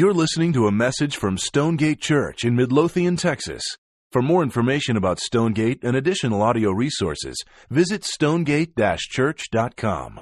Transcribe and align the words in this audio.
You're 0.00 0.14
listening 0.14 0.54
to 0.54 0.66
a 0.66 0.72
message 0.72 1.18
from 1.18 1.36
Stonegate 1.36 2.00
Church 2.00 2.46
in 2.46 2.56
Midlothian, 2.56 3.16
Texas. 3.16 3.62
For 4.12 4.22
more 4.22 4.42
information 4.42 4.96
about 4.96 5.20
Stonegate 5.20 5.84
and 5.84 5.94
additional 5.94 6.40
audio 6.40 6.70
resources, 6.70 7.36
visit 7.68 8.02
stonegate-church.com. 8.04 10.20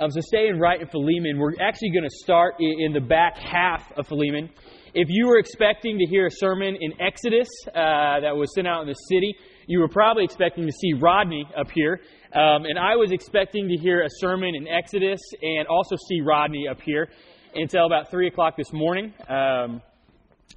Um, 0.00 0.10
so 0.10 0.20
staying 0.20 0.58
right 0.58 0.80
in 0.80 0.88
Philemon, 0.88 1.38
we're 1.38 1.54
actually 1.60 1.90
going 1.90 2.08
to 2.10 2.16
start 2.24 2.56
in, 2.58 2.92
the 2.92 3.00
back 3.00 3.38
half 3.38 3.92
of 3.96 4.08
Philemon. 4.08 4.50
If 4.94 5.06
you 5.08 5.28
were 5.28 5.38
expecting 5.38 5.96
to 5.98 6.06
hear 6.06 6.26
a 6.26 6.30
sermon 6.32 6.76
in 6.80 7.00
Exodus 7.00 7.48
uh, 7.68 8.18
that 8.22 8.34
was 8.34 8.52
sent 8.52 8.66
out 8.66 8.82
in 8.82 8.88
the 8.88 8.94
city, 8.94 9.36
you 9.68 9.78
were 9.78 9.86
probably 9.86 10.24
expecting 10.24 10.66
to 10.66 10.72
see 10.72 10.94
Rodney 10.94 11.46
up 11.56 11.70
here. 11.72 12.00
Um, 12.32 12.64
and 12.64 12.76
I 12.76 12.96
was 12.96 13.12
expecting 13.12 13.68
to 13.68 13.76
hear 13.76 14.02
a 14.02 14.08
sermon 14.18 14.56
in 14.56 14.66
Exodus 14.66 15.20
and 15.40 15.68
also 15.68 15.94
see 16.08 16.20
Rodney 16.20 16.66
up 16.68 16.80
here 16.80 17.08
until 17.54 17.86
about 17.86 18.10
3 18.10 18.28
o'clock 18.28 18.56
this 18.56 18.72
morning, 18.72 19.12
um, 19.28 19.82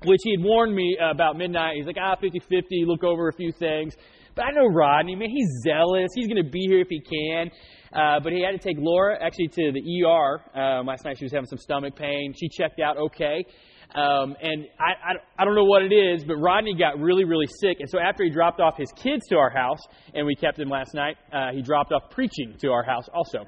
which 0.06 0.20
he 0.24 0.32
had 0.32 0.44
warned 0.44 0.76
me 0.76 0.98
about 1.02 1.38
midnight. 1.38 1.76
He's 1.78 1.86
like, 1.86 1.98
ah, 2.00 2.16
50 2.20 2.40
50, 2.40 2.86
look 2.86 3.04
over 3.04 3.28
a 3.30 3.34
few 3.34 3.52
things. 3.52 3.96
But 4.36 4.46
I 4.46 4.52
know 4.52 4.66
Rodney, 4.66 5.16
man, 5.16 5.30
he's 5.30 5.50
zealous. 5.64 6.10
He's 6.16 6.28
going 6.28 6.44
to 6.44 6.50
be 6.50 6.66
here 6.68 6.82
if 6.82 6.88
he 6.90 7.00
can. 7.00 7.52
Uh, 7.94 8.20
but 8.20 8.34
he 8.34 8.42
had 8.42 8.52
to 8.52 8.58
take 8.58 8.78
Laura 8.80 9.24
actually 9.24 9.50
to 9.50 9.72
the 9.72 10.04
ER 10.04 10.60
um, 10.60 10.88
last 10.88 11.06
night. 11.06 11.18
She 11.20 11.26
was 11.26 11.32
having 11.32 11.46
some 11.46 11.60
stomach 11.60 11.96
pain. 11.96 12.34
She 12.36 12.50
checked 12.50 12.80
out 12.80 12.98
okay. 12.98 13.46
Um, 13.94 14.36
and 14.42 14.66
I, 14.80 15.12
I, 15.12 15.14
I 15.38 15.46
don't 15.46 15.54
know 15.54 15.66
what 15.66 15.84
it 15.84 15.94
is, 15.94 16.24
but 16.24 16.38
Rodney 16.38 16.76
got 16.76 17.00
really, 17.00 17.26
really 17.26 17.46
sick. 17.62 17.78
And 17.80 17.88
so 17.88 18.00
after 18.00 18.24
he 18.24 18.32
dropped 18.32 18.60
off 18.60 18.76
his 18.76 18.92
kids 18.96 19.28
to 19.30 19.36
our 19.36 19.52
house, 19.52 19.80
and 20.16 20.26
we 20.26 20.36
kept 20.36 20.58
him 20.58 20.70
last 20.70 20.96
night, 20.96 21.16
uh, 21.32 21.52
he 21.54 21.62
dropped 21.62 21.92
off 21.92 22.10
preaching 22.10 22.56
to 22.62 22.72
our 22.72 22.84
house 22.84 23.06
also. 23.14 23.40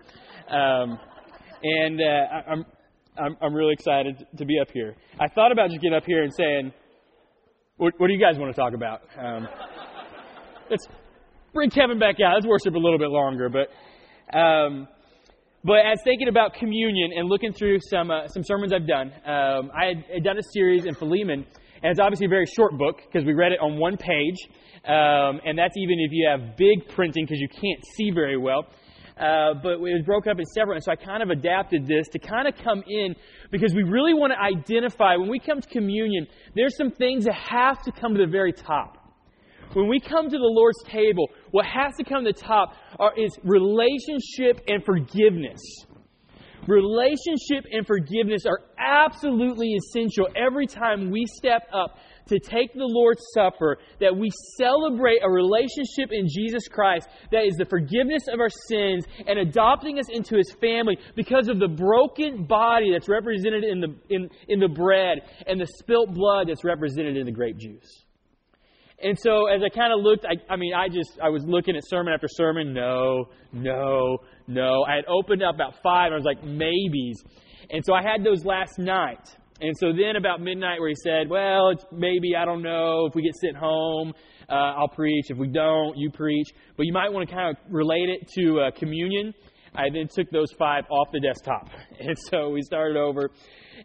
Um, 0.47 0.99
and 1.63 1.99
uh, 1.99 2.03
I, 2.03 2.51
I'm, 2.51 2.65
I'm, 3.17 3.37
I'm 3.41 3.53
really 3.53 3.73
excited 3.73 4.25
to 4.37 4.45
be 4.45 4.59
up 4.59 4.67
here. 4.73 4.95
I 5.19 5.27
thought 5.27 5.51
about 5.51 5.69
just 5.69 5.81
getting 5.81 5.95
up 5.95 6.05
here 6.05 6.23
and 6.23 6.33
saying, 6.33 6.73
what, 7.77 7.93
what 7.97 8.07
do 8.07 8.13
you 8.13 8.19
guys 8.19 8.37
want 8.37 8.53
to 8.53 8.59
talk 8.59 8.73
about? 8.73 9.01
Um, 9.17 9.47
let's 10.69 10.85
bring 11.53 11.69
Kevin 11.69 11.99
back 11.99 12.15
out. 12.25 12.35
Let's 12.35 12.47
worship 12.47 12.73
a 12.73 12.77
little 12.77 12.99
bit 12.99 13.09
longer. 13.09 13.49
But, 13.49 14.37
um, 14.37 14.87
but 15.63 15.79
as 15.85 15.99
thinking 16.03 16.27
about 16.27 16.53
communion 16.55 17.11
and 17.15 17.29
looking 17.29 17.53
through 17.53 17.79
some, 17.89 18.11
uh, 18.11 18.27
some 18.27 18.43
sermons 18.43 18.73
I've 18.73 18.87
done, 18.87 19.11
um, 19.25 19.71
I 19.75 19.85
had, 19.85 20.05
had, 20.13 20.23
done 20.23 20.37
a 20.37 20.43
series 20.53 20.85
in 20.85 20.93
Philemon, 20.93 21.45
and 21.81 21.91
it's 21.91 21.99
obviously 21.99 22.25
a 22.25 22.29
very 22.29 22.45
short 22.45 22.77
book 22.77 22.97
because 23.05 23.25
we 23.25 23.33
read 23.33 23.51
it 23.51 23.59
on 23.59 23.77
one 23.79 23.97
page. 23.97 24.37
Um, 24.85 25.41
and 25.45 25.57
that's 25.57 25.75
even 25.77 25.99
if 25.99 26.11
you 26.11 26.27
have 26.29 26.57
big 26.57 26.87
printing 26.93 27.25
because 27.25 27.39
you 27.39 27.49
can't 27.49 27.83
see 27.95 28.11
very 28.11 28.37
well. 28.37 28.67
Uh, 29.17 29.53
but 29.63 29.73
it 29.73 29.79
was 29.79 30.03
broken 30.05 30.31
up 30.31 30.39
in 30.39 30.45
several. 30.45 30.75
And 30.75 30.83
so 30.83 30.91
I 30.91 30.95
kind 30.97 31.23
of 31.23 31.29
adapted 31.29 31.87
this 31.87 32.09
to 32.09 32.19
kind 32.19 32.47
of 32.47 32.55
come 32.61 32.83
in 32.85 33.15
because 33.49 33.73
we 33.73 33.83
really 33.83 34.13
want 34.13 34.33
to 34.33 34.39
identify 34.39 35.15
when 35.15 35.29
we 35.29 35.39
come 35.39 35.61
to 35.61 35.69
communion, 35.69 36.27
there's 36.53 36.75
some 36.75 36.91
things 36.91 37.23
that 37.23 37.35
have 37.35 37.81
to 37.83 37.91
come 37.93 38.13
to 38.13 38.19
the 38.25 38.29
very 38.29 38.51
top. 38.51 38.97
When 39.73 39.87
we 39.87 39.99
come 39.99 40.29
to 40.29 40.37
the 40.37 40.43
Lord's 40.43 40.83
table, 40.83 41.29
what 41.51 41.65
has 41.65 41.93
to 41.97 42.03
come 42.03 42.25
to 42.25 42.31
the 42.31 42.39
top 42.39 42.75
are, 42.99 43.13
is 43.17 43.37
relationship 43.43 44.61
and 44.67 44.83
forgiveness. 44.83 45.61
Relationship 46.67 47.65
and 47.71 47.85
forgiveness 47.85 48.45
are 48.45 48.61
absolutely 48.77 49.75
essential 49.75 50.27
every 50.35 50.65
time 50.65 51.11
we 51.11 51.25
step 51.25 51.67
up 51.73 51.97
to 52.27 52.39
take 52.39 52.73
the 52.73 52.85
Lord's 52.85 53.23
Supper, 53.33 53.77
that 53.99 54.15
we 54.15 54.29
celebrate 54.57 55.19
a 55.23 55.29
relationship 55.29 56.11
in 56.11 56.27
Jesus 56.27 56.67
Christ 56.67 57.07
that 57.31 57.45
is 57.45 57.55
the 57.55 57.65
forgiveness 57.65 58.23
of 58.31 58.39
our 58.39 58.49
sins 58.69 59.05
and 59.27 59.39
adopting 59.39 59.99
us 59.99 60.09
into 60.09 60.37
His 60.37 60.51
family 60.59 60.97
because 61.15 61.47
of 61.47 61.59
the 61.59 61.67
broken 61.67 62.45
body 62.45 62.91
that's 62.91 63.09
represented 63.09 63.63
in 63.63 63.79
the, 63.81 63.95
in, 64.09 64.29
in 64.47 64.59
the 64.59 64.67
bread 64.67 65.19
and 65.47 65.59
the 65.59 65.67
spilt 65.79 66.13
blood 66.13 66.49
that's 66.49 66.63
represented 66.63 67.17
in 67.17 67.25
the 67.25 67.31
grape 67.31 67.57
juice. 67.57 68.05
And 69.01 69.17
so 69.19 69.47
as 69.47 69.61
I 69.61 69.69
kind 69.69 69.93
of 69.93 69.99
looked, 69.99 70.25
I, 70.25 70.35
I 70.51 70.55
mean, 70.55 70.73
I 70.73 70.87
just, 70.87 71.19
I 71.21 71.29
was 71.29 71.43
looking 71.45 71.75
at 71.75 71.83
sermon 71.85 72.13
after 72.13 72.27
sermon. 72.29 72.73
No, 72.73 73.25
no, 73.51 74.19
no. 74.47 74.83
I 74.87 74.95
had 74.95 75.05
opened 75.07 75.43
up 75.43 75.53
about 75.53 75.75
five. 75.83 76.11
I 76.11 76.15
was 76.15 76.23
like, 76.23 76.43
maybes. 76.43 77.23
And 77.69 77.83
so 77.85 77.93
I 77.93 78.01
had 78.01 78.23
those 78.23 78.45
last 78.45 78.79
night. 78.79 79.35
And 79.61 79.73
so 79.77 79.93
then 79.93 80.17
about 80.17 80.41
midnight, 80.41 80.81
where 80.81 80.89
he 80.89 80.95
said, 81.01 81.29
Well, 81.29 81.69
it's 81.69 81.85
maybe, 81.91 82.35
I 82.35 82.43
don't 82.43 82.61
know, 82.61 83.05
if 83.05 83.15
we 83.15 83.23
get 83.23 83.35
sent 83.35 83.55
home, 83.55 84.13
uh, 84.49 84.53
I'll 84.53 84.89
preach. 84.89 85.25
If 85.29 85.37
we 85.37 85.47
don't, 85.47 85.97
you 85.97 86.11
preach. 86.11 86.49
But 86.75 86.85
you 86.85 86.93
might 86.93 87.11
want 87.11 87.27
to 87.29 87.33
kind 87.33 87.55
of 87.55 87.73
relate 87.73 88.09
it 88.09 88.27
to 88.37 88.59
uh, 88.59 88.71
communion. 88.71 89.33
I 89.73 89.89
then 89.93 90.07
took 90.13 90.29
those 90.29 90.51
five 90.57 90.83
off 90.89 91.09
the 91.11 91.19
desktop. 91.19 91.69
And 91.99 92.17
so 92.29 92.49
we 92.49 92.61
started 92.61 92.97
over. 92.97 93.31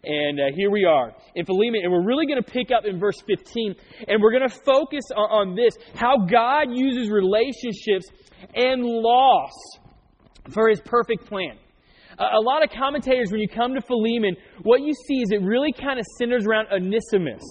And 0.03 0.39
uh, 0.39 0.43
here 0.55 0.69
we 0.69 0.83
are 0.83 1.13
in 1.35 1.45
Philemon. 1.45 1.81
And 1.83 1.91
we're 1.91 2.05
really 2.05 2.25
going 2.25 2.43
to 2.43 2.49
pick 2.51 2.69
up 2.71 2.83
in 2.85 2.99
verse 2.99 3.21
15. 3.25 3.75
And 4.07 4.21
we're 4.21 4.31
going 4.31 4.49
to 4.49 4.55
focus 4.65 5.05
on, 5.15 5.49
on 5.49 5.55
this 5.55 5.73
how 5.95 6.25
God 6.25 6.67
uses 6.69 7.09
relationships 7.09 8.07
and 8.53 8.83
loss 8.83 9.51
for 10.53 10.67
his 10.67 10.81
perfect 10.81 11.25
plan 11.27 11.57
a 12.21 12.41
lot 12.41 12.63
of 12.63 12.69
commentators, 12.69 13.31
when 13.31 13.41
you 13.41 13.47
come 13.47 13.73
to 13.73 13.81
Philemon, 13.81 14.35
what 14.63 14.81
you 14.81 14.93
see 14.93 15.21
is 15.21 15.31
it 15.31 15.41
really 15.41 15.71
kind 15.71 15.99
of 15.99 16.05
centers 16.17 16.45
around 16.45 16.67
Onesimus 16.71 17.43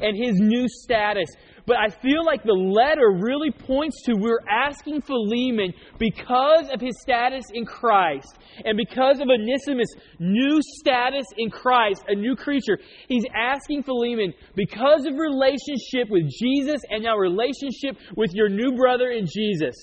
and 0.00 0.16
his 0.16 0.38
new 0.38 0.66
status. 0.68 1.28
But 1.66 1.76
I 1.76 1.88
feel 1.88 2.24
like 2.24 2.42
the 2.42 2.52
letter 2.52 3.10
really 3.10 3.50
points 3.50 4.02
to 4.04 4.14
we're 4.14 4.40
asking 4.50 5.02
Philemon 5.02 5.72
because 5.98 6.68
of 6.72 6.80
his 6.80 7.00
status 7.00 7.44
in 7.52 7.64
Christ 7.64 8.36
and 8.64 8.76
because 8.76 9.20
of 9.20 9.28
Onesimus' 9.28 9.88
new 10.18 10.60
status 10.60 11.26
in 11.38 11.50
Christ, 11.50 12.04
a 12.08 12.14
new 12.14 12.36
creature. 12.36 12.78
He's 13.08 13.24
asking 13.34 13.84
Philemon 13.84 14.34
because 14.54 15.06
of 15.06 15.14
relationship 15.14 16.10
with 16.10 16.30
Jesus 16.30 16.80
and 16.90 17.02
now 17.02 17.16
relationship 17.16 17.96
with 18.16 18.30
your 18.34 18.50
new 18.50 18.76
brother 18.76 19.10
in 19.10 19.26
Jesus. 19.26 19.74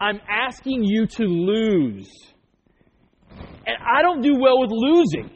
I'm 0.00 0.20
asking 0.28 0.84
you 0.84 1.06
to 1.06 1.24
lose 1.24 2.08
and 3.66 3.76
I 3.84 4.02
don't 4.02 4.22
do 4.22 4.36
well 4.38 4.60
with 4.60 4.70
losing. 4.70 5.30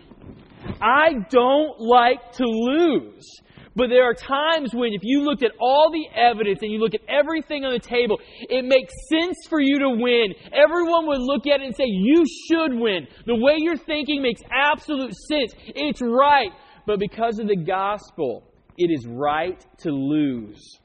I 0.80 1.26
don't 1.30 1.80
like 1.80 2.32
to 2.32 2.44
lose. 2.44 3.26
But 3.74 3.88
there 3.88 4.04
are 4.04 4.14
times 4.14 4.74
when, 4.74 4.92
if 4.92 5.00
you 5.02 5.22
looked 5.22 5.42
at 5.42 5.52
all 5.58 5.90
the 5.90 6.06
evidence 6.18 6.60
and 6.62 6.70
you 6.70 6.78
look 6.78 6.94
at 6.94 7.00
everything 7.08 7.64
on 7.64 7.72
the 7.72 7.78
table, 7.78 8.18
it 8.40 8.64
makes 8.64 8.92
sense 9.08 9.36
for 9.48 9.60
you 9.60 9.78
to 9.78 9.88
win. 9.88 10.34
Everyone 10.52 11.06
would 11.06 11.20
look 11.20 11.46
at 11.46 11.60
it 11.60 11.66
and 11.66 11.74
say, 11.74 11.86
You 11.86 12.24
should 12.48 12.74
win. 12.74 13.06
The 13.26 13.34
way 13.34 13.56
you're 13.58 13.78
thinking 13.78 14.20
makes 14.20 14.42
absolute 14.50 15.14
sense. 15.28 15.54
It's 15.68 16.02
right. 16.02 16.50
But 16.86 16.98
because 16.98 17.38
of 17.38 17.48
the 17.48 17.56
gospel, 17.56 18.44
it 18.76 18.90
is 18.90 19.06
right 19.06 19.64
to 19.78 19.90
lose. 19.90 20.78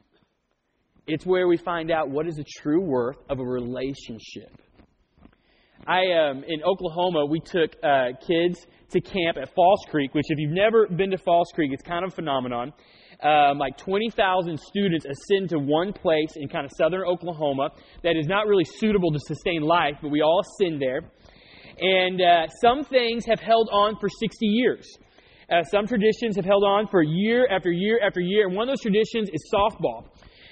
It's 1.08 1.26
where 1.26 1.48
we 1.48 1.58
find 1.58 1.92
out 1.92 2.10
what 2.10 2.28
is 2.28 2.36
the 2.36 2.46
true 2.62 2.82
worth 2.82 3.18
of 3.30 3.40
a 3.40 3.46
relationship. 3.46 4.62
I 5.86 6.12
um, 6.14 6.44
in 6.48 6.64
Oklahoma, 6.64 7.26
we 7.26 7.40
took 7.40 7.76
uh, 7.84 8.10
kids 8.26 8.66
to 8.92 9.02
camp 9.02 9.38
at 9.42 9.54
Falls 9.54 9.82
Creek, 9.90 10.14
which 10.14 10.26
if 10.30 10.40
you've 10.40 10.52
never 10.52 10.88
been 10.88 11.12
to 11.12 11.18
Falls 11.18 11.52
Creek, 11.54 11.72
it's 11.74 11.84
kind 11.84 12.06
of 12.06 12.14
a 12.14 12.16
phenomenon. 12.16 12.74
Um, 13.22 13.58
like 13.58 13.78
20,000 13.78 14.60
students 14.60 15.06
ascend 15.06 15.50
to 15.50 15.58
one 15.58 15.92
place 15.92 16.30
in 16.36 16.48
kind 16.48 16.66
of 16.66 16.72
southern 16.78 17.04
Oklahoma 17.04 17.70
that 18.04 18.16
is 18.16 18.28
not 18.28 18.46
really 18.46 18.64
suitable 18.64 19.12
to 19.12 19.20
sustain 19.20 19.62
life, 19.62 19.96
but 20.02 20.10
we 20.10 20.22
all 20.22 20.42
ascend 20.42 20.82
there. 20.82 21.02
And 21.80 22.22
uh, 22.22 22.48
some 22.62 22.84
things 22.84 23.26
have 23.26 23.40
held 23.40 23.70
on 23.72 23.96
for 24.00 24.08
60 24.08 24.46
years. 24.46 24.88
Uh, 25.50 25.64
some 25.64 25.88
traditions 25.88 26.36
have 26.36 26.46
held 26.46 26.64
on 26.64 26.88
for 26.88 27.02
year 27.02 27.48
after 27.50 27.72
year 27.72 28.00
after 28.06 28.20
year, 28.20 28.48
and 28.48 28.56
one 28.56 28.70
of 28.70 28.74
those 28.74 28.82
traditions 28.82 29.30
is 29.34 29.50
softball. 29.54 30.06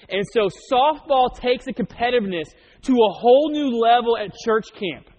And 0.09 0.23
so 0.33 0.49
softball 0.71 1.35
takes 1.35 1.65
the 1.65 1.73
competitiveness 1.73 2.45
to 2.83 2.93
a 2.93 3.13
whole 3.13 3.49
new 3.51 3.77
level 3.77 4.17
at 4.17 4.31
church 4.43 4.65
camp. 4.73 5.09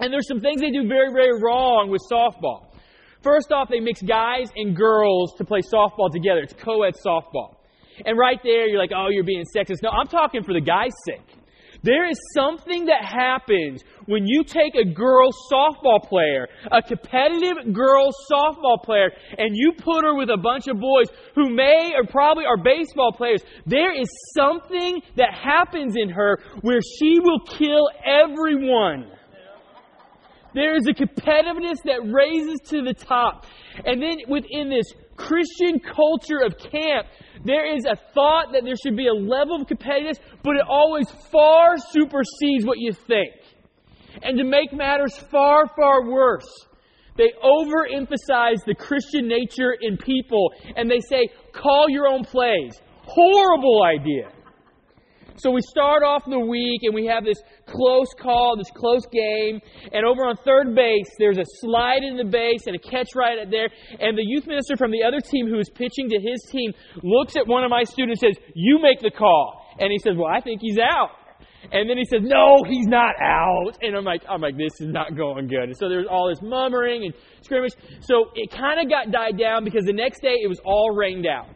And 0.00 0.12
there's 0.12 0.28
some 0.28 0.40
things 0.40 0.60
they 0.60 0.70
do 0.70 0.88
very, 0.88 1.12
very 1.12 1.40
wrong 1.40 1.90
with 1.90 2.02
softball. 2.10 2.66
First 3.22 3.52
off, 3.52 3.68
they 3.70 3.80
mix 3.80 4.02
guys 4.02 4.50
and 4.54 4.76
girls 4.76 5.34
to 5.38 5.44
play 5.44 5.60
softball 5.60 6.12
together. 6.12 6.40
It's 6.40 6.52
co 6.52 6.82
ed 6.82 6.94
softball. 6.94 7.56
And 8.04 8.18
right 8.18 8.40
there, 8.42 8.66
you're 8.66 8.78
like, 8.78 8.92
oh, 8.94 9.08
you're 9.08 9.24
being 9.24 9.44
sexist. 9.56 9.82
No, 9.82 9.90
I'm 9.90 10.08
talking 10.08 10.42
for 10.42 10.52
the 10.52 10.60
guy's 10.60 10.92
sake. 11.06 11.38
There 11.84 12.08
is 12.08 12.18
something 12.34 12.86
that 12.86 13.04
happens 13.04 13.82
when 14.06 14.26
you 14.26 14.42
take 14.42 14.74
a 14.74 14.84
girl 14.84 15.30
softball 15.52 16.02
player, 16.02 16.48
a 16.72 16.80
competitive 16.80 17.74
girl 17.74 18.10
softball 18.30 18.82
player, 18.82 19.10
and 19.36 19.54
you 19.54 19.72
put 19.72 20.02
her 20.02 20.14
with 20.14 20.30
a 20.30 20.38
bunch 20.38 20.66
of 20.66 20.80
boys 20.80 21.06
who 21.34 21.54
may 21.54 21.92
or 21.94 22.06
probably 22.06 22.46
are 22.46 22.56
baseball 22.56 23.12
players. 23.12 23.42
There 23.66 23.92
is 23.98 24.08
something 24.34 25.02
that 25.16 25.34
happens 25.34 25.94
in 25.94 26.08
her 26.08 26.38
where 26.62 26.80
she 26.98 27.18
will 27.20 27.40
kill 27.40 27.90
everyone. 28.02 29.10
There 30.54 30.76
is 30.76 30.86
a 30.86 30.94
competitiveness 30.94 31.78
that 31.84 32.00
raises 32.04 32.60
to 32.70 32.82
the 32.82 32.94
top. 32.94 33.46
And 33.84 34.00
then 34.00 34.18
within 34.28 34.70
this 34.70 34.86
Christian 35.16 35.80
culture 35.80 36.40
of 36.44 36.56
camp, 36.58 37.08
there 37.44 37.74
is 37.76 37.84
a 37.84 37.96
thought 38.14 38.52
that 38.52 38.62
there 38.64 38.76
should 38.76 38.96
be 38.96 39.08
a 39.08 39.12
level 39.12 39.60
of 39.60 39.66
competitiveness, 39.66 40.18
but 40.42 40.56
it 40.56 40.62
always 40.68 41.10
far 41.32 41.76
supersedes 41.76 42.64
what 42.64 42.78
you 42.78 42.92
think. 42.92 43.32
And 44.22 44.38
to 44.38 44.44
make 44.44 44.72
matters 44.72 45.16
far, 45.16 45.66
far 45.76 46.08
worse, 46.08 46.48
They 47.16 47.32
overemphasize 47.42 48.64
the 48.66 48.74
Christian 48.74 49.28
nature 49.28 49.76
in 49.80 49.96
people 49.96 50.52
and 50.76 50.90
they 50.90 51.00
say, 51.00 51.28
call 51.52 51.86
your 51.88 52.08
own 52.08 52.24
plays. 52.24 52.80
Horrible 53.02 53.84
idea. 53.84 54.30
So 55.36 55.50
we 55.50 55.60
start 55.62 56.02
off 56.04 56.24
the 56.26 56.38
week 56.38 56.82
and 56.84 56.94
we 56.94 57.06
have 57.06 57.24
this 57.24 57.38
close 57.66 58.08
call, 58.20 58.56
this 58.56 58.70
close 58.74 59.04
game. 59.06 59.60
And 59.92 60.06
over 60.06 60.24
on 60.26 60.36
third 60.44 60.74
base, 60.74 61.10
there's 61.18 61.38
a 61.38 61.44
slide 61.60 62.02
in 62.04 62.16
the 62.16 62.24
base 62.24 62.66
and 62.66 62.76
a 62.76 62.78
catch 62.78 63.14
right 63.14 63.38
there. 63.50 63.68
And 63.98 64.16
the 64.16 64.24
youth 64.24 64.46
minister 64.46 64.76
from 64.76 64.92
the 64.92 65.02
other 65.02 65.20
team 65.20 65.48
who 65.48 65.58
is 65.58 65.68
pitching 65.70 66.08
to 66.10 66.20
his 66.20 66.40
team 66.50 66.72
looks 67.02 67.36
at 67.36 67.46
one 67.46 67.64
of 67.64 67.70
my 67.70 67.82
students 67.82 68.22
and 68.22 68.34
says, 68.34 68.44
You 68.54 68.78
make 68.80 69.00
the 69.00 69.10
call. 69.10 69.66
And 69.80 69.90
he 69.90 69.98
says, 69.98 70.14
Well, 70.16 70.30
I 70.32 70.40
think 70.40 70.60
he's 70.60 70.78
out. 70.78 71.10
And 71.72 71.88
then 71.88 71.96
he 71.98 72.04
says, 72.04 72.20
No, 72.22 72.62
he's 72.68 72.86
not 72.86 73.14
out. 73.20 73.78
And 73.82 73.96
I'm 73.96 74.04
like, 74.04 74.22
I'm 74.28 74.40
like, 74.40 74.56
this 74.56 74.80
is 74.80 74.88
not 74.88 75.16
going 75.16 75.48
good. 75.48 75.64
And 75.64 75.76
so 75.76 75.88
there's 75.88 76.06
all 76.08 76.28
this 76.28 76.42
murmuring 76.42 77.04
and 77.04 77.14
scrimmage. 77.42 77.72
So 78.00 78.26
it 78.34 78.50
kind 78.52 78.80
of 78.80 78.88
got 78.88 79.10
died 79.10 79.38
down 79.38 79.64
because 79.64 79.84
the 79.84 79.92
next 79.92 80.20
day 80.20 80.36
it 80.42 80.48
was 80.48 80.60
all 80.64 80.94
rained 80.94 81.26
out. 81.26 81.48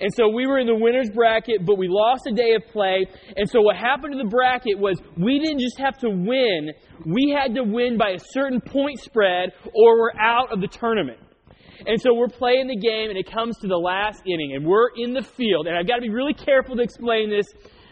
And 0.00 0.10
so 0.14 0.28
we 0.28 0.46
were 0.46 0.58
in 0.58 0.66
the 0.66 0.74
winner's 0.74 1.10
bracket, 1.10 1.66
but 1.66 1.76
we 1.76 1.86
lost 1.88 2.26
a 2.26 2.32
day 2.32 2.54
of 2.54 2.66
play. 2.72 3.06
And 3.36 3.48
so 3.48 3.60
what 3.60 3.76
happened 3.76 4.14
to 4.14 4.18
the 4.18 4.28
bracket 4.28 4.78
was 4.78 4.98
we 5.16 5.38
didn't 5.38 5.60
just 5.60 5.78
have 5.78 5.98
to 5.98 6.08
win, 6.08 6.72
we 7.04 7.36
had 7.36 7.54
to 7.54 7.62
win 7.62 7.98
by 7.98 8.10
a 8.10 8.18
certain 8.32 8.60
point 8.60 8.98
spread 9.00 9.50
or 9.74 9.98
we're 9.98 10.18
out 10.18 10.52
of 10.52 10.60
the 10.60 10.68
tournament. 10.68 11.18
And 11.86 12.00
so 12.00 12.14
we're 12.14 12.28
playing 12.28 12.68
the 12.68 12.76
game 12.76 13.10
and 13.10 13.18
it 13.18 13.30
comes 13.30 13.58
to 13.58 13.68
the 13.68 13.76
last 13.76 14.22
inning 14.26 14.54
and 14.54 14.66
we're 14.66 14.88
in 14.96 15.12
the 15.12 15.22
field. 15.22 15.66
And 15.66 15.76
I've 15.76 15.86
got 15.86 15.96
to 15.96 16.02
be 16.02 16.10
really 16.10 16.34
careful 16.34 16.76
to 16.76 16.82
explain 16.82 17.30
this 17.30 17.46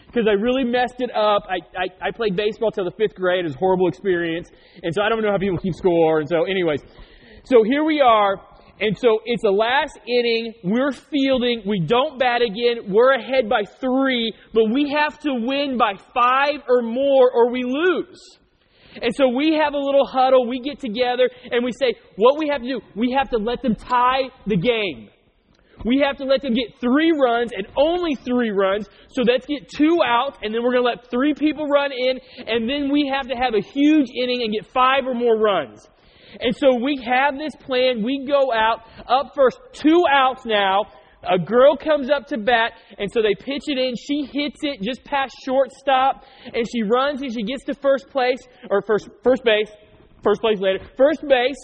because 0.07 0.27
I 0.27 0.33
really 0.33 0.63
messed 0.63 0.99
it 0.99 1.11
up. 1.15 1.43
I, 1.49 1.57
I, 1.77 2.09
I 2.09 2.11
played 2.11 2.35
baseball 2.35 2.71
till 2.71 2.85
the 2.85 2.93
fifth 2.97 3.15
grade. 3.15 3.41
It 3.41 3.49
was 3.49 3.55
a 3.55 3.59
horrible 3.59 3.87
experience. 3.87 4.49
And 4.81 4.93
so 4.93 5.01
I 5.01 5.09
don't 5.09 5.21
know 5.21 5.31
how 5.31 5.37
people 5.37 5.57
keep 5.59 5.75
score. 5.75 6.19
And 6.19 6.29
so 6.29 6.45
anyways, 6.45 6.81
so 7.43 7.63
here 7.63 7.83
we 7.83 8.01
are 8.01 8.37
and 8.79 8.97
so 8.97 9.19
it's 9.25 9.43
the 9.43 9.51
last 9.51 9.99
inning. 10.07 10.53
We're 10.63 10.91
fielding. 10.91 11.63
We 11.65 11.81
don't 11.85 12.17
bat 12.17 12.41
again. 12.41 12.91
We're 12.91 13.13
ahead 13.13 13.49
by 13.49 13.63
three, 13.79 14.33
but 14.53 14.65
we 14.71 14.95
have 14.97 15.19
to 15.19 15.31
win 15.33 15.77
by 15.77 15.93
five 16.13 16.61
or 16.67 16.81
more 16.81 17.29
or 17.31 17.51
we 17.51 17.63
lose. 17.63 18.39
And 19.01 19.15
so 19.15 19.27
we 19.29 19.53
have 19.61 19.73
a 19.73 19.77
little 19.77 20.05
huddle. 20.05 20.47
We 20.47 20.59
get 20.61 20.79
together 20.79 21.29
and 21.51 21.63
we 21.63 21.71
say, 21.73 21.93
what 22.15 22.39
we 22.39 22.47
have 22.47 22.61
to 22.61 22.67
do, 22.67 22.81
we 22.95 23.11
have 23.17 23.29
to 23.29 23.37
let 23.37 23.61
them 23.61 23.75
tie 23.75 24.29
the 24.47 24.57
game. 24.57 25.09
We 25.85 26.03
have 26.05 26.17
to 26.17 26.25
let 26.25 26.41
them 26.41 26.53
get 26.53 26.79
three 26.81 27.11
runs 27.11 27.51
and 27.55 27.65
only 27.77 28.15
three 28.15 28.51
runs. 28.51 28.89
So 29.09 29.21
let's 29.21 29.45
get 29.45 29.69
two 29.69 29.99
out, 30.05 30.37
and 30.41 30.53
then 30.53 30.61
we're 30.61 30.73
going 30.73 30.83
to 30.83 30.89
let 30.89 31.09
three 31.09 31.33
people 31.33 31.67
run 31.67 31.91
in, 31.91 32.19
and 32.45 32.69
then 32.69 32.91
we 32.91 33.09
have 33.13 33.29
to 33.29 33.35
have 33.35 33.53
a 33.53 33.61
huge 33.61 34.07
inning 34.13 34.43
and 34.43 34.53
get 34.53 34.65
five 34.73 35.05
or 35.07 35.13
more 35.13 35.37
runs. 35.37 35.87
And 36.39 36.55
so 36.55 36.75
we 36.75 37.01
have 37.05 37.37
this 37.37 37.55
plan. 37.55 38.03
We 38.03 38.25
go 38.27 38.53
out, 38.53 38.81
up 39.07 39.33
first, 39.35 39.59
two 39.73 40.03
outs 40.11 40.45
now. 40.45 40.85
A 41.23 41.37
girl 41.37 41.75
comes 41.75 42.09
up 42.09 42.27
to 42.27 42.37
bat, 42.37 42.71
and 42.97 43.11
so 43.11 43.21
they 43.21 43.35
pitch 43.35 43.63
it 43.67 43.77
in. 43.77 43.95
She 43.95 44.23
hits 44.31 44.59
it 44.61 44.81
just 44.81 45.03
past 45.03 45.35
shortstop, 45.43 46.23
and 46.45 46.65
she 46.71 46.83
runs 46.83 47.21
and 47.21 47.33
she 47.33 47.43
gets 47.43 47.65
to 47.65 47.73
first 47.73 48.09
place, 48.09 48.39
or 48.69 48.81
first, 48.81 49.09
first 49.21 49.43
base, 49.43 49.69
first 50.23 50.39
place 50.39 50.59
later, 50.59 50.79
first 50.95 51.21
base. 51.27 51.57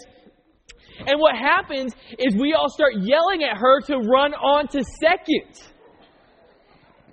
And 1.06 1.18
what 1.20 1.36
happens 1.36 1.94
is 2.18 2.34
we 2.34 2.52
all 2.52 2.68
start 2.68 2.94
yelling 3.00 3.44
at 3.44 3.56
her 3.56 3.80
to 3.82 3.96
run 3.96 4.34
on 4.34 4.68
to 4.68 4.82
second. 5.00 5.62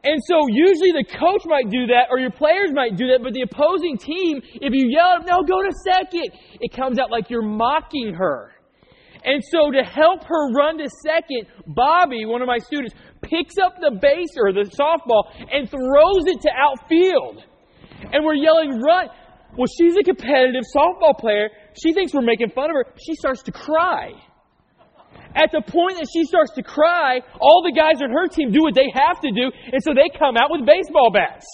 And 0.04 0.20
so 0.28 0.36
usually 0.50 0.92
the 0.92 1.06
coach 1.06 1.44
might 1.46 1.70
do 1.70 1.88
that 1.88 2.08
or 2.12 2.20
your 2.20 2.32
players 2.32 2.72
might 2.74 2.98
do 2.98 3.08
that, 3.08 3.24
but 3.24 3.34
the 3.34 3.42
opposing 3.42 3.98
team, 3.98 4.42
if 4.56 4.74
you 4.74 4.92
yell, 4.92 5.24
no, 5.24 5.44
go 5.44 5.64
to 5.64 5.72
second, 5.86 6.28
it 6.60 6.76
comes 6.76 7.00
out 7.00 7.10
like 7.10 7.30
you're 7.30 7.42
mocking 7.42 8.14
her. 8.14 8.52
And 9.24 9.42
so 9.52 9.72
to 9.72 9.82
help 9.84 10.26
her 10.26 10.52
run 10.52 10.78
to 10.80 10.90
second, 11.06 11.48
Bobby, 11.68 12.26
one 12.26 12.42
of 12.42 12.48
my 12.48 12.58
students, 12.58 12.94
picks 13.22 13.56
up 13.58 13.80
the 13.80 13.98
base 14.02 14.36
or 14.36 14.52
the 14.52 14.70
softball 14.76 15.32
and 15.50 15.70
throws 15.70 16.28
it 16.28 16.42
to 16.42 16.52
outfield. 16.52 17.42
And 18.12 18.26
we're 18.26 18.36
yelling, 18.36 18.82
run. 18.82 19.08
Well, 19.58 19.68
she's 19.80 19.96
a 19.96 20.04
competitive 20.04 20.64
softball 20.76 21.18
player. 21.18 21.50
She 21.82 21.94
thinks 21.94 22.14
we're 22.14 22.22
making 22.22 22.50
fun 22.50 22.70
of 22.70 22.76
her. 22.76 22.86
She 23.00 23.16
starts 23.16 23.44
to 23.44 23.54
cry. 23.54 24.12
At 25.35 25.51
the 25.51 25.62
point 25.62 25.97
that 25.97 26.07
she 26.13 26.25
starts 26.25 26.51
to 26.53 26.63
cry, 26.63 27.21
all 27.41 27.63
the 27.63 27.74
guys 27.74 28.01
on 28.01 28.12
her 28.12 28.27
team 28.27 28.51
do 28.51 28.62
what 28.62 28.75
they 28.75 28.89
have 28.94 29.19
to 29.21 29.31
do, 29.31 29.50
and 29.71 29.81
so 29.81 29.94
they 29.94 30.09
come 30.18 30.38
out 30.38 30.51
with 30.51 30.65
baseball 30.65 31.09
bats. 31.12 31.45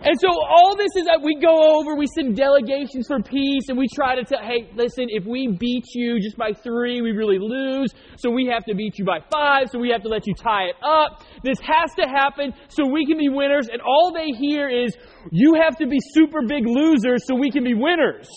And 0.00 0.14
so 0.20 0.28
all 0.30 0.76
this 0.76 0.94
is 0.94 1.06
that 1.06 1.20
we 1.24 1.40
go 1.40 1.76
over, 1.76 1.96
we 1.96 2.06
send 2.06 2.36
delegations 2.36 3.08
for 3.08 3.20
peace, 3.20 3.64
and 3.68 3.76
we 3.76 3.88
try 3.92 4.14
to 4.14 4.22
tell, 4.22 4.38
hey, 4.38 4.70
listen, 4.76 5.06
if 5.08 5.24
we 5.24 5.48
beat 5.48 5.86
you 5.92 6.20
just 6.20 6.36
by 6.36 6.52
three, 6.52 7.02
we 7.02 7.10
really 7.10 7.38
lose. 7.40 7.92
So 8.16 8.30
we 8.30 8.46
have 8.46 8.64
to 8.66 8.74
beat 8.74 8.96
you 8.96 9.04
by 9.04 9.18
five, 9.32 9.70
so 9.72 9.78
we 9.80 9.90
have 9.90 10.02
to 10.02 10.08
let 10.08 10.24
you 10.26 10.34
tie 10.34 10.66
it 10.66 10.76
up. 10.84 11.24
This 11.42 11.58
has 11.58 11.92
to 11.98 12.06
happen 12.06 12.54
so 12.68 12.86
we 12.86 13.06
can 13.06 13.18
be 13.18 13.28
winners. 13.28 13.68
And 13.72 13.82
all 13.82 14.12
they 14.14 14.28
hear 14.38 14.68
is, 14.68 14.96
you 15.32 15.54
have 15.60 15.76
to 15.78 15.86
be 15.88 15.98
super 16.12 16.42
big 16.46 16.64
losers 16.64 17.26
so 17.26 17.34
we 17.34 17.50
can 17.50 17.64
be 17.64 17.74
winners. 17.74 18.28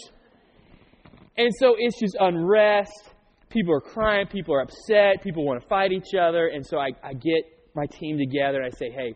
And 1.38 1.52
so 1.60 1.76
it's 1.78 2.00
just 2.00 2.18
unrest. 2.20 3.11
People 3.52 3.74
are 3.74 3.82
crying, 3.82 4.28
people 4.28 4.56
are 4.56 4.62
upset, 4.62 5.22
people 5.24 5.46
want 5.46 5.62
to 5.62 5.68
fight 5.68 5.92
each 5.92 6.16
other. 6.20 6.48
And 6.48 6.66
so 6.66 6.78
I, 6.78 6.90
I 7.04 7.14
get 7.14 7.44
my 7.76 7.86
team 7.86 8.18
together 8.18 8.62
and 8.62 8.74
I 8.74 8.78
say, 8.78 8.90
hey, 8.90 9.16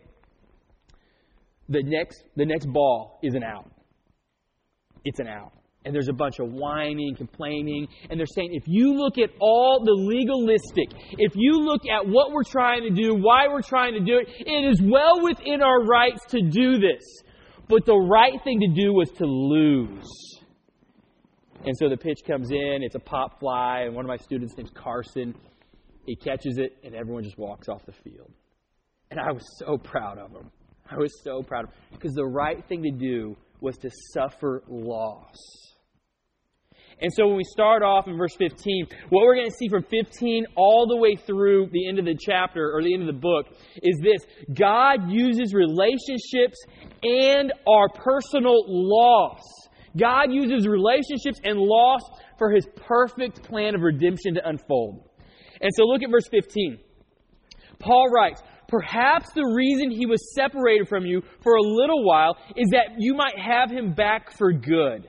the 1.68 1.82
next, 1.82 2.22
the 2.36 2.44
next 2.44 2.66
ball 2.66 3.18
is 3.22 3.34
an 3.34 3.42
out. 3.42 3.70
It's 5.04 5.20
an 5.20 5.28
out. 5.28 5.52
And 5.84 5.94
there's 5.94 6.08
a 6.08 6.12
bunch 6.12 6.40
of 6.40 6.52
whining, 6.52 7.14
complaining, 7.16 7.86
and 8.10 8.18
they're 8.18 8.26
saying 8.26 8.50
if 8.52 8.64
you 8.66 8.94
look 8.94 9.18
at 9.18 9.30
all 9.40 9.84
the 9.84 9.92
legalistic, 9.92 10.88
if 11.12 11.32
you 11.36 11.60
look 11.60 11.82
at 11.86 12.08
what 12.08 12.32
we're 12.32 12.42
trying 12.42 12.82
to 12.82 12.90
do, 12.90 13.14
why 13.14 13.46
we're 13.48 13.62
trying 13.62 13.94
to 13.94 14.00
do 14.00 14.18
it, 14.18 14.28
it 14.28 14.70
is 14.70 14.82
well 14.82 15.22
within 15.22 15.62
our 15.62 15.84
rights 15.84 16.24
to 16.30 16.42
do 16.42 16.80
this. 16.80 17.04
But 17.68 17.86
the 17.86 17.96
right 17.96 18.42
thing 18.42 18.60
to 18.60 18.82
do 18.82 18.92
was 18.92 19.10
to 19.18 19.26
lose. 19.26 20.35
And 21.66 21.76
so 21.76 21.88
the 21.88 21.96
pitch 21.96 22.20
comes 22.24 22.52
in, 22.52 22.78
it's 22.82 22.94
a 22.94 23.00
pop 23.00 23.40
fly, 23.40 23.82
and 23.86 23.94
one 23.94 24.04
of 24.04 24.08
my 24.08 24.16
students 24.16 24.56
named 24.56 24.72
Carson. 24.72 25.34
He 26.06 26.14
catches 26.14 26.58
it, 26.58 26.76
and 26.84 26.94
everyone 26.94 27.24
just 27.24 27.36
walks 27.36 27.68
off 27.68 27.84
the 27.84 27.92
field. 28.04 28.30
And 29.10 29.18
I 29.18 29.32
was 29.32 29.44
so 29.58 29.76
proud 29.76 30.18
of 30.18 30.30
him. 30.30 30.50
I 30.88 30.96
was 30.96 31.12
so 31.24 31.42
proud 31.42 31.64
of 31.64 31.70
him. 31.70 31.76
Because 31.90 32.14
the 32.14 32.24
right 32.24 32.64
thing 32.68 32.84
to 32.84 32.92
do 32.92 33.36
was 33.60 33.76
to 33.78 33.90
suffer 34.14 34.62
loss. 34.68 35.34
And 37.00 37.12
so 37.12 37.26
when 37.26 37.36
we 37.36 37.44
start 37.44 37.82
off 37.82 38.06
in 38.06 38.16
verse 38.16 38.34
15, 38.38 38.86
what 39.10 39.24
we're 39.24 39.34
going 39.34 39.50
to 39.50 39.56
see 39.56 39.68
from 39.68 39.82
15 39.82 40.46
all 40.56 40.86
the 40.86 40.96
way 40.96 41.16
through 41.16 41.68
the 41.72 41.88
end 41.88 41.98
of 41.98 42.04
the 42.04 42.16
chapter 42.18 42.72
or 42.72 42.82
the 42.82 42.94
end 42.94 43.02
of 43.02 43.14
the 43.14 43.20
book 43.20 43.46
is 43.82 43.98
this 44.02 44.20
God 44.54 45.10
uses 45.10 45.52
relationships 45.52 46.56
and 47.02 47.52
our 47.68 47.88
personal 47.88 48.64
loss 48.66 49.42
God 49.98 50.32
uses 50.32 50.66
relationships 50.66 51.40
and 51.44 51.58
loss 51.58 52.02
for 52.38 52.50
his 52.50 52.66
perfect 52.76 53.42
plan 53.42 53.74
of 53.74 53.82
redemption 53.82 54.34
to 54.34 54.48
unfold. 54.48 55.08
And 55.60 55.70
so 55.74 55.84
look 55.84 56.02
at 56.02 56.10
verse 56.10 56.28
15. 56.30 56.78
Paul 57.78 58.10
writes, 58.10 58.42
Perhaps 58.68 59.32
the 59.32 59.44
reason 59.44 59.90
he 59.90 60.06
was 60.06 60.34
separated 60.34 60.88
from 60.88 61.06
you 61.06 61.22
for 61.42 61.54
a 61.54 61.62
little 61.62 62.04
while 62.04 62.36
is 62.56 62.70
that 62.70 62.96
you 62.98 63.14
might 63.14 63.38
have 63.38 63.70
him 63.70 63.92
back 63.92 64.32
for 64.36 64.52
good. 64.52 65.08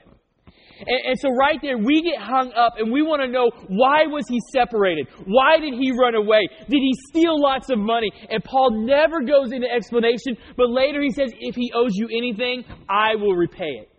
And, 0.79 0.99
and, 1.07 1.19
so 1.19 1.29
right 1.29 1.57
there, 1.59 1.77
we 1.77 2.03
get 2.03 2.21
hung 2.21 2.51
up 2.53 2.73
and 2.77 2.91
we 2.91 3.01
want 3.01 3.23
to 3.23 3.27
know 3.27 3.49
why 3.67 4.05
was 4.05 4.25
he 4.29 4.39
separated? 4.53 5.07
Why 5.25 5.57
did 5.59 5.73
he 5.73 5.91
run 5.91 6.13
away? 6.13 6.47
Did 6.69 6.79
he 6.79 6.93
steal 7.09 7.41
lots 7.41 7.71
of 7.71 7.79
money? 7.79 8.11
And 8.29 8.43
Paul 8.43 8.85
never 8.85 9.21
goes 9.21 9.51
into 9.51 9.67
explanation, 9.67 10.37
but 10.55 10.69
later 10.69 11.01
he 11.01 11.09
says, 11.09 11.31
if 11.39 11.55
he 11.55 11.71
owes 11.73 11.93
you 11.95 12.07
anything, 12.15 12.63
I 12.87 13.15
will 13.15 13.33
repay 13.33 13.65
it. 13.65 13.89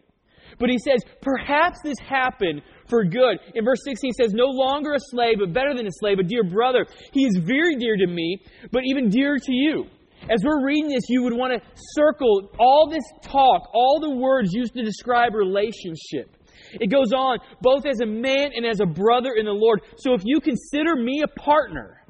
But 0.58 0.70
he 0.70 0.78
says, 0.78 1.02
perhaps 1.22 1.78
this 1.84 1.98
happened 1.98 2.62
for 2.88 3.04
good. 3.04 3.38
In 3.54 3.64
verse 3.64 3.80
16, 3.84 4.12
he 4.16 4.22
says, 4.22 4.32
No 4.32 4.46
longer 4.46 4.94
a 4.94 5.00
slave, 5.00 5.36
but 5.40 5.52
better 5.52 5.74
than 5.74 5.86
a 5.86 5.92
slave, 5.92 6.18
a 6.18 6.22
dear 6.22 6.42
brother. 6.42 6.86
He 7.12 7.26
is 7.26 7.38
very 7.42 7.76
dear 7.76 7.96
to 7.96 8.06
me, 8.06 8.42
but 8.72 8.82
even 8.84 9.08
dearer 9.08 9.38
to 9.38 9.52
you. 9.52 9.86
As 10.22 10.42
we're 10.44 10.66
reading 10.66 10.88
this, 10.88 11.04
you 11.08 11.22
would 11.22 11.32
want 11.32 11.54
to 11.54 11.70
circle 11.94 12.50
all 12.58 12.88
this 12.90 13.04
talk, 13.22 13.70
all 13.72 14.00
the 14.00 14.16
words 14.16 14.52
used 14.52 14.74
to 14.74 14.82
describe 14.82 15.34
relationship. 15.34 16.36
It 16.72 16.90
goes 16.90 17.12
on, 17.12 17.38
both 17.62 17.86
as 17.86 18.00
a 18.00 18.06
man 18.06 18.50
and 18.54 18.66
as 18.66 18.80
a 18.80 18.86
brother 18.86 19.34
in 19.38 19.46
the 19.46 19.52
Lord. 19.52 19.80
So 19.98 20.14
if 20.14 20.22
you 20.24 20.40
consider 20.40 20.96
me 20.96 21.22
a 21.22 21.40
partner, 21.40 22.04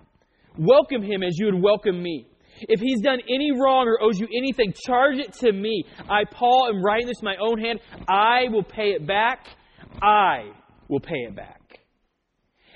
welcome 0.57 1.03
him 1.03 1.23
as 1.23 1.39
you 1.39 1.47
would 1.47 1.63
welcome 1.63 2.03
me. 2.03 2.27
If 2.63 2.81
he's 2.81 3.01
done 3.01 3.21
any 3.29 3.53
wrong 3.53 3.87
or 3.87 4.03
owes 4.03 4.19
you 4.19 4.27
anything, 4.37 4.75
charge 4.87 5.19
it 5.19 5.33
to 5.41 5.53
me. 5.53 5.85
I, 6.09 6.25
Paul, 6.25 6.69
am 6.69 6.83
writing 6.83 7.07
this 7.07 7.21
in 7.21 7.25
my 7.25 7.37
own 7.41 7.59
hand. 7.59 7.81
I 8.09 8.49
will 8.51 8.63
pay 8.63 8.91
it 8.91 9.07
back. 9.07 9.47
I 10.03 10.51
will 10.89 11.01
pay 11.01 11.27
it 11.27 11.37
back. 11.37 11.81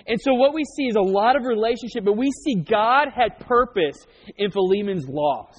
And 0.06 0.18
so 0.20 0.34
what 0.34 0.52
we 0.52 0.64
see 0.76 0.84
is 0.84 0.96
a 0.96 1.00
lot 1.00 1.36
of 1.36 1.44
relationship, 1.44 2.04
but 2.04 2.16
we 2.16 2.30
see 2.44 2.56
God 2.56 3.08
had 3.14 3.38
purpose 3.40 3.96
in 4.36 4.50
Philemon's 4.50 5.06
loss. 5.08 5.54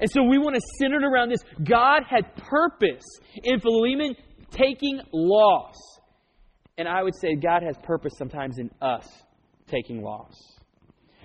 And 0.00 0.10
so 0.10 0.22
we 0.22 0.38
want 0.38 0.56
to 0.56 0.62
center 0.78 0.96
it 0.96 1.04
around 1.04 1.30
this. 1.30 1.42
God 1.62 2.02
had 2.08 2.34
purpose 2.36 3.04
in 3.42 3.60
Philemon 3.60 4.14
taking 4.50 5.00
loss. 5.12 5.76
And 6.78 6.88
I 6.88 7.02
would 7.02 7.14
say 7.20 7.34
God 7.34 7.62
has 7.62 7.76
purpose 7.82 8.12
sometimes 8.18 8.58
in 8.58 8.70
us 8.82 9.06
taking 9.68 10.02
loss. 10.02 10.34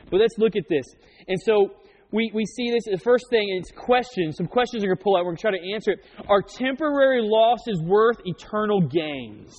But 0.10 0.18
let's 0.18 0.38
look 0.38 0.56
at 0.56 0.64
this. 0.70 0.86
And 1.28 1.40
so 1.42 1.72
we, 2.12 2.32
we 2.34 2.46
see 2.46 2.72
this, 2.72 2.84
the 2.86 3.02
first 3.02 3.26
thing, 3.30 3.48
it's 3.58 3.72
questions. 3.72 4.38
Some 4.38 4.48
questions 4.48 4.84
are 4.84 4.88
going 4.88 4.98
to 4.98 5.04
pull 5.04 5.16
out. 5.16 5.26
We're 5.26 5.36
going 5.36 5.38
to 5.38 5.42
try 5.42 5.52
to 5.52 5.74
answer 5.74 5.92
it. 5.92 6.00
Are 6.28 6.42
temporary 6.42 7.22
losses 7.24 7.82
worth 7.82 8.18
eternal 8.26 8.82
gains? 8.82 9.56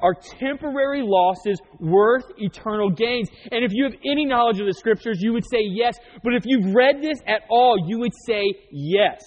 Are 0.00 0.14
temporary 0.14 1.02
losses 1.02 1.58
worth 1.80 2.24
eternal 2.36 2.90
gains? 2.90 3.28
And 3.50 3.64
if 3.64 3.72
you 3.72 3.84
have 3.84 3.94
any 4.04 4.26
knowledge 4.26 4.60
of 4.60 4.66
the 4.66 4.74
scriptures, 4.74 5.18
you 5.20 5.32
would 5.32 5.44
say 5.44 5.60
yes. 5.62 5.96
But 6.22 6.34
if 6.34 6.42
you've 6.44 6.74
read 6.74 7.00
this 7.00 7.18
at 7.26 7.42
all, 7.48 7.76
you 7.86 7.98
would 8.00 8.12
say 8.26 8.44
yes. 8.70 9.22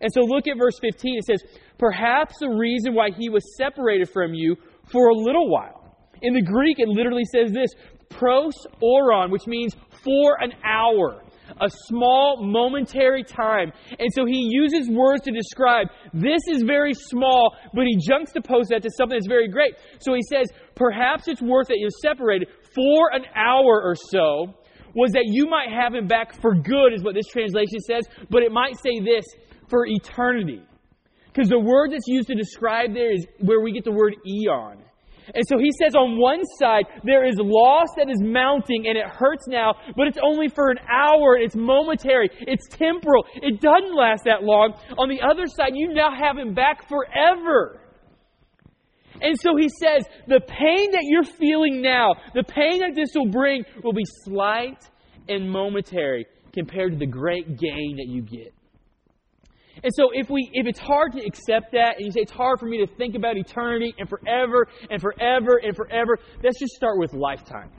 And 0.00 0.12
so 0.12 0.20
look 0.20 0.46
at 0.46 0.56
verse 0.56 0.78
15. 0.80 1.18
It 1.18 1.24
says, 1.24 1.42
Perhaps 1.78 2.36
the 2.40 2.48
reason 2.48 2.94
why 2.94 3.10
he 3.16 3.28
was 3.28 3.56
separated 3.56 4.10
from 4.10 4.34
you 4.34 4.56
for 4.92 5.08
a 5.08 5.14
little 5.14 5.50
while. 5.50 5.96
In 6.22 6.34
the 6.34 6.42
Greek, 6.42 6.78
it 6.78 6.88
literally 6.88 7.24
says 7.24 7.52
this 7.52 7.70
pros 8.08 8.54
oron, 8.82 9.30
which 9.30 9.46
means 9.46 9.76
for 10.04 10.40
an 10.40 10.52
hour 10.64 11.22
a 11.60 11.68
small, 11.86 12.38
momentary 12.42 13.24
time. 13.24 13.72
And 13.98 14.08
so 14.12 14.24
he 14.26 14.48
uses 14.50 14.88
words 14.90 15.22
to 15.22 15.32
describe 15.32 15.88
this 16.12 16.40
is 16.48 16.62
very 16.62 16.94
small, 16.94 17.56
but 17.74 17.84
he 17.86 17.96
juxtaposes 17.96 18.68
that 18.68 18.82
to 18.82 18.90
something 18.96 19.16
that's 19.16 19.26
very 19.26 19.48
great. 19.48 19.74
So 19.98 20.14
he 20.14 20.22
says, 20.28 20.48
perhaps 20.74 21.28
it's 21.28 21.42
worth 21.42 21.68
that 21.68 21.78
you're 21.78 21.90
separated 22.02 22.48
for 22.74 23.12
an 23.12 23.24
hour 23.34 23.82
or 23.82 23.94
so, 23.94 24.54
was 24.94 25.12
that 25.12 25.24
you 25.26 25.46
might 25.46 25.70
have 25.70 25.94
him 25.94 26.06
back 26.06 26.40
for 26.40 26.54
good, 26.54 26.92
is 26.92 27.02
what 27.02 27.14
this 27.14 27.26
translation 27.26 27.80
says, 27.80 28.06
but 28.30 28.42
it 28.42 28.52
might 28.52 28.76
say 28.82 29.00
this 29.00 29.24
for 29.68 29.86
eternity. 29.86 30.62
Because 31.26 31.48
the 31.48 31.60
word 31.60 31.92
that's 31.92 32.08
used 32.08 32.28
to 32.28 32.34
describe 32.34 32.94
there 32.94 33.12
is 33.12 33.26
where 33.40 33.60
we 33.60 33.72
get 33.72 33.84
the 33.84 33.92
word 33.92 34.14
eon. 34.26 34.82
And 35.34 35.44
so 35.46 35.58
he 35.58 35.70
says 35.82 35.94
on 35.94 36.18
one 36.18 36.42
side, 36.58 36.84
there 37.04 37.26
is 37.26 37.36
loss 37.38 37.88
that 37.96 38.08
is 38.08 38.20
mounting 38.22 38.86
and 38.88 38.96
it 38.96 39.06
hurts 39.06 39.46
now, 39.46 39.74
but 39.96 40.06
it's 40.06 40.18
only 40.22 40.48
for 40.48 40.70
an 40.70 40.78
hour. 40.90 41.36
It's 41.36 41.56
momentary. 41.56 42.30
It's 42.40 42.66
temporal. 42.68 43.24
It 43.34 43.60
doesn't 43.60 43.94
last 43.94 44.24
that 44.24 44.42
long. 44.42 44.74
On 44.96 45.08
the 45.08 45.20
other 45.20 45.46
side, 45.46 45.72
you 45.74 45.92
now 45.92 46.10
have 46.14 46.36
him 46.38 46.54
back 46.54 46.88
forever. 46.88 47.80
And 49.20 49.38
so 49.40 49.56
he 49.56 49.68
says, 49.68 50.06
the 50.28 50.40
pain 50.40 50.92
that 50.92 51.02
you're 51.02 51.24
feeling 51.24 51.82
now, 51.82 52.14
the 52.34 52.44
pain 52.44 52.80
that 52.80 52.94
this 52.94 53.10
will 53.14 53.30
bring, 53.30 53.64
will 53.82 53.92
be 53.92 54.04
slight 54.24 54.78
and 55.28 55.50
momentary 55.50 56.26
compared 56.52 56.92
to 56.92 56.98
the 56.98 57.06
great 57.06 57.58
gain 57.58 57.96
that 57.96 58.06
you 58.06 58.22
get. 58.22 58.54
And 59.82 59.92
so 59.94 60.10
if 60.12 60.28
we 60.28 60.50
if 60.52 60.66
it's 60.66 60.78
hard 60.78 61.12
to 61.12 61.24
accept 61.24 61.72
that 61.72 61.96
and 61.96 62.06
you 62.06 62.12
say 62.12 62.20
it's 62.20 62.32
hard 62.32 62.58
for 62.58 62.66
me 62.66 62.78
to 62.78 62.86
think 62.96 63.14
about 63.14 63.36
eternity 63.36 63.94
and 63.98 64.08
forever 64.08 64.66
and 64.90 65.00
forever 65.00 65.60
and 65.62 65.76
forever, 65.76 66.18
let's 66.42 66.58
just 66.58 66.74
start 66.74 66.98
with 66.98 67.12
lifetime. 67.12 67.70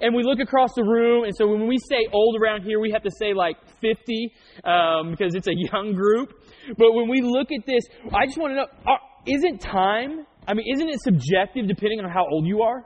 And 0.00 0.14
we 0.14 0.24
look 0.24 0.40
across 0.40 0.70
the 0.74 0.82
room, 0.82 1.22
and 1.22 1.32
so 1.36 1.46
when 1.46 1.68
we 1.68 1.78
say 1.78 2.08
old 2.12 2.36
around 2.40 2.62
here, 2.62 2.80
we 2.80 2.90
have 2.90 3.04
to 3.04 3.10
say 3.16 3.32
like 3.32 3.56
50 3.80 4.32
um, 4.64 5.12
because 5.12 5.36
it's 5.36 5.46
a 5.46 5.54
young 5.54 5.94
group. 5.94 6.34
But 6.76 6.94
when 6.94 7.08
we 7.08 7.20
look 7.22 7.52
at 7.52 7.64
this, 7.64 7.84
I 8.12 8.26
just 8.26 8.36
want 8.36 8.52
to 8.52 8.56
know 8.56 8.96
isn't 9.26 9.58
time, 9.58 10.26
I 10.46 10.54
mean, 10.54 10.66
isn't 10.74 10.88
it 10.88 11.00
subjective 11.00 11.66
depending 11.66 12.00
on 12.00 12.10
how 12.10 12.26
old 12.28 12.46
you 12.46 12.62
are? 12.62 12.84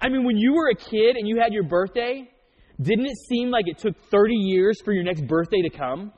I 0.00 0.08
mean, 0.08 0.24
when 0.24 0.36
you 0.36 0.54
were 0.54 0.70
a 0.70 0.74
kid 0.74 1.16
and 1.16 1.26
you 1.26 1.40
had 1.40 1.52
your 1.52 1.64
birthday, 1.64 2.30
didn't 2.80 3.06
it 3.06 3.16
seem 3.28 3.50
like 3.50 3.66
it 3.66 3.78
took 3.78 3.94
30 4.10 4.34
years 4.34 4.80
for 4.84 4.92
your 4.92 5.02
next 5.02 5.26
birthday 5.26 5.62
to 5.62 5.70
come? 5.70 6.12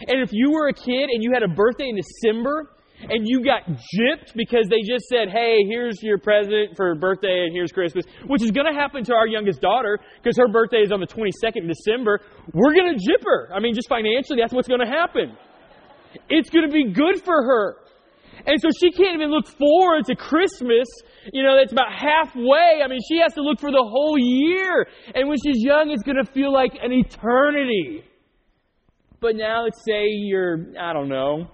And 0.00 0.20
if 0.20 0.30
you 0.32 0.52
were 0.52 0.68
a 0.68 0.72
kid 0.72 1.10
and 1.10 1.22
you 1.22 1.32
had 1.32 1.42
a 1.42 1.48
birthday 1.48 1.88
in 1.88 1.96
December 1.96 2.70
and 3.08 3.26
you 3.26 3.44
got 3.44 3.66
gypped 3.66 4.34
because 4.34 4.68
they 4.68 4.80
just 4.86 5.06
said, 5.06 5.28
hey, 5.28 5.58
here's 5.68 6.02
your 6.02 6.18
present 6.18 6.76
for 6.76 6.94
birthday 6.94 7.44
and 7.44 7.52
here's 7.52 7.72
Christmas, 7.72 8.04
which 8.26 8.42
is 8.42 8.50
going 8.50 8.66
to 8.66 8.78
happen 8.78 9.04
to 9.04 9.14
our 9.14 9.26
youngest 9.26 9.60
daughter 9.60 9.98
because 10.22 10.36
her 10.36 10.48
birthday 10.48 10.78
is 10.78 10.92
on 10.92 11.00
the 11.00 11.06
22nd 11.06 11.62
of 11.62 11.68
December, 11.68 12.20
we're 12.52 12.74
going 12.74 12.96
to 12.96 12.98
gyp 12.98 13.24
her. 13.24 13.52
I 13.52 13.60
mean, 13.60 13.74
just 13.74 13.88
financially, 13.88 14.38
that's 14.40 14.52
what's 14.52 14.68
going 14.68 14.80
to 14.80 14.86
happen. 14.86 15.36
It's 16.28 16.50
going 16.50 16.68
to 16.68 16.72
be 16.72 16.92
good 16.92 17.22
for 17.24 17.42
her. 17.42 17.76
And 18.46 18.60
so 18.60 18.68
she 18.70 18.90
can't 18.90 19.14
even 19.14 19.30
look 19.30 19.46
forward 19.46 20.04
to 20.06 20.16
Christmas. 20.16 20.88
You 21.32 21.42
know, 21.42 21.56
that's 21.56 21.72
about 21.72 21.92
halfway. 21.92 22.80
I 22.82 22.88
mean, 22.88 23.00
she 23.08 23.18
has 23.20 23.34
to 23.34 23.42
look 23.42 23.60
for 23.60 23.70
the 23.70 23.82
whole 23.82 24.16
year. 24.18 24.86
And 25.14 25.28
when 25.28 25.38
she's 25.44 25.62
young, 25.62 25.90
it's 25.90 26.02
going 26.02 26.22
to 26.24 26.30
feel 26.32 26.52
like 26.52 26.72
an 26.82 26.92
eternity. 26.92 28.04
But 29.22 29.36
now 29.36 29.62
let's 29.62 29.84
say 29.84 30.06
you're, 30.08 30.66
I 30.78 30.92
don't 30.92 31.08
know, 31.08 31.46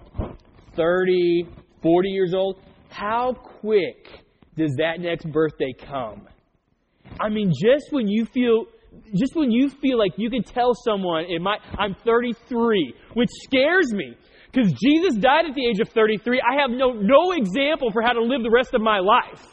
30, 0.75 1.47
40 1.83 2.09
years 2.09 2.33
old. 2.33 2.59
How 2.89 3.33
quick 3.33 4.07
does 4.57 4.73
that 4.79 4.99
next 4.99 5.31
birthday 5.31 5.71
come? 5.77 6.27
I 7.21 7.29
mean, 7.29 7.53
just 7.53 7.91
when 7.91 8.07
you 8.07 8.25
feel 8.25 8.65
just 9.15 9.35
when 9.35 9.51
you 9.51 9.69
feel 9.69 9.99
like 9.99 10.13
you 10.17 10.31
can 10.31 10.41
tell 10.41 10.73
someone 10.73 11.25
it 11.29 11.39
might 11.43 11.59
I'm 11.77 11.95
33, 12.03 12.95
which 13.13 13.29
scares 13.43 13.93
me 13.93 14.15
because 14.51 14.73
Jesus 14.73 15.13
died 15.13 15.45
at 15.47 15.53
the 15.53 15.67
age 15.67 15.79
of 15.79 15.89
33. 15.89 16.41
I 16.41 16.59
have 16.61 16.71
no 16.71 16.91
no 16.93 17.33
example 17.33 17.91
for 17.91 18.01
how 18.01 18.13
to 18.13 18.23
live 18.23 18.41
the 18.41 18.49
rest 18.49 18.73
of 18.73 18.81
my 18.81 18.97
life. 18.97 19.45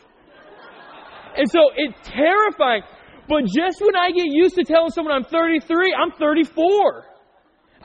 And 1.37 1.51
so 1.51 1.61
it's 1.77 2.09
terrifying. 2.09 2.81
But 3.29 3.45
just 3.45 3.83
when 3.83 3.95
I 3.95 4.11
get 4.11 4.25
used 4.27 4.55
to 4.55 4.65
telling 4.65 4.91
someone 4.91 5.15
I'm 5.15 5.25
33, 5.25 5.95
I'm 5.95 6.13
34. 6.13 7.16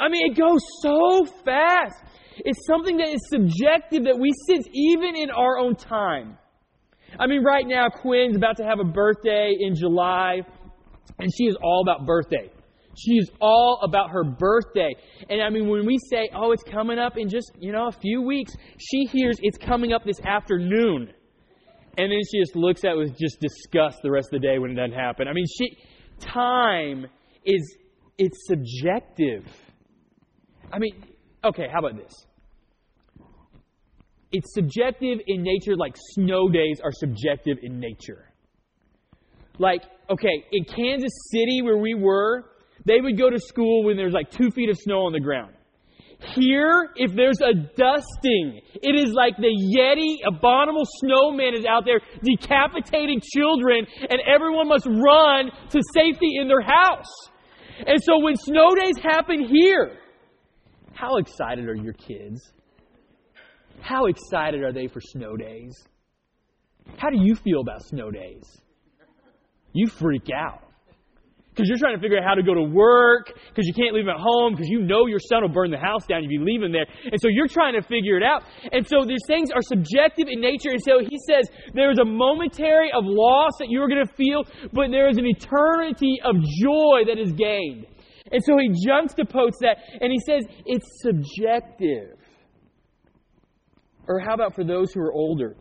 I 0.02 0.10
mean, 0.10 0.32
it 0.32 0.36
goes 0.36 0.62
so 0.82 1.26
fast. 1.46 1.96
It's 2.38 2.66
something 2.66 2.98
that 2.98 3.10
is 3.10 3.22
subjective 3.30 4.06
that 4.06 4.18
we 4.18 4.32
sense 4.48 4.68
even 4.74 5.16
in 5.16 5.30
our 5.30 5.60
own 5.60 5.76
time. 5.76 6.40
I 7.20 7.28
mean, 7.28 7.44
right 7.44 7.68
now, 7.68 7.88
Quinn's 7.90 8.36
about 8.36 8.58
to 8.58 8.64
have 8.64 8.80
a 8.80 8.84
birthday 8.84 9.56
in 9.60 9.76
July, 9.76 10.42
and 11.20 11.30
she 11.38 11.44
is 11.44 11.56
all 11.62 11.84
about 11.86 12.08
birthday. 12.08 12.50
She 12.98 13.14
is 13.14 13.30
all 13.40 13.80
about 13.84 14.10
her 14.10 14.24
birthday. 14.24 14.90
And 15.30 15.42
I 15.42 15.50
mean, 15.50 15.70
when 15.70 15.86
we 15.86 16.00
say, 16.10 16.30
oh, 16.36 16.52
it's 16.52 16.64
coming 16.64 16.98
up 16.98 17.18
in 17.18 17.30
just, 17.30 17.52
you 17.60 17.72
know, 17.72 17.88
a 17.88 17.92
few 17.92 18.24
weeks, 18.24 18.54
she 18.80 19.06
hears 19.06 19.38
it's 19.42 19.58
coming 19.58 19.94
up 19.94 20.04
this 20.04 20.20
afternoon. 20.22 21.14
And 21.98 22.12
then 22.12 22.20
she 22.32 22.40
just 22.40 22.56
looks 22.56 22.84
at 22.84 22.92
it 22.92 22.98
with 22.98 23.18
just 23.20 23.40
disgust 23.40 24.00
the 24.02 24.10
rest 24.10 24.30
of 24.34 24.42
the 24.42 24.48
day 24.48 24.58
when 24.58 24.72
it 24.72 24.76
doesn't 24.76 24.98
happen. 24.98 25.28
I 25.28 25.34
mean, 25.34 25.46
she, 25.58 25.78
time 26.20 27.06
is, 27.46 27.78
it's 28.18 28.48
subjective. 28.48 29.46
I 30.72 30.80
mean, 30.80 31.04
okay, 31.44 31.68
how 31.72 31.80
about 31.80 31.98
this? 31.98 32.14
It's 34.32 34.54
subjective 34.54 35.20
in 35.28 35.44
nature, 35.44 35.76
like 35.76 35.96
snow 36.14 36.50
days 36.50 36.80
are 36.84 36.92
subjective 36.94 37.58
in 37.62 37.80
nature. 37.80 38.32
Like, 39.60 39.84
okay, 40.10 40.46
in 40.52 40.64
Kansas 40.64 41.12
City 41.32 41.62
where 41.62 41.78
we 41.78 41.94
were, 41.94 42.46
they 42.86 43.02
would 43.02 43.18
go 43.18 43.30
to 43.30 43.40
school 43.40 43.84
when 43.84 43.98
there's 43.98 44.14
like 44.14 44.32
two 44.32 44.50
feet 44.52 44.70
of 44.70 44.78
snow 44.78 45.06
on 45.06 45.14
the 45.14 45.20
ground. 45.20 45.54
Here, 46.36 46.90
if 46.96 47.14
there's 47.16 47.42
a 47.42 47.54
dusting, 47.54 48.62
it 48.76 48.96
is 48.96 49.12
like 49.12 49.38
the 49.38 49.50
Yeti 49.50 50.18
abominable 50.28 50.86
snowman 51.00 51.56
is 51.56 51.66
out 51.66 51.84
there 51.84 52.00
decapitating 52.24 53.22
children, 53.22 53.88
and 54.08 54.22
everyone 54.32 54.68
must 54.68 54.86
run 54.86 55.50
to 55.72 55.82
safety 55.94 56.38
in 56.40 56.48
their 56.48 56.62
house. 56.62 57.12
And 57.88 58.02
so 58.04 58.20
when 58.20 58.36
snow 58.36 58.76
days 58.76 58.98
happen 59.02 59.46
here, 59.46 59.98
how 60.94 61.18
excited 61.18 61.68
are 61.68 61.76
your 61.76 61.94
kids? 61.94 62.52
How 63.82 64.06
excited 64.06 64.62
are 64.64 64.74
they 64.74 64.88
for 64.88 65.02
snow 65.02 65.36
days? 65.36 65.76
How 66.98 67.10
do 67.10 67.18
you 67.20 67.36
feel 67.36 67.62
about 67.62 67.84
snow 67.84 68.12
days? 68.12 68.44
You 69.74 69.88
freak 69.88 70.30
out. 70.34 70.64
Because 71.50 71.68
you're 71.68 71.78
trying 71.78 71.98
to 71.98 72.02
figure 72.02 72.18
out 72.18 72.24
how 72.24 72.36
to 72.36 72.44
go 72.44 72.54
to 72.54 72.64
work, 72.64 73.28
because 73.50 73.68
you 73.68 73.74
can't 73.74 73.94
leave 73.94 74.06
him 74.06 74.10
at 74.16 74.22
home, 74.22 74.54
because 74.54 74.70
you 74.70 74.82
know 74.82 75.06
your 75.06 75.20
son 75.20 75.42
will 75.42 75.50
burn 75.50 75.70
the 75.70 75.78
house 75.78 76.06
down 76.08 76.24
if 76.24 76.32
you 76.32 76.46
leave 76.46 76.64
him 76.64 76.72
there. 76.72 76.86
And 77.04 77.20
so 77.20 77.28
you're 77.28 77.50
trying 77.50 77.74
to 77.74 77.82
figure 77.82 78.16
it 78.16 78.24
out. 78.24 78.44
And 78.72 78.88
so 78.88 79.04
these 79.06 79.20
things 79.28 79.52
are 79.52 79.62
subjective 79.62 80.28
in 80.30 80.40
nature. 80.40 80.70
And 80.72 80.82
so 80.82 81.00
he 81.00 81.18
says 81.28 81.50
there 81.74 81.92
is 81.92 82.00
a 82.00 82.06
momentary 82.06 82.92
of 82.96 83.04
loss 83.04 83.52
that 83.60 83.68
you 83.68 83.82
are 83.82 83.90
going 83.90 84.06
to 84.06 84.14
feel, 84.14 84.46
but 84.72 84.92
there 84.92 85.10
is 85.10 85.18
an 85.18 85.26
eternity 85.26 86.20
of 86.24 86.36
joy 86.62 87.04
that 87.08 87.20
is 87.20 87.34
gained. 87.34 87.86
And 88.32 88.44
so 88.44 88.58
he 88.58 88.70
juxtaposes 88.88 89.60
that 89.62 89.78
and 90.00 90.12
he 90.12 90.20
says 90.20 90.46
it's 90.66 90.88
subjective. 91.02 92.18
Or 94.08 94.20
how 94.20 94.34
about 94.34 94.56
for 94.56 94.64
those 94.64 94.92
who 94.92 95.02
are 95.02 95.14
older 95.14 95.56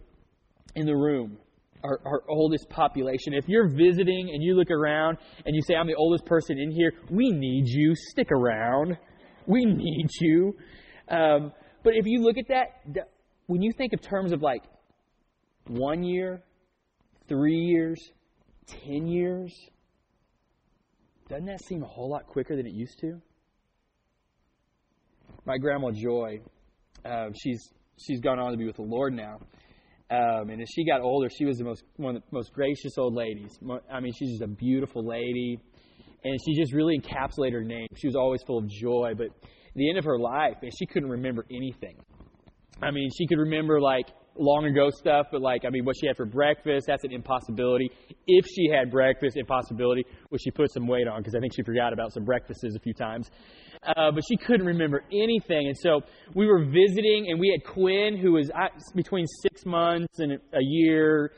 in 0.75 0.87
the 0.87 0.97
room, 0.97 1.39
our, 1.85 2.01
our, 2.05 2.23
oldest 2.29 2.69
population? 2.69 3.35
If 3.35 3.49
you're 3.49 3.69
visiting 3.69 4.31
and 4.33 4.43
you 4.43 4.55
look 4.55 4.71
around 4.71 5.19
and 5.45 5.55
you 5.55 5.63
say, 5.63 5.75
I'm 5.75 5.87
the 5.87 5.95
oldest 5.95 6.27
person 6.27 6.59
in 6.59 6.71
here, 6.71 6.93
we 7.11 7.31
need 7.31 7.65
you. 7.67 7.95
Stick 7.95 8.33
around. 8.33 8.97
We 9.47 9.65
need 9.65 10.09
you. 10.21 10.57
Um, 11.09 11.53
but 11.83 11.95
if 11.95 12.07
you 12.07 12.23
look 12.23 12.39
at 12.39 12.49
that, 12.49 13.11
when 13.47 13.63
you 13.63 13.73
think 13.73 13.93
of 13.93 14.01
terms 14.01 14.33
of 14.33 14.43
like 14.43 14.63
one 15.67 16.03
year, 16.03 16.43
three 17.29 17.59
years, 17.59 18.01
ten 18.67 19.07
years, 19.07 19.53
doesn't 21.31 21.47
that 21.47 21.65
seem 21.65 21.83
a 21.85 21.87
whole 21.87 22.11
lot 22.11 22.27
quicker 22.27 22.57
than 22.57 22.67
it 22.67 22.75
used 22.75 22.99
to? 23.01 23.21
My 25.47 25.59
grandma 25.59 25.93
Joy, 25.93 26.41
uh, 27.05 27.29
she's 27.41 27.71
she's 28.05 28.21
gone 28.21 28.41
on 28.41 28.51
to 28.51 28.59
be 28.59 28.67
with 28.67 28.77
the 28.77 28.83
Lord 28.83 29.15
now. 29.15 29.39
Um, 30.11 30.51
and 30.51 30.61
as 30.61 30.69
she 30.75 30.85
got 30.85 31.01
older, 31.01 31.29
she 31.31 31.45
was 31.45 31.57
the 31.57 31.65
most 31.65 31.85
one 31.97 32.17
of 32.17 32.23
the 32.23 32.37
most 32.37 32.53
gracious 32.53 32.99
old 32.99 33.15
ladies. 33.15 33.57
I 33.91 34.01
mean, 34.01 34.13
she's 34.13 34.31
just 34.31 34.43
a 34.43 34.49
beautiful 34.49 35.07
lady, 35.07 35.61
and 36.25 36.37
she 36.45 36.61
just 36.61 36.73
really 36.75 36.99
encapsulated 36.99 37.53
her 37.53 37.65
name. 37.65 37.87
She 37.97 38.09
was 38.09 38.17
always 38.17 38.43
full 38.45 38.59
of 38.59 38.69
joy, 38.69 39.13
but 39.17 39.29
the 39.77 39.89
end 39.89 39.99
of 39.99 40.05
her 40.05 40.19
life, 40.19 40.57
man, 40.61 40.73
she 40.77 40.85
couldn't 40.85 41.11
remember 41.11 41.47
anything. 41.49 41.97
I 42.83 42.91
mean, 42.91 43.09
she 43.17 43.29
could 43.29 43.39
remember 43.39 43.81
like 43.81 44.09
long 44.41 44.65
ago 44.65 44.91
stuff, 44.91 45.27
but 45.31 45.41
like, 45.41 45.65
I 45.65 45.71
mean, 45.71 45.85
what 45.85 45.97
she 46.01 46.07
had 46.07 46.17
for 46.17 46.27
breakfast, 46.27 46.87
that's 46.87 47.05
an 47.05 47.13
impossibility. 47.13 47.91
If 48.27 48.47
she 48.47 48.69
had 48.69 48.91
breakfast, 48.91 49.37
impossibility, 49.37 50.05
which 50.31 50.43
she 50.43 50.51
put 50.51 50.73
some 50.73 50.87
weight 50.87 51.07
on 51.07 51.21
because 51.21 51.35
I 51.35 51.41
think 51.41 51.55
she 51.55 51.63
forgot 51.63 51.93
about 51.93 52.13
some 52.13 52.25
breakfasts 52.25 52.65
a 52.65 52.81
few 52.81 52.95
times. 52.95 53.31
Uh, 53.83 54.11
but 54.11 54.23
she 54.29 54.37
couldn't 54.37 54.67
remember 54.67 55.05
anything. 55.13 55.69
And 55.69 55.77
so 55.77 56.01
we 56.35 56.47
were 56.47 56.65
visiting, 56.65 57.29
and 57.31 57.41
we 57.41 57.51
had 57.51 57.73
Quinn, 57.73 58.17
who 58.17 58.33
was 58.33 58.51
between 58.95 59.27
six 59.43 59.65
months 59.65 60.19
and 60.19 60.33
a 60.33 60.61
year, 60.61 61.33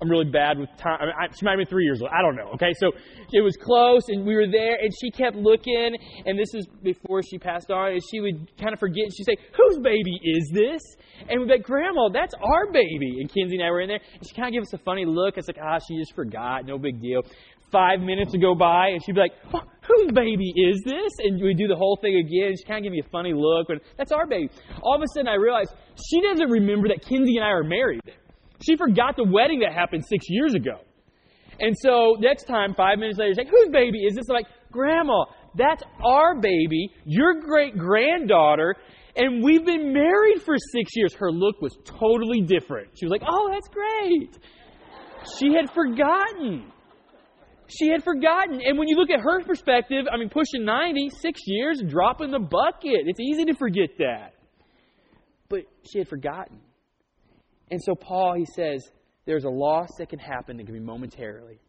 I'm 0.00 0.08
really 0.08 0.30
bad 0.30 0.58
with 0.58 0.68
time. 0.78 0.98
I 1.00 1.04
mean, 1.06 1.14
I, 1.18 1.26
she 1.34 1.44
might 1.44 1.52
have 1.52 1.58
been 1.58 1.66
three 1.66 1.84
years 1.84 2.00
old. 2.00 2.10
I 2.12 2.22
don't 2.22 2.36
know. 2.36 2.52
Okay, 2.54 2.72
so 2.78 2.92
it 3.32 3.40
was 3.40 3.56
close, 3.56 4.02
and 4.08 4.24
we 4.24 4.34
were 4.34 4.46
there, 4.46 4.76
and 4.80 4.92
she 5.00 5.10
kept 5.10 5.36
looking. 5.36 5.96
And 6.24 6.38
this 6.38 6.54
is 6.54 6.66
before 6.82 7.22
she 7.22 7.38
passed 7.38 7.70
on, 7.70 7.92
and 7.92 8.00
she 8.10 8.20
would 8.20 8.50
kind 8.58 8.72
of 8.72 8.78
forget. 8.78 9.04
And 9.04 9.12
she'd 9.16 9.26
say, 9.26 9.36
"Whose 9.56 9.78
baby 9.78 10.18
is 10.22 10.50
this?" 10.54 10.82
And 11.28 11.40
we'd 11.40 11.46
be 11.46 11.52
like, 11.54 11.62
"Grandma, 11.64 12.08
that's 12.12 12.34
our 12.40 12.70
baby." 12.72 13.18
And 13.20 13.32
Kinsey 13.32 13.56
and 13.56 13.64
I 13.64 13.70
were 13.70 13.80
in 13.80 13.88
there, 13.88 14.00
and 14.14 14.26
she 14.26 14.34
kind 14.34 14.48
of 14.48 14.52
gave 14.52 14.62
us 14.62 14.72
a 14.72 14.78
funny 14.78 15.04
look. 15.04 15.36
It's 15.36 15.48
like, 15.48 15.58
ah, 15.62 15.78
she 15.86 15.98
just 15.98 16.14
forgot. 16.14 16.64
No 16.64 16.78
big 16.78 17.00
deal. 17.00 17.22
Five 17.70 18.00
minutes 18.00 18.32
would 18.32 18.40
go 18.40 18.54
by, 18.54 18.88
and 18.88 19.04
she'd 19.04 19.14
be 19.14 19.20
like, 19.20 19.34
"Whose 19.52 20.12
baby 20.12 20.52
is 20.56 20.80
this?" 20.84 21.12
And 21.18 21.42
we'd 21.42 21.58
do 21.58 21.68
the 21.68 21.76
whole 21.76 21.98
thing 22.00 22.16
again. 22.16 22.54
She 22.56 22.64
kind 22.64 22.78
of 22.78 22.84
give 22.84 22.92
me 22.92 23.02
a 23.04 23.10
funny 23.10 23.32
look, 23.34 23.66
but 23.68 23.78
that's 23.96 24.12
our 24.12 24.26
baby. 24.26 24.48
All 24.82 24.94
of 24.94 25.02
a 25.02 25.06
sudden, 25.14 25.28
I 25.28 25.34
realized 25.34 25.74
she 26.08 26.20
doesn't 26.22 26.48
remember 26.50 26.88
that 26.88 27.02
Kinsey 27.02 27.36
and 27.36 27.44
I 27.44 27.50
are 27.50 27.64
married. 27.64 28.00
She 28.60 28.76
forgot 28.76 29.16
the 29.16 29.24
wedding 29.24 29.60
that 29.60 29.72
happened 29.72 30.04
six 30.06 30.26
years 30.28 30.54
ago. 30.54 30.80
And 31.60 31.76
so 31.78 32.16
next 32.18 32.44
time, 32.44 32.74
five 32.74 32.98
minutes 32.98 33.18
later, 33.18 33.32
she's 33.32 33.38
like, 33.38 33.48
whose 33.48 33.70
baby 33.70 33.98
is 34.04 34.14
this? 34.14 34.26
I'm 34.28 34.34
like, 34.34 34.46
Grandma, 34.70 35.24
that's 35.56 35.82
our 36.04 36.40
baby, 36.40 36.92
your 37.04 37.40
great 37.40 37.76
granddaughter, 37.76 38.76
and 39.16 39.42
we've 39.42 39.64
been 39.64 39.92
married 39.92 40.42
for 40.42 40.54
six 40.72 40.92
years. 40.94 41.12
Her 41.14 41.32
look 41.32 41.60
was 41.60 41.76
totally 41.84 42.42
different. 42.42 42.90
She 42.98 43.04
was 43.04 43.10
like, 43.10 43.22
Oh, 43.28 43.50
that's 43.52 43.68
great. 43.68 44.38
She 45.38 45.52
had 45.52 45.70
forgotten. 45.74 46.70
She 47.66 47.90
had 47.90 48.02
forgotten. 48.04 48.60
And 48.64 48.78
when 48.78 48.88
you 48.88 48.96
look 48.96 49.10
at 49.10 49.20
her 49.20 49.42
perspective, 49.44 50.06
I 50.10 50.16
mean, 50.16 50.30
pushing 50.30 50.64
90, 50.64 51.10
six 51.20 51.40
years, 51.46 51.82
dropping 51.86 52.30
the 52.30 52.38
bucket. 52.38 53.06
It's 53.06 53.20
easy 53.20 53.44
to 53.46 53.54
forget 53.54 53.90
that. 53.98 54.34
But 55.48 55.62
she 55.90 55.98
had 55.98 56.08
forgotten. 56.08 56.60
And 57.70 57.82
so, 57.82 57.94
Paul, 57.94 58.34
he 58.34 58.46
says, 58.54 58.88
there's 59.26 59.44
a 59.44 59.50
loss 59.50 59.88
that 59.98 60.08
can 60.08 60.18
happen 60.18 60.56
that 60.56 60.64
can 60.64 60.74
be 60.74 60.80
momentarily 60.80 61.60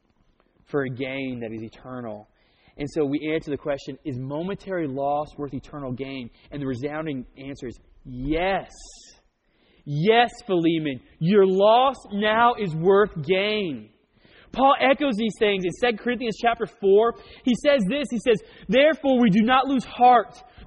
for 0.66 0.84
a 0.84 0.90
gain 0.90 1.42
that 1.42 1.52
is 1.52 1.62
eternal. 1.62 2.30
And 2.78 2.88
so 2.90 3.06
we 3.06 3.32
answer 3.34 3.52
the 3.52 3.58
question 3.58 3.98
is 4.06 4.18
momentary 4.18 4.88
loss 4.88 5.28
worth 5.38 5.54
eternal 5.54 5.92
gain? 5.92 6.30
And 6.52 6.62
the 6.62 6.68
resounding 6.68 7.26
answer 7.38 7.68
is 7.68 7.78
yes. 8.06 8.72
Yes, 9.84 10.30
Philemon, 10.46 11.02
your 11.20 11.46
loss 11.46 11.96
now 12.14 12.54
is 12.54 12.74
worth 12.76 13.12
gain. 13.24 13.90
Paul 14.52 14.76
echoes 14.80 15.16
these 15.18 15.34
things 15.40 15.64
in 15.66 15.92
2 15.92 15.98
Corinthians 15.98 16.38
chapter 16.42 16.66
4. 16.66 17.14
He 17.44 17.54
says 17.64 17.82
this, 17.90 18.08
he 18.10 18.20
says, 18.20 18.42
Therefore 18.68 19.20
we 19.20 19.30
do 19.30 19.42
not 19.42 19.68
lose 19.68 19.84
heart. 19.84 20.42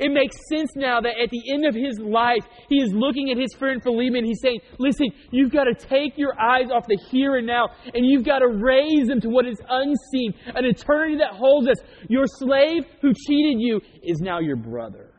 It 0.00 0.10
makes 0.12 0.36
sense 0.48 0.70
now 0.74 1.00
that 1.00 1.14
at 1.22 1.30
the 1.30 1.52
end 1.52 1.66
of 1.66 1.74
his 1.74 1.98
life, 1.98 2.44
he 2.68 2.76
is 2.76 2.92
looking 2.92 3.30
at 3.30 3.38
his 3.38 3.54
friend 3.54 3.82
Philemon. 3.82 4.24
He's 4.24 4.40
saying, 4.42 4.60
Listen, 4.78 5.08
you've 5.30 5.52
got 5.52 5.64
to 5.64 5.74
take 5.74 6.18
your 6.18 6.34
eyes 6.40 6.70
off 6.72 6.86
the 6.86 6.98
here 7.10 7.36
and 7.36 7.46
now, 7.46 7.68
and 7.92 8.04
you've 8.04 8.24
got 8.24 8.40
to 8.40 8.48
raise 8.48 9.06
them 9.06 9.20
to 9.20 9.28
what 9.28 9.46
is 9.46 9.56
unseen, 9.68 10.34
an 10.54 10.64
eternity 10.64 11.16
that 11.18 11.32
holds 11.32 11.68
us. 11.68 11.76
Your 12.08 12.24
slave 12.26 12.84
who 13.00 13.12
cheated 13.12 13.60
you 13.60 13.80
is 14.02 14.20
now 14.20 14.40
your 14.40 14.56
brother, 14.56 15.12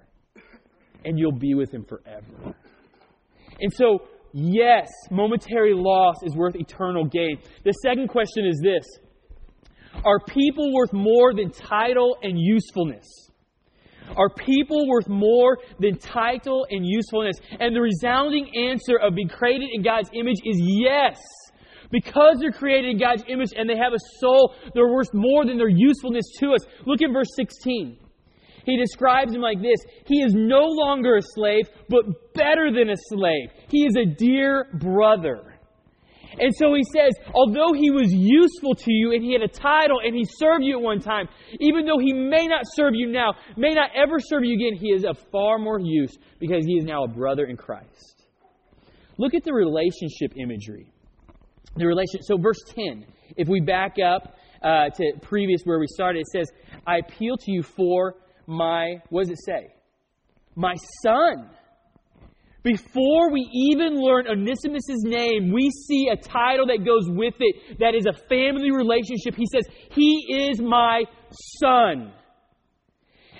and 1.03 1.17
you'll 1.17 1.31
be 1.31 1.53
with 1.53 1.73
him 1.73 1.85
forever. 1.85 2.55
And 3.59 3.71
so, 3.73 3.99
yes, 4.33 4.89
momentary 5.09 5.73
loss 5.73 6.17
is 6.23 6.35
worth 6.35 6.55
eternal 6.55 7.05
gain. 7.05 7.39
The 7.63 7.71
second 7.83 8.09
question 8.09 8.45
is 8.45 8.59
this 8.61 8.85
Are 10.03 10.19
people 10.27 10.73
worth 10.73 10.93
more 10.93 11.33
than 11.33 11.51
title 11.51 12.17
and 12.21 12.37
usefulness? 12.37 13.05
Are 14.15 14.29
people 14.29 14.87
worth 14.87 15.07
more 15.07 15.57
than 15.79 15.97
title 15.97 16.65
and 16.69 16.85
usefulness? 16.85 17.37
And 17.59 17.75
the 17.75 17.81
resounding 17.81 18.49
answer 18.55 18.97
of 18.97 19.15
being 19.15 19.29
created 19.29 19.69
in 19.73 19.83
God's 19.83 20.09
image 20.13 20.39
is 20.45 20.57
yes. 20.59 21.19
Because 21.91 22.37
they're 22.39 22.51
created 22.51 22.91
in 22.91 22.99
God's 22.99 23.23
image 23.27 23.51
and 23.55 23.69
they 23.69 23.77
have 23.77 23.93
a 23.93 24.19
soul, 24.19 24.53
they're 24.73 24.91
worth 24.91 25.13
more 25.13 25.45
than 25.45 25.57
their 25.57 25.69
usefulness 25.69 26.25
to 26.39 26.53
us. 26.53 26.65
Look 26.85 27.01
at 27.01 27.11
verse 27.11 27.29
16. 27.35 27.97
He 28.65 28.77
describes 28.77 29.33
him 29.33 29.41
like 29.41 29.61
this 29.61 29.79
He 30.05 30.21
is 30.21 30.33
no 30.33 30.65
longer 30.65 31.17
a 31.17 31.21
slave, 31.21 31.69
but 31.89 32.33
better 32.33 32.71
than 32.71 32.89
a 32.89 32.97
slave. 33.09 33.49
He 33.69 33.85
is 33.85 33.95
a 33.95 34.05
dear 34.05 34.67
brother. 34.73 35.54
And 36.39 36.53
so 36.55 36.73
he 36.73 36.83
says, 36.83 37.13
although 37.33 37.73
he 37.73 37.91
was 37.91 38.11
useful 38.11 38.75
to 38.75 38.91
you 38.91 39.13
and 39.13 39.23
he 39.23 39.33
had 39.33 39.41
a 39.41 39.47
title 39.47 39.99
and 40.03 40.15
he 40.15 40.25
served 40.25 40.63
you 40.63 40.77
at 40.77 40.83
one 40.83 40.99
time, 40.99 41.27
even 41.59 41.85
though 41.85 41.99
he 41.99 42.13
may 42.13 42.47
not 42.47 42.63
serve 42.73 42.93
you 42.93 43.07
now, 43.07 43.33
may 43.57 43.73
not 43.73 43.91
ever 43.95 44.19
serve 44.19 44.43
you 44.43 44.55
again, 44.55 44.77
he 44.79 44.89
is 44.89 45.05
of 45.05 45.17
far 45.31 45.57
more 45.57 45.79
use 45.79 46.17
because 46.39 46.65
he 46.65 46.73
is 46.73 46.85
now 46.85 47.03
a 47.03 47.07
brother 47.07 47.45
in 47.45 47.57
Christ. 47.57 48.25
Look 49.17 49.33
at 49.33 49.43
the 49.43 49.53
relationship 49.53 50.33
imagery. 50.35 50.91
The 51.77 51.85
relation. 51.85 52.21
So 52.21 52.37
verse 52.37 52.59
10, 52.67 53.05
if 53.37 53.47
we 53.47 53.61
back 53.61 53.95
up 53.99 54.35
uh, 54.61 54.89
to 54.89 55.13
previous 55.21 55.61
where 55.63 55.79
we 55.79 55.87
started, 55.87 56.19
it 56.21 56.27
says, 56.27 56.51
I 56.85 56.97
appeal 56.97 57.37
to 57.37 57.51
you 57.51 57.63
for 57.63 58.15
my, 58.47 59.01
what 59.09 59.23
does 59.23 59.31
it 59.31 59.43
say? 59.45 59.73
My 60.55 60.75
son 61.03 61.49
before 62.65 63.31
we 63.31 63.47
even 63.53 64.01
learn 64.01 64.27
Onesimus' 64.27 65.03
name, 65.03 65.53
we 65.53 65.69
see 65.87 66.09
a 66.11 66.17
title 66.17 66.65
that 66.65 66.83
goes 66.83 67.07
with 67.07 67.35
it 67.39 67.77
that 67.79 67.93
is 67.93 68.07
a 68.07 68.27
family 68.27 68.71
relationship. 68.71 69.35
He 69.35 69.45
says, 69.53 69.67
He 69.91 70.49
is 70.49 70.59
my 70.59 71.03
son. 71.61 72.11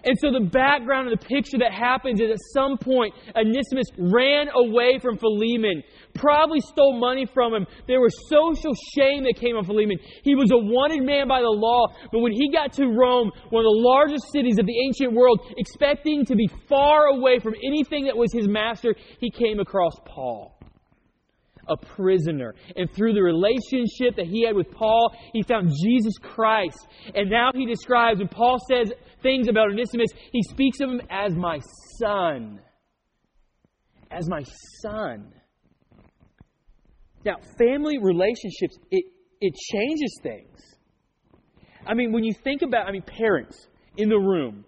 And 0.06 0.18
so 0.20 0.32
the 0.32 0.46
background 0.46 1.12
of 1.12 1.20
the 1.20 1.26
picture 1.26 1.58
that 1.58 1.74
happens 1.74 2.22
is 2.22 2.30
at 2.30 2.38
some 2.54 2.78
point, 2.78 3.14
Onesimus 3.36 3.88
ran 3.98 4.48
away 4.54 5.00
from 5.00 5.18
Philemon, 5.18 5.82
probably 6.14 6.62
stole 6.62 7.00
money 7.00 7.26
from 7.26 7.56
him. 7.56 7.66
There 7.88 8.00
was 8.00 8.14
social 8.30 8.74
shame 8.96 9.24
that 9.24 9.36
came 9.36 9.56
on 9.56 9.66
Philemon. 9.66 9.98
He 10.24 10.36
was 10.36 10.52
a 10.52 10.58
wanted 10.58 11.04
man 11.04 11.28
by 11.28 11.42
the 11.42 11.50
law, 11.50 11.88
but 12.12 12.20
when 12.20 12.34
he 12.34 12.52
got 12.52 12.72
to 12.74 12.86
Rome, 12.86 13.32
one 13.50 13.62
of 13.62 13.70
the 13.70 13.82
largest 13.82 14.32
cities 14.32 14.60
of 14.60 14.68
the 14.68 14.80
ancient 14.86 15.14
world, 15.14 15.42
expecting 15.58 16.24
to 16.26 16.36
be 16.36 16.48
far 16.70 17.08
away 17.08 17.40
from 17.40 17.56
anything 17.66 18.06
that 18.06 18.16
was 18.16 18.32
his 18.32 18.48
master, 18.48 18.96
he 19.20 19.32
came 19.32 19.60
across 19.60 19.94
Paul 20.06 20.55
a 21.68 21.78
prisoner. 21.78 22.56
And 22.76 22.92
through 22.94 23.14
the 23.14 23.24
relationship 23.24 24.16
that 24.18 24.28
he 24.28 24.46
had 24.46 24.56
with 24.56 24.72
Paul, 24.72 25.16
he 25.34 25.44
found 25.44 25.72
Jesus 25.84 26.14
Christ. 26.22 26.88
And 27.14 27.30
now 27.30 27.52
he 27.54 27.66
describes, 27.66 28.20
when 28.20 28.28
Paul 28.28 28.58
says 28.70 28.92
things 29.22 29.48
about 29.48 29.72
Onesimus, 29.72 30.10
he 30.32 30.42
speaks 30.44 30.80
of 30.80 30.90
him 30.90 31.02
as 31.10 31.34
my 31.36 31.60
son. 32.00 32.60
As 34.12 34.30
my 34.30 34.44
son. 34.82 35.34
Now, 37.26 37.38
family 37.58 37.98
relationships, 37.98 38.78
it, 38.92 39.06
it 39.42 39.54
changes 39.72 40.20
things. 40.22 40.62
I 41.88 41.94
mean, 41.94 42.12
when 42.12 42.24
you 42.24 42.34
think 42.44 42.62
about, 42.62 42.88
I 42.88 42.92
mean, 42.92 43.04
parents 43.04 43.68
in 43.98 44.10
the 44.10 44.18
room, 44.18 44.66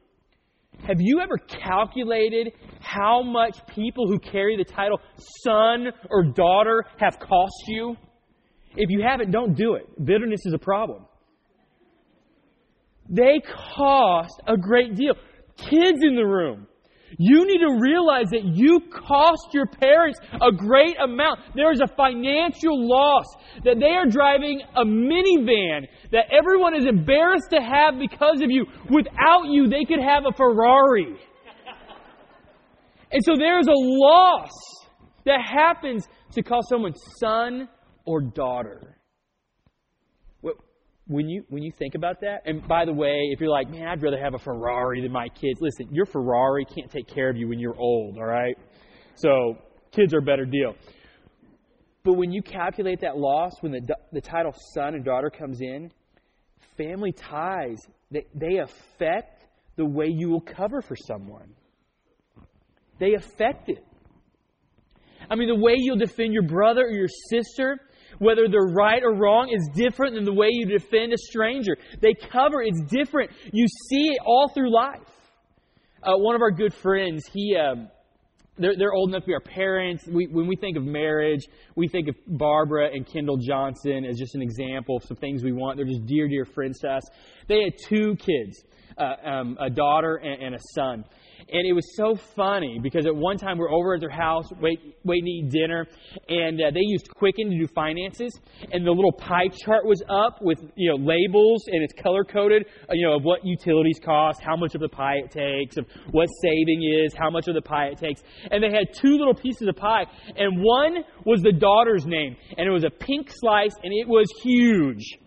have 0.85 0.97
you 0.99 1.19
ever 1.19 1.37
calculated 1.37 2.53
how 2.79 3.21
much 3.21 3.57
people 3.67 4.07
who 4.07 4.19
carry 4.19 4.55
the 4.55 4.63
title 4.63 4.99
son 5.43 5.87
or 6.09 6.23
daughter 6.23 6.85
have 6.97 7.19
cost 7.19 7.63
you? 7.67 7.95
If 8.75 8.89
you 8.89 9.01
haven't, 9.01 9.31
don't 9.31 9.55
do 9.55 9.73
it. 9.73 9.87
Bitterness 10.05 10.45
is 10.45 10.53
a 10.53 10.59
problem. 10.59 11.05
They 13.09 13.41
cost 13.75 14.41
a 14.47 14.57
great 14.57 14.95
deal. 14.95 15.15
Kids 15.57 15.99
in 16.03 16.15
the 16.15 16.25
room, 16.25 16.67
you 17.17 17.45
need 17.45 17.59
to 17.59 17.79
realize 17.79 18.29
that 18.31 18.43
you 18.43 18.81
cost 18.91 19.53
your 19.53 19.65
parents 19.65 20.19
a 20.41 20.51
great 20.51 20.97
amount. 20.99 21.39
There 21.55 21.71
is 21.71 21.79
a 21.79 21.87
financial 21.87 22.87
loss 22.87 23.25
that 23.63 23.79
they 23.79 23.91
are 23.91 24.05
driving 24.05 24.61
a 24.75 24.83
minivan 24.83 25.87
that 26.11 26.25
everyone 26.31 26.75
is 26.75 26.85
embarrassed 26.85 27.49
to 27.51 27.61
have 27.61 27.97
because 27.99 28.41
of 28.41 28.51
you. 28.51 28.65
Without 28.89 29.47
you, 29.47 29.67
they 29.67 29.85
could 29.85 30.01
have 30.01 30.23
a 30.25 30.35
Ferrari. 30.35 31.15
And 33.11 33.23
so 33.23 33.35
there's 33.37 33.67
a 33.67 33.71
loss 33.73 34.51
that 35.25 35.39
happens 35.41 36.07
to 36.33 36.43
call 36.43 36.61
someone 36.67 36.93
son 37.19 37.69
or 38.05 38.21
daughter. 38.21 38.96
When 41.07 41.29
you, 41.29 41.43
when 41.49 41.63
you 41.63 41.71
think 41.71 41.95
about 41.95 42.19
that, 42.21 42.41
and 42.45 42.67
by 42.67 42.83
the 42.83 42.91
way, 42.91 43.29
if 43.31 43.39
you're 43.39 43.49
like, 43.49 43.69
man, 43.69 43.87
I'd 43.87 44.03
rather 44.03 44.21
have 44.21 44.33
a 44.33 44.39
Ferrari 44.39 45.01
than 45.01 45.11
my 45.11 45.29
kids, 45.29 45.61
listen, 45.61 45.87
your 45.89 46.05
Ferrari 46.05 46.65
can't 46.65 46.91
take 46.91 47.07
care 47.07 47.29
of 47.29 47.37
you 47.37 47.47
when 47.47 47.59
you're 47.59 47.77
old, 47.77 48.17
all 48.17 48.25
right? 48.25 48.57
So 49.15 49.55
kids 49.91 50.13
are 50.13 50.19
a 50.19 50.21
better 50.21 50.45
deal. 50.45 50.75
But 52.03 52.13
when 52.13 52.31
you 52.31 52.41
calculate 52.41 53.01
that 53.01 53.17
loss, 53.17 53.53
when 53.61 53.71
the, 53.71 53.81
the 54.11 54.21
title 54.21 54.53
son 54.73 54.95
and 54.95 55.03
daughter 55.03 55.29
comes 55.29 55.61
in, 55.61 55.91
family 56.77 57.11
ties, 57.11 57.77
they, 58.11 58.25
they 58.35 58.57
affect 58.57 59.45
the 59.75 59.85
way 59.85 60.07
you 60.07 60.29
will 60.29 60.41
cover 60.41 60.81
for 60.81 60.95
someone. 60.95 61.53
They 62.99 63.13
affect 63.13 63.69
it. 63.69 63.85
I 65.29 65.35
mean, 65.35 65.49
the 65.49 65.61
way 65.61 65.75
you'll 65.77 65.97
defend 65.97 66.33
your 66.33 66.47
brother 66.47 66.81
or 66.81 66.91
your 66.91 67.09
sister, 67.29 67.77
whether 68.19 68.47
they're 68.49 68.73
right 68.73 69.03
or 69.03 69.13
wrong, 69.13 69.49
is 69.49 69.69
different 69.75 70.15
than 70.15 70.25
the 70.25 70.33
way 70.33 70.49
you 70.51 70.65
defend 70.65 71.13
a 71.13 71.17
stranger. 71.17 71.77
They 72.01 72.13
cover, 72.13 72.61
it's 72.61 72.81
different. 72.89 73.31
You 73.51 73.65
see 73.89 74.09
it 74.09 74.19
all 74.25 74.51
through 74.53 74.73
life. 74.73 75.01
Uh, 76.03 76.13
one 76.17 76.35
of 76.35 76.41
our 76.41 76.51
good 76.51 76.73
friends, 76.73 77.23
he. 77.31 77.55
Um, 77.55 77.89
they're, 78.59 78.75
they're 78.75 78.93
old 78.93 79.09
enough 79.09 79.21
to 79.23 79.27
be 79.27 79.33
our 79.33 79.39
parents. 79.39 80.07
We, 80.07 80.27
when 80.27 80.47
we 80.47 80.55
think 80.55 80.77
of 80.77 80.83
marriage, 80.83 81.41
we 81.75 81.87
think 81.87 82.07
of 82.07 82.15
Barbara 82.25 82.89
and 82.91 83.05
Kendall 83.05 83.37
Johnson 83.37 84.03
as 84.03 84.17
just 84.17 84.35
an 84.35 84.41
example 84.41 84.97
of 84.97 85.03
some 85.03 85.17
things 85.17 85.43
we 85.43 85.53
want. 85.53 85.77
They're 85.77 85.85
just 85.85 86.05
dear, 86.05 86.27
dear 86.27 86.45
friends 86.45 86.79
to 86.79 86.89
us. 86.89 87.03
They 87.47 87.63
had 87.63 87.73
two 87.87 88.15
kids, 88.15 88.63
uh, 88.97 89.27
um, 89.27 89.57
a 89.59 89.69
daughter 89.69 90.15
and, 90.15 90.41
and 90.41 90.55
a 90.55 90.59
son. 90.73 91.05
And 91.39 91.65
it 91.67 91.73
was 91.73 91.95
so 91.95 92.15
funny 92.35 92.79
because 92.81 93.05
at 93.05 93.15
one 93.15 93.37
time 93.37 93.57
we're 93.57 93.71
over 93.71 93.93
at 93.95 94.01
their 94.01 94.09
house 94.09 94.45
wait, 94.59 94.79
waiting 95.03 95.25
to 95.25 95.31
eat 95.31 95.49
dinner, 95.51 95.87
and 96.27 96.59
uh, 96.59 96.71
they 96.73 96.81
used 96.81 97.09
Quicken 97.15 97.49
to 97.49 97.57
do 97.57 97.67
finances, 97.73 98.33
and 98.71 98.85
the 98.85 98.91
little 98.91 99.11
pie 99.11 99.47
chart 99.47 99.85
was 99.85 100.01
up 100.09 100.39
with 100.41 100.59
you 100.75 100.89
know 100.89 100.97
labels 100.97 101.63
and 101.67 101.83
it's 101.83 101.93
color 102.01 102.23
coded, 102.23 102.65
uh, 102.89 102.93
you 102.93 103.07
know 103.07 103.15
of 103.15 103.23
what 103.23 103.39
utilities 103.43 103.99
cost, 104.03 104.41
how 104.41 104.55
much 104.55 104.75
of 104.75 104.81
the 104.81 104.89
pie 104.89 105.15
it 105.23 105.31
takes, 105.31 105.77
of 105.77 105.85
what 106.11 106.27
saving 106.41 106.83
is, 106.83 107.13
how 107.17 107.29
much 107.29 107.47
of 107.47 107.53
the 107.53 107.61
pie 107.61 107.87
it 107.87 107.97
takes, 107.97 108.21
and 108.51 108.63
they 108.63 108.71
had 108.71 108.87
two 108.93 109.17
little 109.17 109.35
pieces 109.35 109.67
of 109.67 109.75
pie, 109.75 110.05
and 110.35 110.61
one 110.61 111.03
was 111.25 111.41
the 111.41 111.51
daughter's 111.51 112.05
name, 112.05 112.35
and 112.57 112.67
it 112.67 112.71
was 112.71 112.83
a 112.83 112.89
pink 112.89 113.29
slice, 113.31 113.73
and 113.83 113.93
it 113.93 114.07
was 114.07 114.27
huge. 114.41 115.17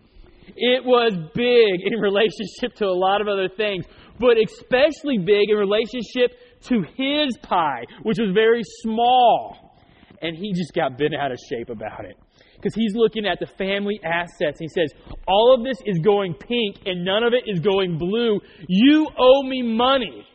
It 0.56 0.84
was 0.84 1.12
big 1.34 1.80
in 1.86 2.00
relationship 2.00 2.74
to 2.76 2.86
a 2.86 2.92
lot 2.92 3.20
of 3.20 3.28
other 3.28 3.48
things 3.48 3.84
but 4.20 4.36
especially 4.36 5.18
big 5.18 5.48
in 5.48 5.56
relationship 5.56 6.38
to 6.68 6.82
his 6.94 7.36
pie, 7.42 7.84
which 8.02 8.18
was 8.20 8.30
very 8.34 8.62
small. 8.82 9.78
And 10.20 10.36
he 10.36 10.52
just 10.52 10.74
got 10.74 10.98
bent 10.98 11.14
out 11.14 11.32
of 11.32 11.38
shape 11.48 11.70
about 11.70 12.04
it. 12.04 12.16
Because 12.54 12.74
he's 12.74 12.94
looking 12.94 13.24
at 13.24 13.40
the 13.40 13.46
family 13.46 13.98
assets. 14.04 14.60
He 14.60 14.68
says, 14.68 14.92
All 15.26 15.54
of 15.56 15.64
this 15.64 15.78
is 15.86 15.98
going 16.00 16.34
pink 16.34 16.76
and 16.84 17.02
none 17.06 17.24
of 17.24 17.32
it 17.32 17.44
is 17.50 17.60
going 17.60 17.96
blue. 17.96 18.38
You 18.68 19.08
owe 19.18 19.42
me 19.42 19.62
money. 19.62 20.26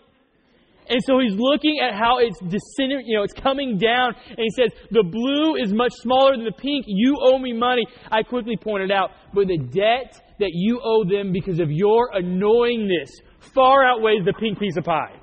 And 0.87 1.01
so 1.03 1.19
he's 1.19 1.35
looking 1.35 1.79
at 1.79 1.95
how 1.95 2.19
it's 2.19 2.39
descending, 2.39 3.03
you 3.05 3.17
know, 3.17 3.23
it's 3.23 3.33
coming 3.33 3.79
down, 3.79 4.13
and 4.29 4.37
he 4.37 4.49
says, 4.51 4.69
The 4.91 5.03
blue 5.03 5.55
is 5.55 5.73
much 5.73 5.93
smaller 5.93 6.35
than 6.35 6.45
the 6.45 6.51
pink. 6.51 6.85
You 6.87 7.17
owe 7.19 7.39
me 7.39 7.53
money. 7.53 7.87
I 8.11 8.21
quickly 8.23 8.55
pointed 8.55 8.91
out, 8.91 9.11
but 9.33 9.47
the 9.47 9.57
debt 9.57 10.21
that 10.39 10.51
you 10.53 10.79
owe 10.83 11.03
them 11.03 11.31
because 11.31 11.59
of 11.59 11.71
your 11.71 12.11
annoyingness 12.11 13.09
far 13.53 13.85
outweighs 13.85 14.25
the 14.25 14.33
pink 14.33 14.59
piece 14.59 14.77
of 14.77 14.83
pie. 14.83 15.19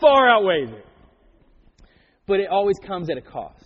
Far 0.00 0.28
outweighs 0.28 0.70
it. 0.70 0.86
But 2.26 2.40
it 2.40 2.48
always 2.48 2.76
comes 2.86 3.10
at 3.10 3.16
a 3.16 3.22
cost. 3.22 3.64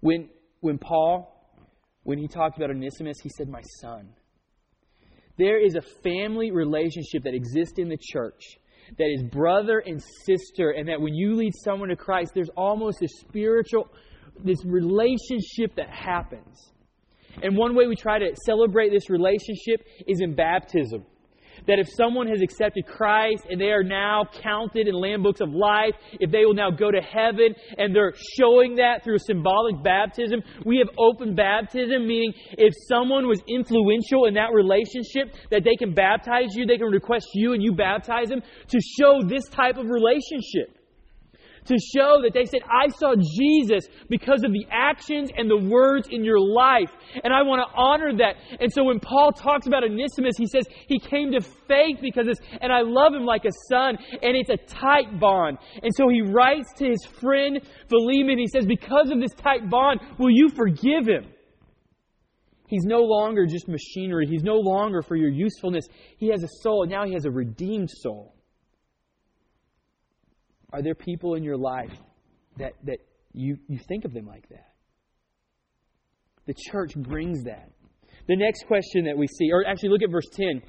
When, 0.00 0.28
when 0.60 0.78
Paul, 0.78 1.34
when 2.04 2.18
he 2.18 2.28
talked 2.28 2.56
about 2.56 2.70
Onesimus, 2.70 3.18
he 3.22 3.30
said, 3.36 3.48
My 3.48 3.62
son. 3.80 4.08
There 5.36 5.64
is 5.64 5.76
a 5.76 5.82
family 6.02 6.50
relationship 6.50 7.22
that 7.24 7.34
exists 7.34 7.78
in 7.78 7.88
the 7.88 7.98
church 8.00 8.42
that 8.96 9.08
is 9.12 9.22
brother 9.22 9.82
and 9.84 10.02
sister, 10.24 10.70
and 10.70 10.88
that 10.88 11.00
when 11.00 11.14
you 11.14 11.36
lead 11.36 11.52
someone 11.62 11.90
to 11.90 11.96
Christ, 11.96 12.32
there's 12.34 12.48
almost 12.56 13.02
a 13.02 13.08
spiritual, 13.20 13.88
this 14.42 14.64
relationship 14.64 15.76
that 15.76 15.90
happens. 15.90 16.72
And 17.42 17.56
one 17.56 17.76
way 17.76 17.86
we 17.86 17.94
try 17.94 18.18
to 18.18 18.34
celebrate 18.46 18.90
this 18.90 19.10
relationship 19.10 19.86
is 20.06 20.20
in 20.20 20.34
baptism 20.34 21.04
that 21.66 21.78
if 21.78 21.88
someone 21.96 22.26
has 22.28 22.40
accepted 22.40 22.86
Christ 22.86 23.46
and 23.50 23.60
they 23.60 23.70
are 23.70 23.82
now 23.82 24.24
counted 24.42 24.88
in 24.88 24.94
Lamb 24.94 25.22
books 25.22 25.40
of 25.40 25.50
life, 25.50 25.94
if 26.20 26.30
they 26.30 26.44
will 26.44 26.54
now 26.54 26.70
go 26.70 26.90
to 26.90 27.00
heaven 27.00 27.54
and 27.76 27.94
they're 27.94 28.14
showing 28.38 28.76
that 28.76 29.04
through 29.04 29.18
symbolic 29.18 29.82
baptism, 29.82 30.42
we 30.64 30.78
have 30.78 30.88
open 30.98 31.34
baptism, 31.34 32.06
meaning 32.06 32.32
if 32.52 32.74
someone 32.88 33.26
was 33.26 33.40
influential 33.48 34.26
in 34.26 34.34
that 34.34 34.52
relationship, 34.52 35.34
that 35.50 35.64
they 35.64 35.76
can 35.76 35.94
baptize 35.94 36.54
you, 36.54 36.66
they 36.66 36.78
can 36.78 36.88
request 36.88 37.26
you 37.34 37.52
and 37.52 37.62
you 37.62 37.74
baptize 37.74 38.28
them 38.28 38.42
to 38.68 38.78
show 38.80 39.20
this 39.26 39.44
type 39.48 39.76
of 39.76 39.86
relationship 39.88 40.77
to 41.68 41.76
show 41.78 42.20
that 42.22 42.32
they 42.34 42.44
said, 42.44 42.60
I 42.64 42.88
saw 42.88 43.14
Jesus 43.14 43.88
because 44.08 44.42
of 44.44 44.52
the 44.52 44.66
actions 44.70 45.30
and 45.36 45.50
the 45.50 45.56
words 45.56 46.08
in 46.10 46.24
your 46.24 46.40
life. 46.40 46.90
And 47.22 47.32
I 47.32 47.42
want 47.42 47.60
to 47.60 47.76
honor 47.76 48.16
that. 48.18 48.36
And 48.60 48.72
so 48.72 48.84
when 48.84 49.00
Paul 49.00 49.32
talks 49.32 49.66
about 49.66 49.84
Onesimus, 49.84 50.34
he 50.36 50.46
says 50.46 50.66
he 50.86 50.98
came 50.98 51.32
to 51.32 51.40
faith 51.40 51.98
because 52.00 52.26
this, 52.26 52.38
and 52.60 52.72
I 52.72 52.80
love 52.82 53.14
him 53.14 53.24
like 53.24 53.44
a 53.44 53.52
son, 53.68 53.98
and 54.22 54.36
it's 54.36 54.50
a 54.50 54.56
tight 54.56 55.20
bond. 55.20 55.58
And 55.82 55.92
so 55.94 56.08
he 56.08 56.22
writes 56.22 56.72
to 56.78 56.88
his 56.88 57.04
friend 57.20 57.60
Philemon, 57.88 58.38
he 58.38 58.48
says, 58.48 58.66
Because 58.66 59.10
of 59.10 59.20
this 59.20 59.34
tight 59.34 59.68
bond, 59.68 60.00
will 60.18 60.30
you 60.30 60.48
forgive 60.50 61.06
him? 61.06 61.26
He's 62.66 62.84
no 62.84 63.00
longer 63.00 63.46
just 63.46 63.66
machinery. 63.66 64.26
He's 64.26 64.42
no 64.42 64.56
longer 64.56 65.02
for 65.02 65.16
your 65.16 65.30
usefulness. 65.30 65.86
He 66.18 66.28
has 66.28 66.42
a 66.42 66.48
soul, 66.62 66.86
now 66.86 67.06
he 67.06 67.14
has 67.14 67.24
a 67.24 67.30
redeemed 67.30 67.90
soul. 67.90 68.34
Are 70.72 70.82
there 70.82 70.94
people 70.94 71.34
in 71.34 71.42
your 71.42 71.56
life 71.56 71.92
that, 72.58 72.72
that 72.84 72.98
you, 73.32 73.56
you 73.68 73.78
think 73.88 74.04
of 74.04 74.12
them 74.12 74.26
like 74.26 74.48
that? 74.50 74.72
The 76.46 76.54
church 76.70 76.94
brings 76.96 77.44
that. 77.44 77.70
The 78.26 78.36
next 78.36 78.66
question 78.66 79.04
that 79.04 79.16
we 79.16 79.26
see, 79.26 79.50
or 79.52 79.66
actually 79.66 79.90
look 79.90 80.02
at 80.02 80.10
verse 80.10 80.28
10. 80.32 80.62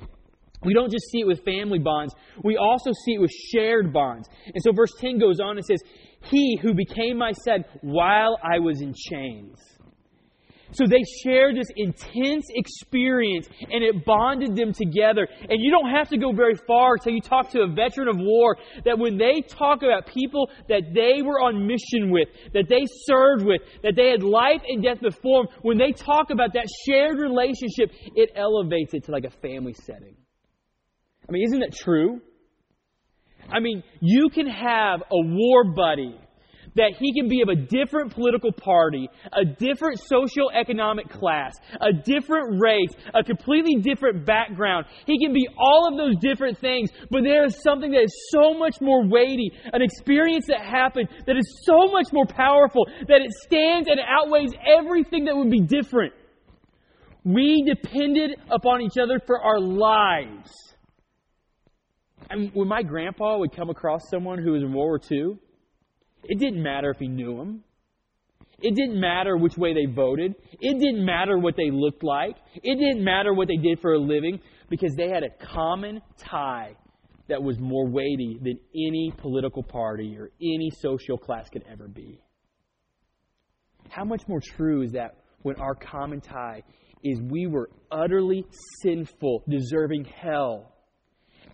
We 0.64 0.74
don't 0.74 0.92
just 0.92 1.06
see 1.10 1.22
it 1.22 1.28
with 1.28 1.44
family 1.46 1.80
bonds, 1.80 2.14
we 2.44 2.58
also 2.58 2.92
see 3.06 3.14
it 3.14 3.22
with 3.22 3.32
shared 3.32 3.94
bonds. 3.94 4.28
And 4.46 4.62
so 4.62 4.72
verse 4.74 4.92
10 5.00 5.20
goes 5.20 5.40
on 5.40 5.58
and 5.58 5.66
says, 5.66 5.82
He 6.24 6.58
who 6.62 6.74
became 6.74 7.18
my 7.18 7.32
son 7.32 7.64
while 7.82 8.38
I 8.44 8.60
was 8.60 8.82
in 8.82 8.94
chains. 8.94 9.58
So 10.72 10.86
they 10.86 11.04
shared 11.24 11.56
this 11.56 11.68
intense 11.76 12.46
experience 12.50 13.48
and 13.72 13.84
it 13.84 14.06
bonded 14.06 14.56
them 14.56 14.72
together. 14.74 15.28
And 15.42 15.60
you 15.60 15.72
don't 15.72 15.90
have 15.90 16.10
to 16.10 16.18
go 16.18 16.32
very 16.32 16.56
far 16.68 16.94
until 16.94 17.14
you 17.14 17.22
talk 17.22 17.50
to 17.52 17.62
a 17.62 17.68
veteran 17.68 18.08
of 18.08 18.18
war 18.18 18.58
that 18.86 18.98
when 18.98 19.18
they 19.18 19.42
talk 19.48 19.82
about 19.82 20.08
people 20.08 20.50
that 20.68 20.84
they 20.94 21.22
were 21.24 21.42
on 21.42 21.66
mission 21.66 22.12
with, 22.12 22.30
that 22.54 22.70
they 22.70 22.86
served 23.06 23.46
with, 23.46 23.62
that 23.84 23.96
they 23.96 24.10
had 24.12 24.24
life 24.24 24.62
and 24.68 24.84
death 24.84 25.02
before 25.02 25.46
them, 25.46 25.54
when 25.64 25.78
they 25.78 25.92
talk 25.92 26.30
about 26.30 26.54
that 26.54 26.68
shared 26.86 27.18
relationship, 27.18 27.92
it 28.16 28.32
elevates 28.36 28.94
it 28.94 29.06
to 29.06 29.12
like 29.12 29.26
a 29.26 29.42
family 29.42 29.74
setting. 29.74 30.16
I 31.28 31.32
mean, 31.32 31.44
isn't 31.48 31.60
that 31.60 31.76
true? 31.76 32.22
I 33.52 33.60
mean, 33.60 33.84
you 34.00 34.30
can 34.30 34.48
have 34.48 35.02
a 35.02 35.16
war 35.16 35.64
buddy 35.74 36.16
that 36.80 36.96
he 36.98 37.14
can 37.14 37.28
be 37.28 37.42
of 37.42 37.50
a 37.50 37.56
different 37.56 38.14
political 38.14 38.54
party, 38.54 39.10
a 39.34 39.44
different 39.44 40.00
socioeconomic 40.00 41.10
class, 41.10 41.60
a 41.82 41.92
different 41.92 42.62
race, 42.62 42.92
a 43.14 43.22
completely 43.22 43.76
different 43.76 44.26
background. 44.26 44.86
He 45.06 45.20
can 45.20 45.34
be 45.34 45.46
all 45.58 45.90
of 45.92 45.98
those 45.98 46.16
different 46.22 46.58
things, 46.58 46.90
but 47.12 47.24
there 47.24 47.44
is 47.44 47.62
something 47.62 47.92
that 47.92 48.04
is 48.04 48.30
so 48.32 48.54
much 48.54 48.80
more 48.80 49.06
weighty, 49.06 49.52
an 49.74 49.82
experience 49.82 50.46
that 50.48 50.62
happened 50.62 51.10
that 51.28 51.36
is 51.36 51.60
so 51.64 51.92
much 51.92 52.08
more 52.14 52.26
powerful 52.26 52.88
that 53.10 53.22
it 53.22 53.32
stands 53.44 53.90
and 53.90 54.00
outweighs 54.00 54.52
everything 54.66 55.26
that 55.26 55.36
would 55.36 55.52
be 55.52 55.60
different. 55.60 56.14
We 57.26 57.66
depended 57.68 58.40
upon 58.50 58.82
each 58.82 58.98
other 58.98 59.20
for 59.28 59.42
our 59.42 59.60
lives. 59.60 60.50
And 62.30 62.52
when 62.54 62.70
my 62.70 62.84
grandpa 62.84 63.38
would 63.38 63.54
come 63.54 63.70
across 63.70 64.02
someone 64.10 64.42
who 64.42 64.54
was 64.54 64.62
in 64.62 64.72
World 64.72 64.88
War 64.88 65.00
II, 65.12 65.40
it 66.24 66.40
didn't 66.40 66.62
matter 66.62 66.92
if 66.92 66.98
he 66.98 67.08
knew 67.08 67.38
them. 67.38 67.64
It 68.62 68.76
didn't 68.76 69.00
matter 69.00 69.38
which 69.38 69.58
way 69.58 69.74
they 69.74 69.86
voted. 69.86 70.36
It 70.60 70.80
didn't 70.80 71.06
matter 71.06 71.38
what 71.38 71.56
they 71.56 71.72
looked 71.72 72.04
like. 72.04 72.36
It 72.56 72.76
didn't 72.76 73.04
matter 73.04 73.34
what 73.34 73.48
they 73.48 73.56
did 73.56 73.80
for 73.80 73.94
a 73.94 74.00
living 74.00 74.40
because 74.70 74.94
they 74.98 75.08
had 75.10 75.24
a 75.24 75.30
common 75.54 76.02
tie 76.18 76.76
that 77.30 77.42
was 77.42 77.58
more 77.60 77.88
weighty 77.88 78.38
than 78.42 78.60
any 78.76 79.14
political 79.18 79.64
party 79.64 80.18
or 80.18 80.30
any 80.42 80.72
social 80.82 81.18
class 81.18 81.48
could 81.50 81.64
ever 81.72 81.88
be. 81.88 82.20
How 83.88 84.04
much 84.04 84.28
more 84.28 84.42
true 84.42 84.82
is 84.82 84.92
that 84.92 85.16
when 85.44 85.56
our 85.56 85.76
common 85.76 86.20
tie 86.20 86.62
is 87.04 87.22
we 87.22 87.48
were 87.48 87.70
utterly 87.92 88.44
sinful, 88.82 89.44
deserving 89.48 90.04
hell, 90.06 90.74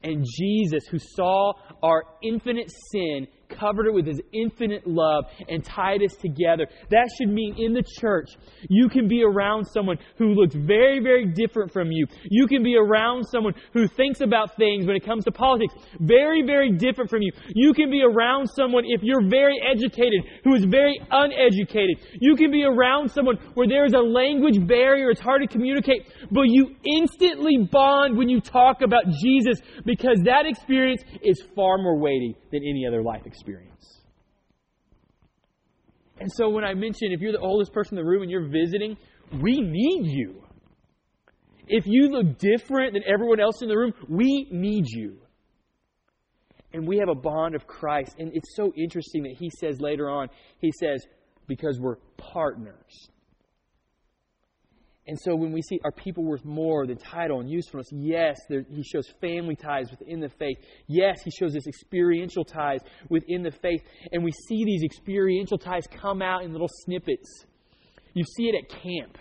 And 0.06 0.24
Jesus, 0.24 0.86
who 0.88 1.00
saw 1.00 1.54
our 1.82 2.04
infinite 2.22 2.72
sin, 2.92 3.28
covered 3.50 3.88
it 3.88 3.94
with 3.94 4.06
his 4.06 4.22
infinite 4.34 4.86
love 4.86 5.26
and 5.48 5.64
tied 5.64 6.02
us 6.04 6.16
together. 6.16 6.68
That 6.90 7.10
should 7.18 7.30
mean 7.30 7.56
in 7.58 7.74
the 7.74 7.84
church, 8.00 8.30
you 8.70 8.90
can 8.90 9.08
be 9.08 9.24
around 9.24 9.66
someone 9.66 9.98
who 10.18 10.34
looks 10.34 10.56
very, 10.56 11.02
very 11.02 11.26
different 11.26 11.72
from 11.72 11.92
you. 11.92 12.06
You 12.30 12.48
can 12.48 12.64
be 12.64 12.76
around 12.76 13.26
someone 13.26 13.54
who 13.74 13.88
thinks 13.88 14.22
about 14.22 14.56
things 14.58 14.86
when 14.86 14.96
it 14.96 15.06
comes 15.06 15.26
to 15.26 15.32
politics 15.32 15.74
very, 16.00 16.44
very 16.46 16.72
different 16.72 17.10
from 17.10 17.22
you. 17.22 17.32
You 17.54 17.74
can 17.74 17.90
be 17.90 18.02
around 18.02 18.48
someone, 18.56 18.84
if 18.86 19.02
you're 19.04 19.28
very 19.30 19.60
educated, 19.62 20.22
who 20.44 20.56
is 20.56 20.66
very 20.66 21.00
uneducated. 21.12 21.98
You 22.20 22.36
can 22.36 22.52
be 22.52 22.64
around 22.64 23.12
someone 23.12 23.38
where 23.54 23.68
there 23.68 23.86
is 23.86 23.94
a 23.94 24.00
language 24.00 24.66
barrier, 24.68 25.10
it's 25.10 25.22
hard 25.22 25.42
to 25.42 25.48
communicate, 25.48 26.12
but 26.32 26.44
you 26.48 26.76
instantly 26.86 27.68
bond 27.72 28.18
when 28.18 28.30
you 28.30 28.42
talk 28.42 28.82
about 28.82 29.04
Jesus 29.24 29.60
because 29.86 30.20
that 30.26 30.46
experience 30.46 31.02
is 31.22 31.42
far 31.56 31.78
more 31.78 31.98
weighty 32.00 32.36
than 32.52 32.62
any 32.64 32.86
other 32.88 33.02
life 33.02 33.26
experience. 33.26 33.35
And 36.20 36.30
so 36.32 36.50
when 36.50 36.64
I 36.64 36.74
mention 36.74 37.12
if 37.12 37.20
you're 37.20 37.34
the 37.34 37.40
oldest 37.40 37.74
person 37.74 37.98
in 37.98 38.04
the 38.04 38.10
room 38.10 38.22
and 38.22 38.32
you're 38.32 38.48
visiting, 38.48 38.98
we 39.42 39.60
need 39.60 40.06
you. 40.06 40.44
If 41.68 41.86
you 41.88 42.10
look 42.10 42.38
different 42.38 42.94
than 42.94 43.04
everyone 43.12 43.40
else 43.40 43.62
in 43.62 43.68
the 43.68 43.76
room, 43.76 43.94
we 44.08 44.48
need 44.52 44.86
you. 44.88 45.18
And 46.74 46.88
we 46.88 46.98
have 46.98 47.10
a 47.10 47.16
bond 47.16 47.56
of 47.56 47.66
Christ. 47.68 48.16
And 48.20 48.32
it's 48.34 48.56
so 48.56 48.72
interesting 48.76 49.24
that 49.24 49.36
he 49.38 49.50
says 49.60 49.80
later 49.80 50.10
on, 50.10 50.30
he 50.60 50.72
says, 50.80 51.06
because 51.48 51.80
we're 51.80 51.98
partners. 52.18 53.10
And 55.08 55.20
so 55.20 55.36
when 55.36 55.52
we 55.52 55.62
see 55.62 55.80
are 55.84 55.92
people 55.92 56.24
worth 56.24 56.44
more 56.44 56.88
than 56.88 56.98
title 56.98 57.40
and 57.40 57.50
usefulness, 57.50 57.88
yes, 57.92 58.40
there, 58.50 58.66
he 58.68 58.84
shows 58.84 59.08
family 59.22 59.56
ties 59.56 59.92
within 59.92 60.20
the 60.20 60.30
faith. 60.30 60.58
Yes, 60.88 61.22
he 61.24 61.30
shows 61.30 61.56
us 61.56 61.68
experiential 61.68 62.44
ties 62.44 62.80
within 63.10 63.44
the 63.44 63.52
faith. 63.52 63.82
And 64.12 64.24
we 64.24 64.32
see 64.32 64.66
these 64.66 64.84
experiential 64.84 65.60
ties 65.60 65.86
come 65.88 66.24
out 66.24 66.44
in 66.44 66.52
little 66.52 66.70
snippets. 66.86 67.46
You 68.14 68.24
see 68.24 68.46
it 68.46 68.56
at 68.56 68.82
camp. 68.82 69.18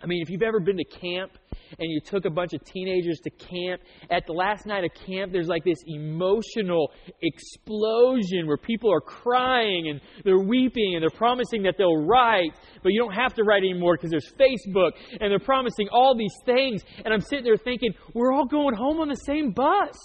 I 0.00 0.06
mean, 0.06 0.22
if 0.22 0.30
you've 0.30 0.42
ever 0.42 0.60
been 0.60 0.76
to 0.76 0.84
camp 0.84 1.32
and 1.78 1.90
you 1.90 2.00
took 2.00 2.24
a 2.24 2.30
bunch 2.30 2.52
of 2.52 2.64
teenagers 2.64 3.18
to 3.24 3.30
camp, 3.30 3.80
at 4.10 4.26
the 4.26 4.32
last 4.32 4.66
night 4.66 4.84
of 4.84 4.90
camp, 5.06 5.32
there's 5.32 5.48
like 5.48 5.64
this 5.64 5.78
emotional 5.86 6.90
explosion 7.22 8.46
where 8.46 8.56
people 8.56 8.92
are 8.92 9.00
crying 9.00 9.88
and 9.88 10.00
they're 10.24 10.38
weeping 10.38 10.94
and 10.94 11.02
they're 11.02 11.10
promising 11.10 11.62
that 11.62 11.74
they'll 11.78 12.04
write, 12.04 12.52
but 12.82 12.90
you 12.92 13.00
don't 13.00 13.14
have 13.14 13.34
to 13.34 13.42
write 13.44 13.62
anymore 13.62 13.96
because 13.96 14.10
there's 14.10 14.32
Facebook 14.38 14.92
and 15.20 15.30
they're 15.30 15.38
promising 15.38 15.88
all 15.90 16.16
these 16.16 16.34
things. 16.44 16.82
And 17.04 17.12
I'm 17.12 17.20
sitting 17.20 17.44
there 17.44 17.56
thinking, 17.56 17.92
we're 18.14 18.32
all 18.32 18.46
going 18.46 18.74
home 18.74 19.00
on 19.00 19.08
the 19.08 19.14
same 19.26 19.52
bus. 19.52 19.96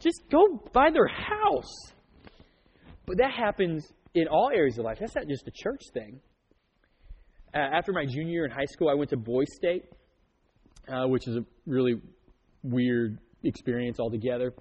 Just 0.00 0.22
go 0.30 0.62
by 0.72 0.90
their 0.90 1.08
house. 1.08 1.92
But 3.06 3.18
that 3.18 3.32
happens 3.32 3.86
in 4.14 4.28
all 4.28 4.50
areas 4.54 4.78
of 4.78 4.84
life. 4.84 4.98
That's 5.00 5.14
not 5.14 5.28
just 5.28 5.46
a 5.46 5.50
church 5.50 5.82
thing. 5.92 6.20
Uh, 7.54 7.58
after 7.58 7.92
my 7.92 8.04
junior 8.04 8.30
year 8.30 8.44
in 8.44 8.50
high 8.50 8.66
school, 8.66 8.88
I 8.88 8.94
went 8.94 9.10
to 9.10 9.16
Boys 9.16 9.48
State, 9.56 9.84
uh, 10.88 11.06
which 11.06 11.26
is 11.28 11.36
a 11.36 11.44
really 11.66 11.94
weird 12.62 13.18
experience 13.44 13.98
altogether. 13.98 14.52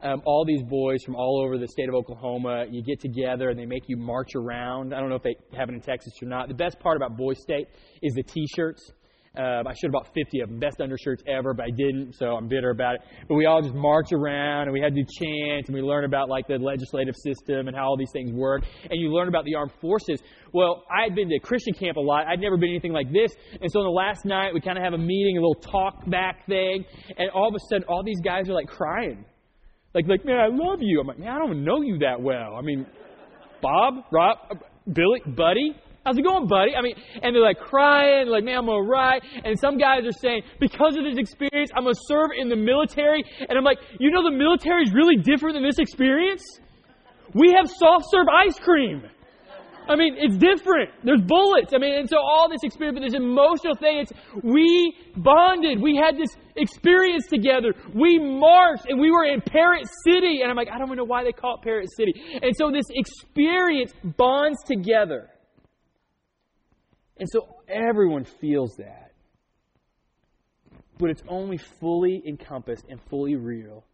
Um, 0.00 0.22
all 0.26 0.44
these 0.44 0.62
boys 0.62 1.02
from 1.02 1.16
all 1.16 1.42
over 1.44 1.58
the 1.58 1.66
state 1.66 1.88
of 1.88 1.94
Oklahoma, 1.94 2.66
you 2.70 2.82
get 2.82 3.00
together 3.00 3.48
and 3.48 3.58
they 3.58 3.66
make 3.66 3.88
you 3.88 3.96
march 3.96 4.36
around. 4.36 4.94
I 4.94 5.00
don't 5.00 5.08
know 5.08 5.16
if 5.16 5.24
they 5.24 5.34
have 5.56 5.68
it 5.68 5.74
in 5.74 5.80
Texas 5.80 6.12
or 6.22 6.26
not. 6.26 6.48
The 6.48 6.54
best 6.54 6.78
part 6.78 6.96
about 6.96 7.16
Boy 7.16 7.34
State 7.34 7.66
is 8.00 8.14
the 8.14 8.22
T-shirts. 8.22 8.92
Uh, 9.38 9.62
I 9.64 9.72
should 9.74 9.88
have 9.88 9.92
bought 9.92 10.08
50 10.14 10.40
of 10.40 10.48
them, 10.48 10.58
best 10.58 10.80
undershirts 10.80 11.22
ever, 11.28 11.54
but 11.54 11.66
I 11.66 11.70
didn't, 11.70 12.14
so 12.14 12.34
I'm 12.34 12.48
bitter 12.48 12.70
about 12.70 12.96
it. 12.96 13.00
But 13.28 13.36
we 13.36 13.46
all 13.46 13.62
just 13.62 13.74
march 13.74 14.12
around 14.12 14.62
and 14.64 14.72
we 14.72 14.80
had 14.80 14.94
to 14.94 15.02
do 15.02 15.06
chants 15.18 15.68
and 15.68 15.74
we 15.74 15.80
learn 15.80 16.04
about 16.04 16.28
like 16.28 16.48
the 16.48 16.58
legislative 16.58 17.14
system 17.14 17.68
and 17.68 17.76
how 17.76 17.84
all 17.84 17.96
these 17.96 18.10
things 18.12 18.32
work. 18.32 18.64
And 18.90 19.00
you 19.00 19.12
learn 19.12 19.28
about 19.28 19.44
the 19.44 19.54
armed 19.54 19.72
forces. 19.80 20.20
Well, 20.52 20.82
I 20.90 21.04
had 21.04 21.14
been 21.14 21.28
to 21.28 21.38
Christian 21.38 21.74
camp 21.74 21.96
a 21.96 22.00
lot. 22.00 22.26
I'd 22.26 22.40
never 22.40 22.56
been 22.56 22.70
anything 22.70 22.92
like 22.92 23.12
this. 23.12 23.32
And 23.60 23.70
so 23.70 23.80
on 23.80 23.86
the 23.86 23.90
last 23.90 24.24
night, 24.24 24.52
we 24.54 24.60
kind 24.60 24.76
of 24.76 24.82
have 24.82 24.94
a 24.94 24.98
meeting, 24.98 25.38
a 25.38 25.40
little 25.40 25.54
talk 25.54 26.08
back 26.10 26.46
thing. 26.46 26.84
And 27.16 27.30
all 27.30 27.48
of 27.48 27.54
a 27.54 27.60
sudden, 27.70 27.84
all 27.88 28.02
these 28.02 28.20
guys 28.20 28.48
are 28.48 28.54
like 28.54 28.66
crying. 28.66 29.24
Like, 29.94 30.06
like, 30.08 30.24
man, 30.24 30.38
I 30.38 30.48
love 30.48 30.80
you. 30.80 31.00
I'm 31.00 31.06
like, 31.06 31.18
man, 31.18 31.28
I 31.28 31.38
don't 31.38 31.64
know 31.64 31.80
you 31.82 31.98
that 31.98 32.20
well. 32.20 32.56
I 32.56 32.62
mean, 32.62 32.86
Bob, 33.62 33.94
Rob, 34.12 34.38
Billy, 34.92 35.20
Buddy, 35.26 35.74
How's 36.08 36.16
it 36.16 36.24
going, 36.24 36.46
buddy? 36.46 36.74
I 36.74 36.80
mean, 36.80 36.94
and 37.20 37.36
they're 37.36 37.42
like 37.42 37.60
crying, 37.60 38.28
like, 38.28 38.42
man, 38.42 38.56
I'm 38.56 38.66
gonna 38.66 38.80
write. 38.80 39.20
And 39.44 39.60
some 39.60 39.76
guys 39.76 40.06
are 40.06 40.18
saying, 40.24 40.40
because 40.58 40.96
of 40.96 41.04
this 41.04 41.18
experience, 41.18 41.68
I'm 41.76 41.84
gonna 41.84 42.00
serve 42.08 42.30
in 42.34 42.48
the 42.48 42.56
military. 42.56 43.22
And 43.46 43.58
I'm 43.58 43.62
like, 43.64 43.76
you 44.00 44.10
know, 44.10 44.24
the 44.24 44.34
military 44.34 44.84
is 44.84 44.94
really 44.94 45.16
different 45.16 45.56
than 45.56 45.62
this 45.62 45.78
experience. 45.78 46.42
We 47.34 47.52
have 47.52 47.68
soft 47.68 48.06
serve 48.10 48.26
ice 48.26 48.58
cream. 48.58 49.02
I 49.86 49.96
mean, 49.96 50.16
it's 50.16 50.38
different. 50.38 50.92
There's 51.04 51.20
bullets. 51.20 51.74
I 51.74 51.78
mean, 51.78 51.92
and 51.92 52.08
so 52.08 52.16
all 52.16 52.48
this 52.48 52.62
experience, 52.62 52.98
but 52.98 53.04
this 53.04 53.14
emotional 53.14 53.74
thing, 53.74 53.98
it's 53.98 54.12
we 54.42 54.96
bonded. 55.14 55.78
We 55.78 56.00
had 56.02 56.16
this 56.16 56.34
experience 56.56 57.26
together. 57.26 57.74
We 57.94 58.18
marched 58.18 58.86
and 58.88 58.98
we 58.98 59.10
were 59.10 59.26
in 59.26 59.42
Parrott 59.42 59.84
City. 60.08 60.40
And 60.40 60.50
I'm 60.50 60.56
like, 60.56 60.68
I 60.72 60.78
don't 60.78 60.88
even 60.88 60.96
know 60.96 61.04
why 61.04 61.22
they 61.22 61.32
call 61.32 61.56
it 61.56 61.64
Parrott 61.64 61.88
City. 61.98 62.14
And 62.40 62.56
so 62.56 62.70
this 62.70 62.86
experience 62.88 63.92
bonds 64.16 64.56
together. 64.64 65.28
And 67.18 67.28
so 67.30 67.56
everyone 67.68 68.24
feels 68.24 68.74
that. 68.76 69.12
But 70.98 71.10
it's 71.10 71.22
only 71.28 71.58
fully 71.58 72.22
encompassed 72.26 72.84
and 72.88 73.00
fully 73.08 73.36
real 73.36 73.84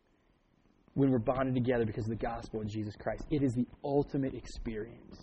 when 0.95 1.11
we're 1.11 1.19
bonded 1.19 1.55
together 1.55 1.85
because 1.85 2.05
of 2.05 2.11
the 2.11 2.25
gospel 2.25 2.61
of 2.61 2.69
Jesus 2.69 2.95
Christ. 2.97 3.25
It 3.31 3.43
is 3.43 3.53
the 3.55 3.67
ultimate 3.85 4.35
experience. 4.35 5.21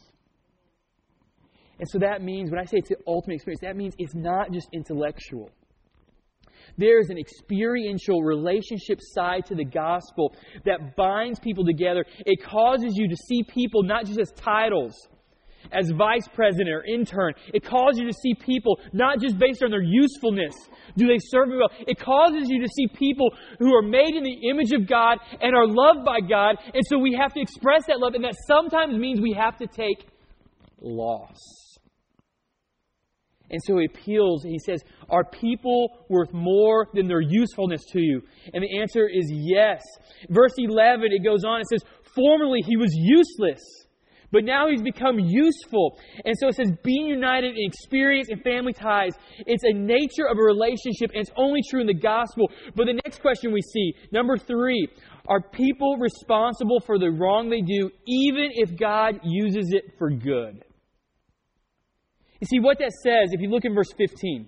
And 1.80 1.90
so 1.90 1.98
that 2.00 2.22
means, 2.22 2.52
when 2.52 2.60
I 2.60 2.66
say 2.66 2.78
it's 2.78 2.90
the 2.90 2.98
ultimate 3.08 3.36
experience, 3.36 3.62
that 3.62 3.76
means 3.76 3.96
it's 3.98 4.14
not 4.14 4.52
just 4.52 4.68
intellectual. 4.74 5.50
There's 6.78 7.10
an 7.10 7.18
experiential 7.18 8.22
relationship 8.22 9.00
side 9.02 9.46
to 9.48 9.56
the 9.56 9.66
gospel 9.66 10.36
that 10.66 10.96
binds 10.96 11.40
people 11.40 11.66
together. 11.66 12.06
It 12.20 12.44
causes 12.44 12.94
you 12.96 13.10
to 13.10 13.16
see 13.16 13.44
people 13.44 13.82
not 13.84 14.06
just 14.06 14.20
as 14.20 14.32
titles, 14.34 14.94
as 15.72 15.92
vice 15.98 16.28
president 16.34 16.70
or 16.70 16.84
intern. 16.84 17.34
It 17.54 17.64
causes 17.64 18.00
you 18.00 18.08
to 18.08 18.14
see 18.14 18.34
people 18.36 18.80
not 18.94 19.20
just 19.20 19.38
based 19.38 19.64
on 19.64 19.72
their 19.72 19.82
usefulness. 19.82 20.56
Do 20.98 21.08
they 21.08 21.20
serve 21.20 21.50
well? 21.50 21.70
It 21.88 22.00
causes 22.00 22.50
you 22.50 22.62
to 22.62 22.68
see 22.68 22.88
people 22.88 23.32
who 23.60 23.74
are 23.76 23.82
made 23.82 24.16
in 24.16 24.24
the 24.24 24.50
image 24.50 24.72
of 24.74 24.88
God 24.88 25.18
and 25.42 25.56
are 25.56 25.68
loved 25.68 26.06
by 26.06 26.20
God. 26.20 26.58
And 26.74 26.84
so 26.88 26.98
we 26.98 27.18
have 27.20 27.34
to 27.34 27.42
express 27.42 27.86
that 27.88 28.00
love. 28.00 28.14
And 28.14 28.24
that 28.24 28.36
sometimes 28.48 28.98
means 28.98 29.22
we 29.22 29.36
have 29.38 29.58
to 29.58 29.68
take 29.68 30.08
loss. 30.82 31.40
And 33.52 33.60
so 33.66 33.78
he 33.80 33.86
appeals, 33.86 34.44
he 34.44 34.60
says, 34.66 34.82
Are 35.10 35.26
people 35.26 35.90
worth 36.10 36.32
more 36.32 36.88
than 36.94 37.08
their 37.08 37.22
usefulness 37.22 37.82
to 37.92 38.00
you? 38.00 38.22
And 38.54 38.64
the 38.64 38.80
answer 38.80 39.10
is 39.10 39.30
yes. 39.30 39.82
Verse 40.30 40.54
11, 40.58 41.12
it 41.12 41.24
goes 41.24 41.44
on, 41.44 41.60
it 41.60 41.68
says, 41.68 41.84
Formerly 42.16 42.62
he 42.66 42.78
was 42.78 42.92
useless 42.94 43.60
but 44.32 44.44
now 44.44 44.70
he's 44.70 44.82
become 44.82 45.20
useful. 45.20 46.00
And 46.26 46.36
so 46.38 46.48
it 46.48 46.56
says 46.56 46.72
being 46.84 47.06
united 47.06 47.58
in 47.58 47.66
experience 47.66 48.30
and 48.30 48.42
family 48.42 48.74
ties. 48.74 49.12
It's 49.40 49.64
a 49.64 49.74
nature 49.74 50.28
of 50.30 50.38
a 50.38 50.42
relationship, 50.42 51.12
and 51.14 51.22
it's 51.22 51.32
only 51.36 51.62
true 51.70 51.82
in 51.82 51.88
the 51.88 51.94
gospel. 51.94 52.50
But 52.76 52.86
the 52.86 53.00
next 53.06 53.22
question 53.22 53.52
we 53.52 53.62
see, 53.62 53.94
number 54.12 54.38
three, 54.38 54.88
are 55.28 55.42
people 55.42 55.98
responsible 55.98 56.80
for 56.80 56.98
the 56.98 57.10
wrong 57.10 57.50
they 57.50 57.62
do, 57.62 57.92
even 58.08 58.50
if 58.54 58.78
God 58.78 59.20
uses 59.24 59.72
it 59.72 59.94
for 59.98 60.10
good? 60.10 60.64
You 62.40 62.48
see, 62.48 62.60
what 62.60 62.80
that 62.80 62.92
says, 63.04 63.30
if 63.32 63.40
you 63.40 63.50
look 63.50 63.66
in 63.66 63.76
verse 63.76 63.92
15, 63.96 64.48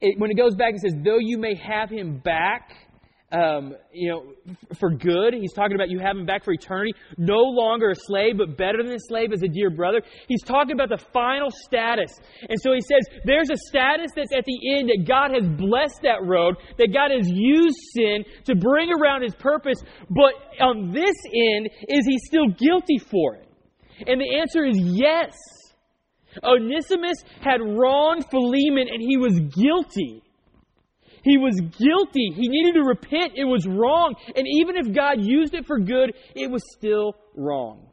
it, 0.00 0.18
when 0.18 0.30
it 0.30 0.36
goes 0.36 0.54
back, 0.54 0.74
it 0.74 0.80
says, 0.80 0.94
Though 1.04 1.18
you 1.18 1.38
may 1.38 1.54
have 1.56 1.90
him 1.90 2.18
back, 2.18 2.70
um, 3.32 3.74
you 3.92 4.10
know, 4.10 4.54
for 4.78 4.90
good. 4.90 5.34
He's 5.34 5.52
talking 5.54 5.74
about 5.74 5.88
you 5.88 5.98
him 5.98 6.26
back 6.26 6.44
for 6.44 6.52
eternity. 6.52 6.92
No 7.16 7.38
longer 7.38 7.90
a 7.90 7.94
slave, 7.94 8.36
but 8.36 8.56
better 8.58 8.82
than 8.82 8.92
a 8.92 9.00
slave 9.00 9.32
as 9.32 9.42
a 9.42 9.48
dear 9.48 9.70
brother. 9.70 10.02
He's 10.28 10.42
talking 10.42 10.72
about 10.72 10.90
the 10.90 11.02
final 11.12 11.50
status. 11.50 12.12
And 12.48 12.58
so 12.60 12.72
he 12.72 12.80
says 12.80 13.20
there's 13.24 13.50
a 13.50 13.56
status 13.56 14.10
that's 14.14 14.32
at 14.36 14.44
the 14.44 14.76
end 14.76 14.90
that 14.90 15.06
God 15.08 15.30
has 15.32 15.48
blessed 15.48 16.00
that 16.02 16.22
road, 16.22 16.56
that 16.78 16.92
God 16.92 17.10
has 17.10 17.28
used 17.28 17.78
sin 17.94 18.24
to 18.44 18.54
bring 18.54 18.90
around 18.92 19.22
his 19.22 19.34
purpose. 19.34 19.78
But 20.10 20.34
on 20.60 20.92
this 20.92 21.16
end, 21.34 21.70
is 21.88 22.06
he 22.06 22.18
still 22.18 22.48
guilty 22.48 22.98
for 22.98 23.36
it? 23.36 23.48
And 24.06 24.20
the 24.20 24.38
answer 24.38 24.64
is 24.64 24.78
yes. 24.78 25.32
Onesimus 26.42 27.18
had 27.40 27.60
wronged 27.60 28.24
Philemon 28.30 28.88
and 28.92 29.00
he 29.00 29.16
was 29.16 29.38
guilty. 29.38 30.22
He 31.22 31.38
was 31.38 31.54
guilty. 31.60 32.32
He 32.34 32.48
needed 32.48 32.74
to 32.74 32.82
repent. 32.82 33.32
It 33.36 33.44
was 33.44 33.66
wrong. 33.66 34.14
And 34.34 34.46
even 34.46 34.76
if 34.76 34.94
God 34.94 35.16
used 35.18 35.54
it 35.54 35.66
for 35.66 35.78
good, 35.78 36.14
it 36.34 36.50
was 36.50 36.62
still 36.76 37.14
wrong. 37.36 37.92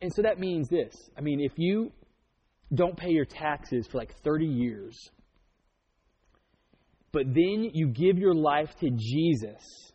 And 0.00 0.12
so 0.14 0.22
that 0.22 0.38
means 0.38 0.68
this. 0.68 0.94
I 1.16 1.20
mean, 1.20 1.40
if 1.40 1.52
you 1.56 1.90
don't 2.74 2.96
pay 2.96 3.10
your 3.10 3.24
taxes 3.24 3.86
for 3.86 3.98
like 3.98 4.14
30 4.22 4.46
years, 4.46 4.96
but 7.12 7.26
then 7.26 7.70
you 7.72 7.88
give 7.88 8.18
your 8.18 8.34
life 8.34 8.74
to 8.80 8.90
Jesus, 8.90 9.92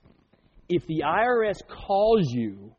if 0.68 0.86
the 0.88 1.04
IRS 1.06 1.58
calls 1.68 2.32
you 2.32 2.74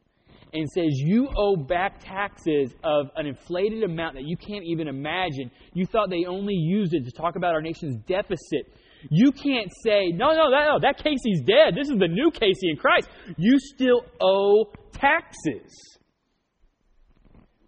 and 0.52 0.68
says 0.68 0.88
you 0.92 1.28
owe 1.36 1.56
back 1.56 2.00
taxes 2.04 2.72
of 2.82 3.06
an 3.16 3.26
inflated 3.26 3.82
amount 3.82 4.14
that 4.14 4.24
you 4.24 4.36
can't 4.36 4.64
even 4.64 4.88
imagine, 4.88 5.50
you 5.74 5.86
thought 5.86 6.10
they 6.10 6.24
only 6.26 6.54
used 6.54 6.92
it 6.94 7.04
to 7.04 7.12
talk 7.12 7.36
about 7.36 7.54
our 7.54 7.62
nation's 7.62 7.96
deficit. 8.06 8.72
You 9.08 9.32
can't 9.32 9.70
say, 9.84 10.08
no, 10.08 10.32
no, 10.32 10.50
that, 10.50 10.66
no, 10.68 10.78
that 10.82 10.98
Casey's 10.98 11.40
dead. 11.46 11.74
This 11.74 11.88
is 11.88 11.98
the 11.98 12.08
new 12.08 12.30
Casey 12.30 12.70
in 12.70 12.76
Christ. 12.76 13.08
You 13.36 13.58
still 13.58 14.02
owe 14.20 14.66
taxes. 14.92 15.72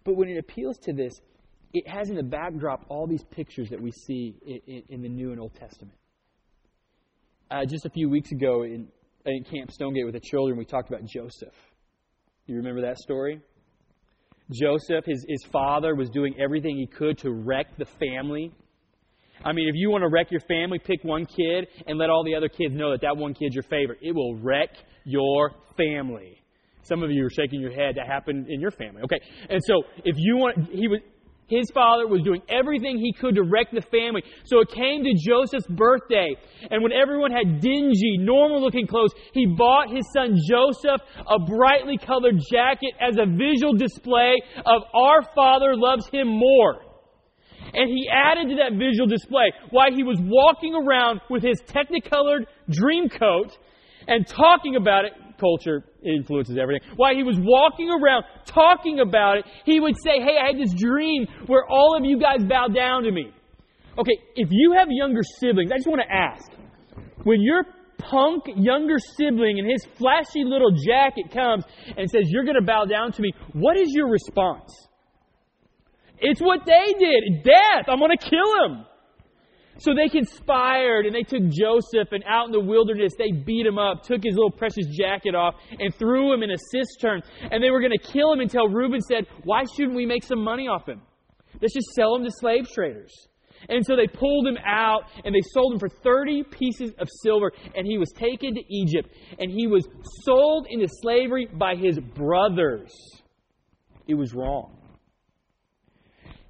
But 0.03 0.15
when 0.15 0.29
it 0.29 0.37
appeals 0.37 0.77
to 0.83 0.93
this, 0.93 1.13
it 1.73 1.87
has 1.87 2.09
in 2.09 2.15
the 2.15 2.23
backdrop 2.23 2.85
all 2.89 3.07
these 3.07 3.23
pictures 3.31 3.69
that 3.69 3.81
we 3.81 3.91
see 3.91 4.35
in, 4.45 4.59
in, 4.67 4.83
in 4.89 5.01
the 5.01 5.09
New 5.09 5.31
and 5.31 5.39
Old 5.39 5.55
Testament. 5.55 5.97
Uh, 7.49 7.65
just 7.65 7.85
a 7.85 7.89
few 7.89 8.09
weeks 8.09 8.31
ago 8.31 8.63
in, 8.63 8.87
in 9.25 9.43
Camp 9.43 9.71
Stonegate 9.71 10.05
with 10.05 10.13
the 10.13 10.19
children, 10.19 10.57
we 10.57 10.65
talked 10.65 10.89
about 10.89 11.03
Joseph. 11.05 11.55
You 12.45 12.57
remember 12.57 12.81
that 12.81 12.97
story? 12.97 13.39
Joseph, 14.51 15.05
his, 15.05 15.25
his 15.27 15.43
father, 15.51 15.95
was 15.95 16.09
doing 16.09 16.35
everything 16.39 16.77
he 16.77 16.87
could 16.87 17.17
to 17.19 17.31
wreck 17.31 17.77
the 17.77 17.85
family. 17.85 18.51
I 19.43 19.53
mean, 19.53 19.67
if 19.67 19.75
you 19.75 19.89
want 19.89 20.03
to 20.03 20.09
wreck 20.09 20.31
your 20.31 20.41
family, 20.41 20.79
pick 20.79 21.03
one 21.03 21.25
kid 21.25 21.67
and 21.87 21.97
let 21.97 22.09
all 22.09 22.23
the 22.23 22.35
other 22.35 22.49
kids 22.49 22.75
know 22.75 22.91
that 22.91 23.01
that 23.01 23.15
one 23.15 23.33
kid's 23.33 23.55
your 23.55 23.63
favorite. 23.63 23.99
It 24.01 24.13
will 24.13 24.35
wreck 24.35 24.69
your 25.05 25.51
family. 25.77 26.41
Some 26.83 27.01
of 27.01 27.11
you 27.11 27.25
are 27.25 27.29
shaking 27.29 27.61
your 27.61 27.71
head. 27.71 27.95
That 27.95 28.07
happened 28.07 28.47
in 28.49 28.59
your 28.59 28.71
family. 28.71 29.01
Okay. 29.03 29.19
And 29.49 29.61
so 29.65 29.83
if 30.03 30.15
you 30.17 30.35
want, 30.35 30.69
he 30.69 30.87
was, 30.87 30.99
his 31.55 31.69
father 31.73 32.07
was 32.07 32.21
doing 32.21 32.41
everything 32.49 32.97
he 32.97 33.13
could 33.13 33.35
to 33.35 33.43
wreck 33.43 33.67
the 33.71 33.81
family. 33.81 34.23
So 34.45 34.59
it 34.61 34.69
came 34.69 35.03
to 35.03 35.13
Joseph's 35.15 35.67
birthday. 35.67 36.35
And 36.69 36.81
when 36.83 36.91
everyone 36.91 37.31
had 37.31 37.61
dingy, 37.61 38.17
normal 38.17 38.61
looking 38.61 38.87
clothes, 38.87 39.13
he 39.33 39.45
bought 39.45 39.89
his 39.89 40.05
son 40.13 40.37
Joseph 40.49 41.01
a 41.29 41.39
brightly 41.39 41.97
colored 41.97 42.39
jacket 42.51 42.93
as 42.99 43.17
a 43.17 43.25
visual 43.25 43.73
display 43.73 44.41
of 44.65 44.81
our 44.93 45.21
father 45.35 45.75
loves 45.75 46.07
him 46.07 46.27
more. 46.27 46.81
And 47.73 47.89
he 47.89 48.07
added 48.11 48.49
to 48.49 48.55
that 48.55 48.77
visual 48.77 49.07
display 49.07 49.51
why 49.71 49.89
he 49.91 50.03
was 50.03 50.17
walking 50.21 50.75
around 50.75 51.21
with 51.29 51.41
his 51.41 51.59
technicolored 51.65 52.45
dream 52.69 53.09
coat 53.09 53.57
and 54.07 54.27
talking 54.27 54.75
about 54.75 55.05
it 55.05 55.13
culture 55.43 55.83
influences 56.03 56.57
everything. 56.57 56.87
While 56.95 57.15
he 57.15 57.23
was 57.23 57.35
walking 57.39 57.89
around 57.91 58.23
talking 58.45 59.01
about 59.01 59.39
it, 59.39 59.45
he 59.65 59.81
would 59.81 59.95
say, 60.01 60.23
Hey, 60.23 60.39
I 60.41 60.47
had 60.47 60.57
this 60.57 60.73
dream 60.73 61.27
where 61.47 61.65
all 61.67 61.97
of 61.97 62.05
you 62.05 62.19
guys 62.19 62.39
bow 62.47 62.67
down 62.67 63.03
to 63.03 63.11
me. 63.11 63.31
Okay, 63.99 64.17
if 64.35 64.47
you 64.51 64.73
have 64.77 64.87
younger 64.89 65.21
siblings, 65.39 65.71
I 65.71 65.75
just 65.75 65.87
want 65.87 66.01
to 66.01 66.11
ask 66.11 66.49
when 67.23 67.41
your 67.41 67.65
punk 67.97 68.43
younger 68.55 68.97
sibling 69.17 69.57
in 69.57 69.69
his 69.69 69.85
flashy 69.97 70.43
little 70.43 70.71
jacket 70.71 71.31
comes 71.33 71.63
and 71.97 72.09
says, 72.09 72.23
You're 72.27 72.45
going 72.45 72.59
to 72.59 72.65
bow 72.65 72.85
down 72.85 73.11
to 73.11 73.21
me, 73.21 73.33
what 73.53 73.77
is 73.77 73.89
your 73.91 74.09
response? 74.09 74.71
It's 76.19 76.39
what 76.39 76.61
they 76.65 76.93
did. 76.97 77.43
Death. 77.43 77.85
I'm 77.87 77.99
going 77.99 78.15
to 78.17 78.29
kill 78.29 78.65
him. 78.65 78.85
So 79.79 79.93
they 79.93 80.07
conspired 80.07 81.05
and 81.05 81.15
they 81.15 81.23
took 81.23 81.43
Joseph 81.49 82.11
and 82.11 82.23
out 82.27 82.45
in 82.45 82.51
the 82.51 82.59
wilderness 82.59 83.13
they 83.17 83.31
beat 83.31 83.65
him 83.65 83.79
up, 83.79 84.03
took 84.03 84.23
his 84.23 84.35
little 84.35 84.51
precious 84.51 84.85
jacket 84.87 85.35
off, 85.35 85.55
and 85.79 85.93
threw 85.95 86.33
him 86.33 86.43
in 86.43 86.51
a 86.51 86.57
cistern. 86.71 87.21
And 87.51 87.63
they 87.63 87.71
were 87.71 87.79
going 87.79 87.97
to 87.97 88.11
kill 88.11 88.31
him 88.31 88.39
until 88.39 88.67
Reuben 88.67 89.01
said, 89.01 89.25
Why 89.43 89.63
shouldn't 89.75 89.95
we 89.95 90.05
make 90.05 90.23
some 90.23 90.43
money 90.43 90.67
off 90.67 90.87
him? 90.87 91.01
Let's 91.61 91.73
just 91.73 91.91
sell 91.95 92.15
him 92.15 92.23
to 92.23 92.31
slave 92.31 92.67
traders. 92.73 93.13
And 93.69 93.85
so 93.85 93.95
they 93.95 94.07
pulled 94.07 94.45
him 94.47 94.57
out 94.65 95.03
and 95.23 95.33
they 95.33 95.41
sold 95.53 95.73
him 95.73 95.79
for 95.79 95.89
30 95.89 96.43
pieces 96.43 96.91
of 96.99 97.07
silver. 97.23 97.51
And 97.75 97.87
he 97.87 97.97
was 97.97 98.11
taken 98.11 98.55
to 98.55 98.61
Egypt 98.73 99.09
and 99.39 99.49
he 99.49 99.67
was 99.67 99.87
sold 100.23 100.67
into 100.69 100.87
slavery 101.01 101.47
by 101.51 101.75
his 101.75 101.99
brothers. 101.99 102.93
It 104.07 104.15
was 104.15 104.33
wrong. 104.33 104.82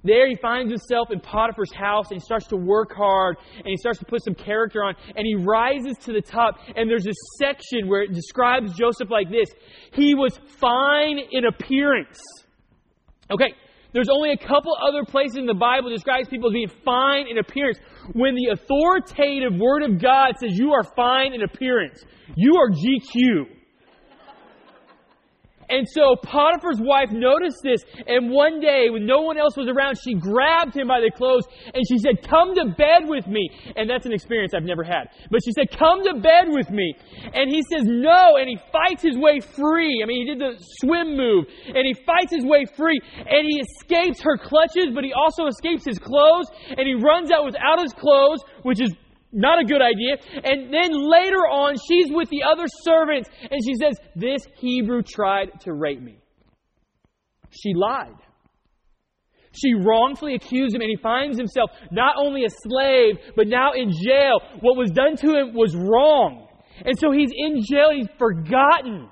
There 0.04 0.28
he 0.28 0.36
finds 0.36 0.70
himself 0.70 1.10
in 1.10 1.20
Potiphar's 1.20 1.72
house 1.74 2.10
and 2.10 2.20
he 2.20 2.24
starts 2.24 2.46
to 2.48 2.56
work 2.56 2.94
hard 2.94 3.36
and 3.56 3.66
he 3.66 3.76
starts 3.76 3.98
to 4.00 4.04
put 4.04 4.22
some 4.22 4.34
character 4.34 4.84
on 4.84 4.94
and 5.16 5.26
he 5.26 5.34
rises 5.34 5.96
to 6.02 6.12
the 6.12 6.20
top 6.20 6.58
and 6.76 6.88
there's 6.88 7.04
this 7.04 7.16
section 7.38 7.88
where 7.88 8.02
it 8.02 8.12
describes 8.12 8.74
Joseph 8.74 9.10
like 9.10 9.30
this. 9.30 9.48
He 9.92 10.14
was 10.14 10.38
fine 10.60 11.18
in 11.32 11.46
appearance. 11.46 12.20
Okay, 13.30 13.54
there's 13.94 14.10
only 14.10 14.32
a 14.32 14.36
couple 14.36 14.76
other 14.86 15.04
places 15.04 15.36
in 15.36 15.46
the 15.46 15.54
Bible 15.54 15.88
that 15.88 15.94
describes 15.94 16.28
people 16.28 16.50
as 16.50 16.52
being 16.52 16.70
fine 16.84 17.26
in 17.30 17.38
appearance. 17.38 17.78
When 18.12 18.34
the 18.34 18.52
authoritative 18.52 19.58
Word 19.58 19.84
of 19.84 20.02
God 20.02 20.32
says 20.38 20.50
you 20.58 20.72
are 20.72 20.82
fine 20.96 21.32
in 21.32 21.42
appearance, 21.42 22.04
you 22.36 22.56
are 22.56 22.70
GQ. 22.70 23.53
And 25.68 25.88
so 25.88 26.16
Potiphar's 26.22 26.80
wife 26.80 27.10
noticed 27.10 27.58
this, 27.62 27.80
and 28.06 28.30
one 28.30 28.60
day, 28.60 28.90
when 28.90 29.06
no 29.06 29.22
one 29.22 29.38
else 29.38 29.56
was 29.56 29.68
around, 29.68 29.96
she 30.02 30.14
grabbed 30.14 30.76
him 30.76 30.88
by 30.88 31.00
the 31.00 31.10
clothes 31.10 31.44
and 31.72 31.82
she 31.88 31.98
said, 31.98 32.26
Come 32.28 32.54
to 32.54 32.74
bed 32.76 33.06
with 33.08 33.26
me. 33.26 33.48
And 33.76 33.88
that's 33.88 34.06
an 34.06 34.12
experience 34.12 34.52
I've 34.54 34.64
never 34.64 34.84
had. 34.84 35.08
But 35.30 35.40
she 35.44 35.52
said, 35.52 35.70
Come 35.76 36.04
to 36.04 36.20
bed 36.20 36.48
with 36.48 36.70
me. 36.70 36.94
And 37.32 37.50
he 37.50 37.62
says, 37.70 37.84
No, 37.84 38.36
and 38.36 38.48
he 38.48 38.58
fights 38.72 39.02
his 39.02 39.16
way 39.16 39.40
free. 39.40 40.00
I 40.02 40.06
mean, 40.06 40.26
he 40.26 40.34
did 40.34 40.40
the 40.40 40.56
swim 40.80 41.16
move, 41.16 41.46
and 41.66 41.86
he 41.86 41.94
fights 42.04 42.32
his 42.32 42.44
way 42.44 42.66
free, 42.76 43.00
and 43.16 43.46
he 43.46 43.60
escapes 43.60 44.20
her 44.22 44.36
clutches, 44.36 44.94
but 44.94 45.04
he 45.04 45.12
also 45.12 45.46
escapes 45.46 45.84
his 45.84 45.98
clothes, 45.98 46.46
and 46.68 46.86
he 46.86 46.94
runs 46.94 47.30
out 47.30 47.44
without 47.44 47.80
his 47.80 47.92
clothes, 47.92 48.40
which 48.62 48.80
is 48.80 48.90
not 49.34 49.60
a 49.60 49.64
good 49.64 49.82
idea. 49.82 50.16
And 50.42 50.72
then 50.72 50.90
later 50.92 51.44
on, 51.50 51.76
she's 51.88 52.10
with 52.10 52.28
the 52.30 52.42
other 52.44 52.66
servants 52.82 53.28
and 53.42 53.60
she 53.64 53.74
says, 53.74 53.98
This 54.14 54.46
Hebrew 54.56 55.02
tried 55.02 55.60
to 55.62 55.72
rape 55.72 56.00
me. 56.00 56.18
She 57.50 57.72
lied. 57.74 58.16
She 59.52 59.72
wrongfully 59.74 60.34
accused 60.34 60.74
him, 60.74 60.80
and 60.80 60.90
he 60.90 60.96
finds 61.00 61.38
himself 61.38 61.70
not 61.92 62.16
only 62.18 62.44
a 62.44 62.50
slave, 62.50 63.18
but 63.36 63.46
now 63.46 63.72
in 63.72 63.92
jail. 63.92 64.40
What 64.60 64.76
was 64.76 64.90
done 64.90 65.16
to 65.18 65.28
him 65.28 65.54
was 65.54 65.76
wrong. 65.76 66.48
And 66.84 66.98
so 66.98 67.12
he's 67.12 67.30
in 67.32 67.60
jail, 67.62 67.90
he's 67.94 68.08
forgotten. 68.18 69.08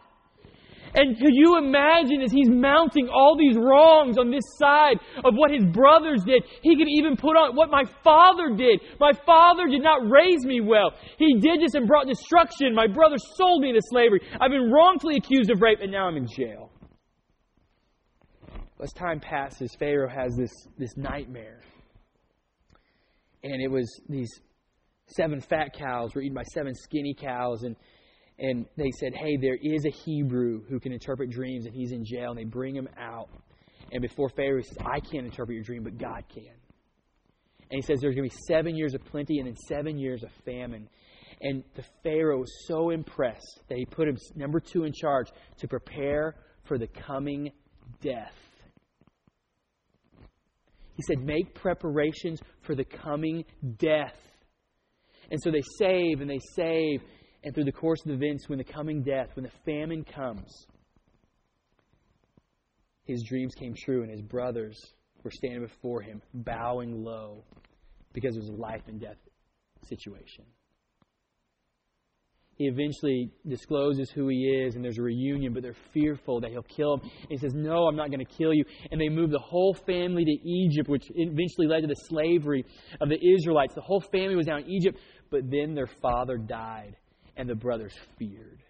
And 0.94 1.18
could 1.18 1.34
you 1.34 1.56
imagine 1.56 2.20
as 2.20 2.30
he's 2.30 2.50
mounting 2.50 3.08
all 3.08 3.36
these 3.36 3.56
wrongs 3.56 4.18
on 4.18 4.30
this 4.30 4.44
side 4.58 4.98
of 5.24 5.34
what 5.34 5.50
his 5.50 5.64
brothers 5.64 6.22
did? 6.24 6.42
He 6.62 6.76
could 6.76 6.88
even 6.88 7.16
put 7.16 7.36
on 7.36 7.56
what 7.56 7.70
my 7.70 7.84
father 8.04 8.54
did. 8.54 8.80
My 9.00 9.12
father 9.24 9.68
did 9.68 9.82
not 9.82 10.08
raise 10.08 10.44
me 10.44 10.60
well. 10.60 10.92
He 11.16 11.40
did 11.40 11.60
this 11.62 11.74
and 11.74 11.86
brought 11.86 12.06
destruction. 12.06 12.74
My 12.74 12.86
brother 12.86 13.16
sold 13.36 13.62
me 13.62 13.70
into 13.70 13.80
slavery. 13.90 14.20
I've 14.38 14.50
been 14.50 14.70
wrongfully 14.70 15.16
accused 15.16 15.50
of 15.50 15.62
rape, 15.62 15.78
and 15.80 15.90
now 15.90 16.08
I'm 16.08 16.16
in 16.16 16.26
jail. 16.26 16.70
As 18.82 18.92
time 18.92 19.20
passes, 19.20 19.74
Pharaoh 19.78 20.10
has 20.10 20.36
this, 20.36 20.50
this 20.76 20.96
nightmare. 20.96 21.60
And 23.44 23.62
it 23.62 23.70
was 23.70 23.88
these 24.08 24.28
seven 25.06 25.40
fat 25.40 25.72
cows 25.72 26.14
were 26.14 26.20
eaten 26.20 26.34
by 26.34 26.42
seven 26.52 26.74
skinny 26.74 27.14
cows. 27.14 27.62
And 27.62 27.76
and 28.38 28.66
they 28.76 28.90
said, 28.98 29.14
Hey, 29.14 29.36
there 29.36 29.58
is 29.60 29.84
a 29.84 29.90
Hebrew 29.90 30.64
who 30.68 30.80
can 30.80 30.92
interpret 30.92 31.30
dreams, 31.30 31.66
and 31.66 31.74
he's 31.74 31.92
in 31.92 32.04
jail. 32.04 32.30
And 32.30 32.38
they 32.38 32.44
bring 32.44 32.74
him 32.74 32.88
out. 32.98 33.28
And 33.92 34.00
before 34.00 34.28
Pharaoh, 34.30 34.58
he 34.58 34.64
says, 34.64 34.78
I 34.80 35.00
can't 35.00 35.26
interpret 35.26 35.54
your 35.54 35.64
dream, 35.64 35.84
but 35.84 35.98
God 35.98 36.24
can. 36.32 36.54
And 37.72 37.80
he 37.80 37.82
says 37.82 38.00
there's 38.00 38.14
going 38.14 38.28
to 38.28 38.34
be 38.34 38.42
seven 38.46 38.76
years 38.76 38.94
of 38.94 39.04
plenty 39.04 39.38
and 39.38 39.46
then 39.46 39.56
seven 39.68 39.98
years 39.98 40.22
of 40.22 40.30
famine. 40.44 40.88
And 41.40 41.64
the 41.74 41.84
Pharaoh 42.02 42.40
was 42.40 42.52
so 42.66 42.90
impressed 42.90 43.62
that 43.68 43.76
he 43.76 43.84
put 43.84 44.08
him 44.08 44.16
number 44.34 44.60
two 44.60 44.84
in 44.84 44.92
charge 44.92 45.28
to 45.58 45.68
prepare 45.68 46.36
for 46.64 46.78
the 46.78 46.86
coming 46.86 47.50
death. 48.00 48.34
He 50.94 51.02
said, 51.06 51.24
Make 51.24 51.54
preparations 51.54 52.40
for 52.60 52.74
the 52.74 52.84
coming 52.84 53.44
death. 53.78 54.16
And 55.30 55.40
so 55.42 55.50
they 55.50 55.62
save 55.78 56.20
and 56.20 56.30
they 56.30 56.40
save 56.54 57.00
and 57.44 57.54
through 57.54 57.64
the 57.64 57.72
course 57.72 58.04
of 58.04 58.12
events, 58.12 58.48
when 58.48 58.58
the 58.58 58.64
coming 58.64 59.02
death, 59.02 59.30
when 59.34 59.44
the 59.44 59.50
famine 59.64 60.04
comes, 60.04 60.66
his 63.04 63.22
dreams 63.24 63.54
came 63.54 63.74
true, 63.74 64.02
and 64.02 64.10
his 64.10 64.22
brothers 64.22 64.78
were 65.24 65.30
standing 65.30 65.60
before 65.60 66.02
him, 66.02 66.22
bowing 66.32 67.04
low, 67.04 67.42
because 68.12 68.36
it 68.36 68.40
was 68.40 68.48
a 68.48 68.52
life 68.52 68.82
and 68.86 69.00
death 69.00 69.16
situation. 69.88 70.44
He 72.54 72.68
eventually 72.68 73.30
discloses 73.48 74.10
who 74.10 74.28
he 74.28 74.36
is, 74.36 74.76
and 74.76 74.84
there's 74.84 74.98
a 74.98 75.02
reunion, 75.02 75.52
but 75.52 75.62
they're 75.62 75.74
fearful 75.92 76.40
that 76.40 76.50
he'll 76.50 76.62
kill 76.62 76.94
him. 76.94 77.00
And 77.00 77.30
he 77.30 77.38
says, 77.38 77.54
No, 77.54 77.86
I'm 77.86 77.96
not 77.96 78.10
going 78.10 78.24
to 78.24 78.32
kill 78.36 78.52
you. 78.52 78.64
And 78.90 79.00
they 79.00 79.08
move 79.08 79.30
the 79.30 79.38
whole 79.38 79.74
family 79.74 80.24
to 80.24 80.48
Egypt, 80.48 80.88
which 80.88 81.04
eventually 81.14 81.66
led 81.66 81.80
to 81.80 81.86
the 81.88 81.96
slavery 82.08 82.64
of 83.00 83.08
the 83.08 83.18
Israelites. 83.34 83.74
The 83.74 83.80
whole 83.80 84.02
family 84.12 84.36
was 84.36 84.46
down 84.46 84.60
in 84.60 84.70
Egypt, 84.70 85.00
but 85.30 85.50
then 85.50 85.74
their 85.74 85.88
father 86.00 86.36
died 86.36 86.94
and 87.36 87.48
the 87.48 87.54
brothers 87.54 87.94
feared. 88.18 88.62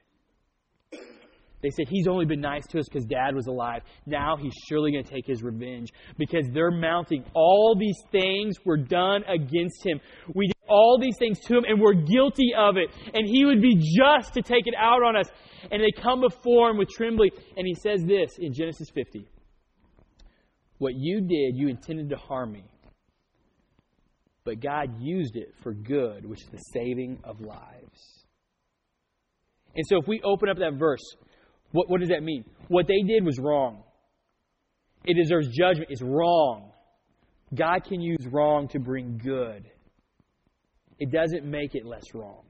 They 1.63 1.71
said, 1.71 1.87
He's 1.89 2.09
only 2.09 2.27
been 2.27 2.41
nice 2.41 2.67
to 2.69 2.79
us 2.81 2.87
because 2.89 3.05
dad 3.05 3.35
was 3.35 3.47
alive. 3.47 3.83
Now 4.05 4.37
he's 4.37 4.53
surely 4.69 4.91
going 4.91 5.05
to 5.05 5.11
take 5.11 5.27
his 5.27 5.43
revenge 5.43 5.91
because 6.19 6.45
they're 6.53 6.73
mounting 6.73 7.25
all 7.35 7.77
these 7.79 7.99
things 8.11 8.57
were 8.65 8.77
done 8.77 9.23
against 9.25 9.87
him. 9.87 10.01
We 10.35 10.49
did 10.49 10.57
all 10.69 10.99
these 11.01 11.17
things 11.19 11.39
to 11.47 11.57
him 11.57 11.65
and 11.69 11.81
we're 11.81 11.95
guilty 11.95 12.53
of 12.57 12.77
it. 12.77 12.91
And 13.15 13.27
he 13.27 13.45
would 13.45 13.63
be 13.63 13.77
just 13.77 14.35
to 14.35 14.43
take 14.43 14.67
it 14.67 14.75
out 14.77 15.03
on 15.05 15.17
us. 15.17 15.27
And 15.71 15.81
they 15.81 15.93
come 16.03 16.21
before 16.21 16.71
him 16.71 16.79
with 16.79 16.89
trembling. 16.89 17.31
And 17.57 17.65
he 17.65 17.75
says 17.75 18.03
this 18.05 18.33
in 18.39 18.53
Genesis 18.53 18.89
50 18.93 19.29
What 20.79 20.95
you 20.97 21.21
did, 21.21 21.57
you 21.57 21.69
intended 21.69 22.11
to 22.11 22.17
harm 22.17 22.53
me. 22.53 22.65
But 24.45 24.61
God 24.61 25.01
used 25.01 25.37
it 25.37 25.55
for 25.63 25.73
good, 25.73 26.27
which 26.27 26.43
is 26.43 26.49
the 26.49 26.59
saving 26.75 27.21
of 27.23 27.41
lives. 27.41 28.22
And 29.75 29.87
so 29.87 29.99
if 29.99 30.07
we 30.07 30.21
open 30.23 30.49
up 30.49 30.59
that 30.59 30.75
verse, 30.75 31.03
what, 31.73 31.89
what 31.89 32.01
does 32.01 32.11
that 32.11 32.23
mean? 32.23 32.45
What 32.69 32.87
they 32.87 33.03
did 33.07 33.25
was 33.25 33.39
wrong. 33.39 33.83
It 35.05 35.15
deserves 35.15 35.49
judgment. 35.49 35.91
It's 35.91 36.03
wrong. 36.03 36.71
God 37.55 37.85
can 37.85 38.01
use 38.01 38.27
wrong 38.31 38.69
to 38.69 38.79
bring 38.79 39.19
good. 39.23 39.65
It 40.99 41.11
doesn't 41.11 41.45
make 41.45 41.75
it 41.75 41.85
less 41.85 42.15
wrong. 42.15 42.43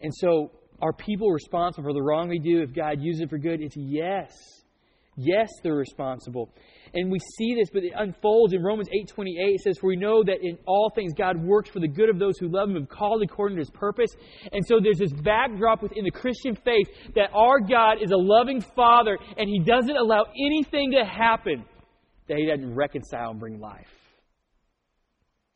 And 0.00 0.12
so, 0.14 0.50
are 0.80 0.92
people 0.92 1.30
responsible 1.30 1.84
for 1.84 1.92
the 1.92 2.02
wrong 2.02 2.28
they 2.28 2.38
do 2.38 2.60
if 2.62 2.74
God 2.74 3.00
uses 3.00 3.22
it 3.22 3.30
for 3.30 3.38
good? 3.38 3.60
It's 3.62 3.76
yes. 3.76 4.32
Yes, 5.16 5.50
they're 5.62 5.74
responsible. 5.74 6.50
And 6.94 7.10
we 7.10 7.18
see 7.36 7.54
this, 7.54 7.68
but 7.72 7.84
it 7.84 7.92
unfolds 7.94 8.54
in 8.54 8.62
Romans 8.62 8.88
8.28. 8.88 9.26
It 9.36 9.60
says, 9.60 9.78
For 9.78 9.88
we 9.88 9.96
know 9.96 10.22
that 10.24 10.38
in 10.42 10.56
all 10.66 10.90
things 10.94 11.12
God 11.12 11.42
works 11.42 11.68
for 11.70 11.80
the 11.80 11.88
good 11.88 12.08
of 12.08 12.18
those 12.18 12.38
who 12.38 12.48
love 12.48 12.70
Him 12.70 12.76
and 12.76 12.88
called 12.88 13.22
according 13.22 13.56
to 13.56 13.60
His 13.60 13.70
purpose. 13.70 14.10
And 14.52 14.66
so 14.66 14.80
there's 14.82 14.98
this 14.98 15.12
backdrop 15.12 15.82
within 15.82 16.04
the 16.04 16.10
Christian 16.10 16.54
faith 16.54 16.88
that 17.14 17.30
our 17.34 17.60
God 17.60 18.02
is 18.02 18.10
a 18.10 18.16
loving 18.16 18.62
Father 18.74 19.18
and 19.36 19.48
He 19.48 19.60
doesn't 19.60 19.96
allow 19.96 20.24
anything 20.34 20.92
to 20.92 21.04
happen 21.04 21.64
that 22.28 22.38
He 22.38 22.46
doesn't 22.46 22.74
reconcile 22.74 23.30
and 23.30 23.40
bring 23.40 23.60
life. 23.60 23.92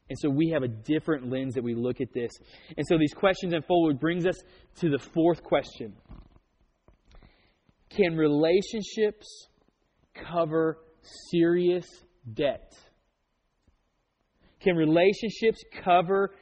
And 0.08 0.18
so 0.18 0.28
we 0.28 0.50
have 0.50 0.62
a 0.62 0.68
different 0.68 1.30
lens 1.30 1.54
that 1.54 1.64
we 1.64 1.74
look 1.74 2.00
at 2.00 2.12
this. 2.12 2.30
And 2.76 2.86
so 2.86 2.96
these 2.98 3.14
questions 3.14 3.54
unfold, 3.54 3.98
brings 3.98 4.26
us 4.26 4.36
to 4.76 4.90
the 4.90 4.98
fourth 4.98 5.42
question 5.42 5.94
Can 7.90 8.16
relationships 8.16 9.48
cover 10.14 10.78
serious 11.30 11.86
debt? 12.34 12.72
Can 14.60 14.76
relationships 14.76 15.62
cover 15.84 16.34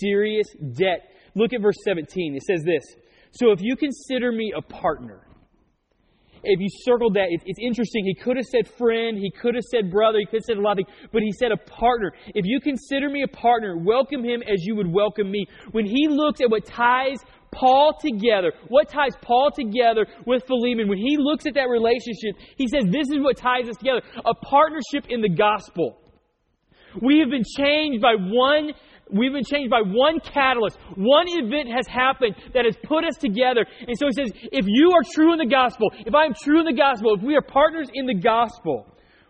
serious 0.00 0.46
debt? 0.74 1.10
Look 1.34 1.52
at 1.52 1.62
verse 1.62 1.76
17. 1.84 2.36
It 2.36 2.42
says 2.42 2.62
this 2.64 2.82
So 3.30 3.52
if 3.52 3.60
you 3.62 3.76
consider 3.76 4.32
me 4.32 4.52
a 4.56 4.62
partner, 4.62 5.28
if 6.44 6.60
you 6.60 6.68
circled 6.84 7.14
that, 7.14 7.26
it's, 7.30 7.58
interesting. 7.58 8.04
He 8.04 8.14
could 8.14 8.36
have 8.36 8.46
said 8.46 8.68
friend, 8.68 9.18
he 9.18 9.30
could 9.30 9.54
have 9.54 9.64
said 9.64 9.90
brother, 9.90 10.18
he 10.18 10.26
could 10.26 10.36
have 10.36 10.44
said 10.44 10.56
a 10.56 10.60
lot 10.60 10.72
of 10.72 10.86
things, 10.86 11.08
but 11.12 11.22
he 11.22 11.32
said 11.32 11.52
a 11.52 11.56
partner. 11.56 12.12
If 12.34 12.44
you 12.46 12.60
consider 12.60 13.08
me 13.08 13.22
a 13.22 13.28
partner, 13.28 13.76
welcome 13.76 14.24
him 14.24 14.42
as 14.42 14.64
you 14.64 14.76
would 14.76 14.90
welcome 14.90 15.30
me. 15.30 15.46
When 15.72 15.86
he 15.86 16.08
looks 16.08 16.40
at 16.40 16.50
what 16.50 16.64
ties 16.66 17.18
Paul 17.50 17.96
together, 18.00 18.52
what 18.68 18.88
ties 18.88 19.12
Paul 19.22 19.50
together 19.54 20.06
with 20.26 20.44
Philemon, 20.46 20.88
when 20.88 20.98
he 20.98 21.16
looks 21.18 21.46
at 21.46 21.54
that 21.54 21.68
relationship, 21.68 22.36
he 22.56 22.68
says, 22.68 22.84
This 22.90 23.08
is 23.10 23.18
what 23.20 23.36
ties 23.36 23.68
us 23.68 23.76
together 23.76 24.02
a 24.24 24.34
partnership 24.34 25.06
in 25.08 25.20
the 25.20 25.28
gospel. 25.28 25.98
We 27.02 27.18
have 27.20 27.30
been 27.30 27.44
changed 27.56 28.00
by 28.00 28.14
one 28.18 28.72
We've 29.10 29.32
been 29.32 29.44
changed 29.44 29.70
by 29.70 29.80
one 29.82 30.20
catalyst. 30.20 30.78
One 30.96 31.26
event 31.28 31.68
has 31.74 31.86
happened 31.86 32.36
that 32.54 32.64
has 32.64 32.76
put 32.84 33.04
us 33.04 33.16
together. 33.16 33.64
And 33.86 33.96
so 33.96 34.06
he 34.06 34.12
says, 34.12 34.32
if 34.52 34.66
you 34.68 34.92
are 34.92 35.02
true 35.14 35.32
in 35.32 35.38
the 35.38 35.46
gospel, 35.46 35.90
if 35.94 36.14
I 36.14 36.24
am 36.24 36.34
true 36.34 36.60
in 36.60 36.66
the 36.66 36.78
gospel, 36.78 37.14
if 37.14 37.22
we 37.22 37.34
are 37.36 37.42
partners 37.42 37.88
in 37.94 38.06
the 38.06 38.14
gospel, 38.14 38.86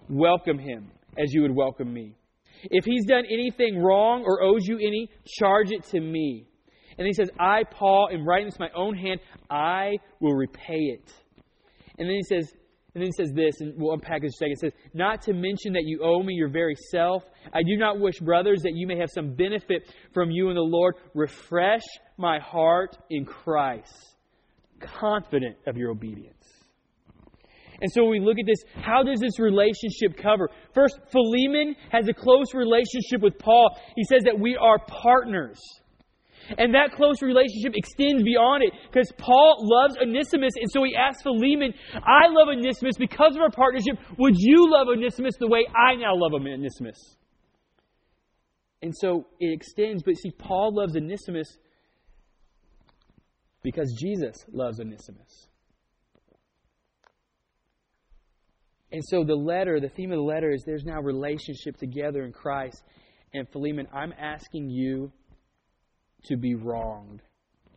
welcome 0.09 0.59
him 0.59 0.91
as 1.17 1.33
you 1.33 1.43
would 1.43 1.55
welcome 1.55 1.93
me. 1.93 2.17
If 2.65 2.85
he's 2.85 3.07
done 3.07 3.25
anything 3.31 3.81
wrong 3.81 4.25
or 4.25 4.43
owes 4.43 4.67
you 4.67 4.79
any, 4.79 5.11
charge 5.39 5.71
it 5.71 5.85
to 5.91 6.01
me. 6.01 6.48
And 6.99 7.07
he 7.07 7.13
says, 7.13 7.31
I, 7.39 7.63
Paul, 7.65 8.11
am 8.13 8.27
writing 8.27 8.49
this 8.49 8.59
my 8.59 8.71
own 8.75 8.97
hand. 8.97 9.21
I 9.49 9.99
will 10.21 10.35
repay 10.35 10.81
it. 10.81 11.13
And 11.99 12.09
then 12.09 12.17
he 12.17 12.23
says, 12.23 12.53
and 12.95 13.03
then 13.03 13.07
he 13.07 13.13
says 13.13 13.33
this, 13.33 13.61
and 13.61 13.75
we'll 13.77 13.93
unpack 13.93 14.23
this 14.23 14.33
in 14.41 14.49
a 14.49 14.51
second. 14.51 14.53
It 14.53 14.59
says, 14.61 14.73
Not 14.95 15.23
to 15.23 15.33
mention 15.33 15.75
that 15.75 15.85
you 15.85 16.01
owe 16.03 16.23
me 16.23 16.35
your 16.35 16.49
very 16.49 16.75
self. 16.91 17.23
I 17.53 17.63
do 17.63 17.77
not 17.77 18.01
wish, 18.01 18.19
brothers, 18.19 18.63
that 18.63 18.73
you 18.75 18.87
may 18.87 18.97
have 18.99 19.11
some 19.11 19.35
benefit 19.35 19.93
from 20.13 20.31
you 20.31 20.49
and 20.49 20.57
the 20.57 20.63
Lord. 20.63 20.97
Refresh 21.15 21.85
my 22.17 22.41
heart 22.41 22.97
in 23.11 23.25
Christ, 23.25 24.17
confident 24.81 25.57
of 25.67 25.77
your 25.77 25.91
obedience. 25.91 26.35
And 27.81 27.93
so 27.93 28.07
we 28.07 28.19
look 28.19 28.39
at 28.41 28.47
this, 28.47 28.65
how 28.83 29.05
does 29.05 29.21
this 29.21 29.39
relationship 29.39 30.17
cover? 30.21 30.51
First, 30.75 30.99
Philemon 31.13 31.77
has 31.93 32.09
a 32.09 32.13
close 32.13 32.53
relationship 32.53 33.21
with 33.21 33.39
Paul. 33.39 33.79
He 33.95 34.03
says 34.05 34.25
that 34.25 34.39
we 34.39 34.57
are 34.57 34.79
partners. 34.79 35.61
And 36.57 36.75
that 36.75 36.93
close 36.93 37.21
relationship 37.21 37.73
extends 37.75 38.23
beyond 38.23 38.65
it 38.65 38.73
because 38.91 39.13
Paul 39.19 39.57
loves 39.61 39.97
Onesimus. 39.99 40.55
And 40.57 40.71
so 40.71 40.83
he 40.85 40.97
asks 40.97 41.23
Philemon, 41.23 41.75
I 41.95 42.29
love 42.29 42.49
Onesimus 42.49 42.97
because 42.99 43.37
of 43.37 43.43
our 43.43 43.51
partnership. 43.51 43.99
Would 44.19 44.35
you 44.37 44.71
love 44.71 44.89
Onesimus 44.89 45.35
the 45.39 45.49
way 45.49 45.67
I 45.77 45.97
now 45.97 46.15
love 46.15 46.33
Onesimus? 46.33 47.17
And 48.81 48.95
so 48.97 49.27
it 49.41 49.53
extends. 49.53 50.03
But 50.03 50.17
see, 50.17 50.31
Paul 50.31 50.75
loves 50.75 50.97
Onesimus 50.97 51.59
because 53.63 53.95
Jesus 54.01 54.37
loves 54.51 54.81
Onesimus. 54.81 55.49
And 58.91 59.03
so 59.05 59.23
the 59.25 59.35
letter, 59.35 59.81
the 59.81 59.91
theme 59.91 60.13
of 60.13 60.17
the 60.17 60.23
letter 60.23 60.51
is 60.51 60.63
there's 60.65 60.85
now 60.85 61.01
relationship 61.01 61.77
together 61.77 62.25
in 62.25 62.33
Christ. 62.33 62.83
And 63.35 63.47
Philemon, 63.51 63.87
I'm 63.93 64.15
asking 64.19 64.71
you 64.71 65.13
to 66.25 66.37
be 66.37 66.55
wronged. 66.55 67.23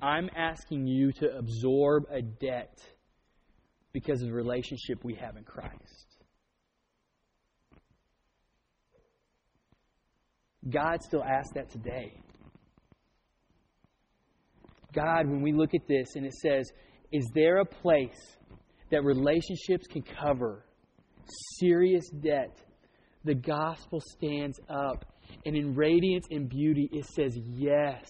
I'm 0.02 0.30
asking 0.36 0.88
you 0.88 1.12
to 1.14 1.38
absorb 1.38 2.06
a 2.10 2.22
debt 2.22 2.80
because 3.94 4.22
of 4.22 4.30
the 4.30 4.34
relationship 4.34 5.04
we 5.04 5.16
have 5.16 5.38
in 5.38 5.44
Christ. 5.44 6.12
God 10.70 11.02
still 11.02 11.24
asks 11.24 11.54
that 11.56 11.70
today. 11.72 12.14
God, 14.94 15.28
when 15.28 15.42
we 15.42 15.54
look 15.54 15.74
at 15.74 15.88
this 15.88 16.16
and 16.16 16.26
it 16.26 16.34
says, 16.34 16.70
is 17.12 17.30
there 17.34 17.58
a 17.58 17.66
place 17.66 18.38
that 18.92 19.04
relationships 19.04 19.88
can 19.88 20.02
cover 20.02 20.66
serious 21.60 22.10
debt? 22.10 22.58
The 23.24 23.36
gospel 23.36 24.02
stands 24.02 24.60
up, 24.70 25.06
and 25.46 25.56
in 25.56 25.76
radiance 25.76 26.26
and 26.32 26.50
beauty, 26.50 26.90
it 26.92 27.06
says 27.06 27.38
yes. 27.56 28.10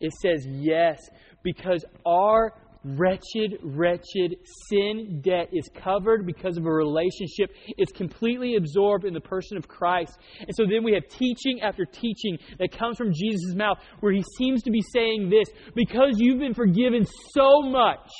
It 0.00 0.12
says 0.20 0.46
yes, 0.46 1.00
because 1.42 1.84
our 2.06 2.52
wretched, 2.84 3.58
wretched 3.62 4.36
sin 4.68 5.20
debt 5.22 5.48
is 5.52 5.68
covered 5.74 6.26
because 6.26 6.56
of 6.56 6.66
a 6.66 6.70
relationship. 6.70 7.50
It's 7.78 7.92
completely 7.92 8.56
absorbed 8.56 9.04
in 9.04 9.14
the 9.14 9.20
person 9.20 9.56
of 9.56 9.66
Christ. 9.66 10.18
And 10.40 10.50
so 10.54 10.64
then 10.68 10.84
we 10.84 10.92
have 10.92 11.08
teaching 11.08 11.60
after 11.62 11.84
teaching 11.84 12.38
that 12.58 12.76
comes 12.76 12.96
from 12.96 13.12
Jesus' 13.12 13.54
mouth 13.54 13.78
where 14.00 14.12
he 14.12 14.22
seems 14.38 14.62
to 14.64 14.70
be 14.70 14.82
saying 14.92 15.30
this 15.30 15.48
because 15.74 16.16
you've 16.18 16.38
been 16.38 16.54
forgiven 16.54 17.06
so 17.32 17.62
much, 17.62 18.10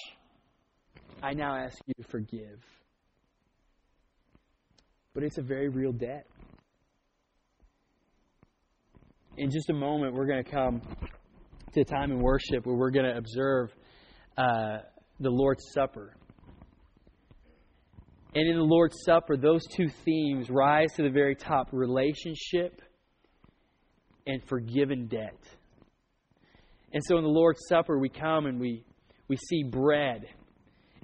I 1.23 1.35
now 1.35 1.57
ask 1.57 1.77
you 1.87 1.95
to 2.03 2.09
forgive. 2.11 2.61
But 5.15 5.23
it's 5.23 5.39
a 5.39 5.43
very 5.43 5.69
real 5.69 5.93
debt. 5.93 6.27
In 9.37 9.51
just 9.51 9.69
a 9.69 9.75
moment, 9.75 10.15
we're 10.15 10.27
going 10.27 10.45
to 10.45 10.51
come 10.51 10.81
to 11.73 11.81
a 11.81 11.85
time 11.85 12.13
in 12.13 12.21
worship 12.21 12.65
where 12.67 12.77
we're 12.77 12.93
going 12.93 13.07
to 13.07 13.17
observe 13.17 13.73
uh, 14.39 14.79
the 15.19 15.31
Lord's 15.31 15.65
Supper. 15.73 16.15
And 18.37 18.49
in 18.49 18.57
the 18.57 18.63
Lord's 18.63 18.97
Supper, 19.05 19.37
those 19.37 19.67
two 19.67 19.89
themes 20.05 20.51
rise 20.51 20.93
to 20.95 21.03
the 21.03 21.11
very 21.11 21.35
top 21.35 21.69
relationship 21.73 22.81
and 24.25 24.41
forgiven 24.49 25.09
debt. 25.09 25.41
And 26.93 27.03
so 27.05 27.19
in 27.19 27.25
the 27.25 27.31
Lord's 27.31 27.61
Supper, 27.69 27.99
we 27.99 28.09
come 28.09 28.47
and 28.47 28.61
we, 28.61 28.85
we 29.27 29.37
see 29.37 29.65
bread. 29.65 30.27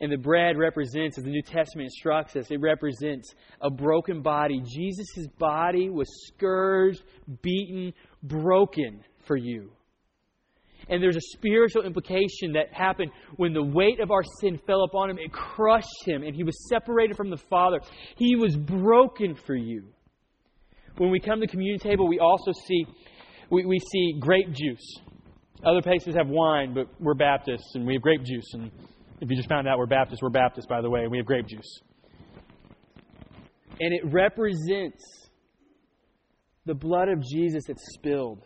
And 0.01 0.11
the 0.11 0.17
bread 0.17 0.57
represents, 0.57 1.19
as 1.19 1.25
the 1.25 1.31
New 1.31 1.43
Testament 1.43 1.87
instructs 1.87 2.35
us, 2.35 2.51
it 2.51 2.61
represents 2.61 3.35
a 3.61 3.71
broken 3.71 4.23
body. 4.23 4.63
Jesus' 4.65 5.27
body 5.39 5.91
was 5.91 6.09
scourged, 6.27 7.03
beaten, 7.43 7.93
broken 8.23 9.05
for 9.27 9.37
you. 9.37 9.71
And 10.89 11.03
there's 11.03 11.17
a 11.17 11.37
spiritual 11.37 11.83
implication 11.83 12.55
that 12.55 12.73
happened 12.73 13.13
when 13.37 13.53
the 13.53 13.63
weight 13.63 14.01
of 14.01 14.11
our 14.11 14.23
sin 14.41 14.59
fell 14.67 14.85
upon 14.85 15.11
him. 15.11 15.19
It 15.19 15.33
crushed 15.33 16.07
him, 16.07 16.23
and 16.23 16.35
he 16.35 16.45
was 16.45 16.69
separated 16.69 17.17
from 17.17 17.31
the 17.31 17.37
Father. 17.37 17.79
He 18.17 18.37
was 18.37 18.57
broken 18.57 19.37
for 19.47 19.55
you. 19.55 19.85
When 20.97 21.11
we 21.11 21.21
come 21.21 21.41
to 21.41 21.47
the 21.47 21.51
communion 21.51 21.79
table, 21.79 22.09
we 22.09 22.19
also 22.19 22.53
see 22.67 22.87
we, 23.51 23.65
we 23.67 23.79
see 23.79 24.15
grape 24.19 24.53
juice. 24.53 25.01
Other 25.65 25.83
places 25.83 26.15
have 26.15 26.29
wine, 26.29 26.73
but 26.73 26.87
we're 26.99 27.15
Baptists, 27.15 27.75
and 27.75 27.87
we 27.87 27.95
have 27.95 28.03
grape 28.03 28.23
juice. 28.25 28.49
And 28.55 28.71
if 29.21 29.31
you 29.31 29.37
just 29.37 29.49
found 29.49 29.69
out 29.69 29.79
we're 29.79 29.87
Baptists, 29.87 30.23
we're 30.23 30.31
Baptists, 30.31 30.67
by 30.67 30.81
the 30.81 30.91
way, 30.91 31.03
and 31.03 31.11
we 31.11 31.19
have 31.19 31.27
grape 31.27 31.47
juice. 31.47 31.81
And 33.81 33.95
it 33.95 34.03
represents 34.05 35.03
the 36.67 36.75
blood 36.75 37.09
of 37.09 37.23
Jesus 37.23 37.65
that's 37.67 37.83
spilled. 37.95 38.43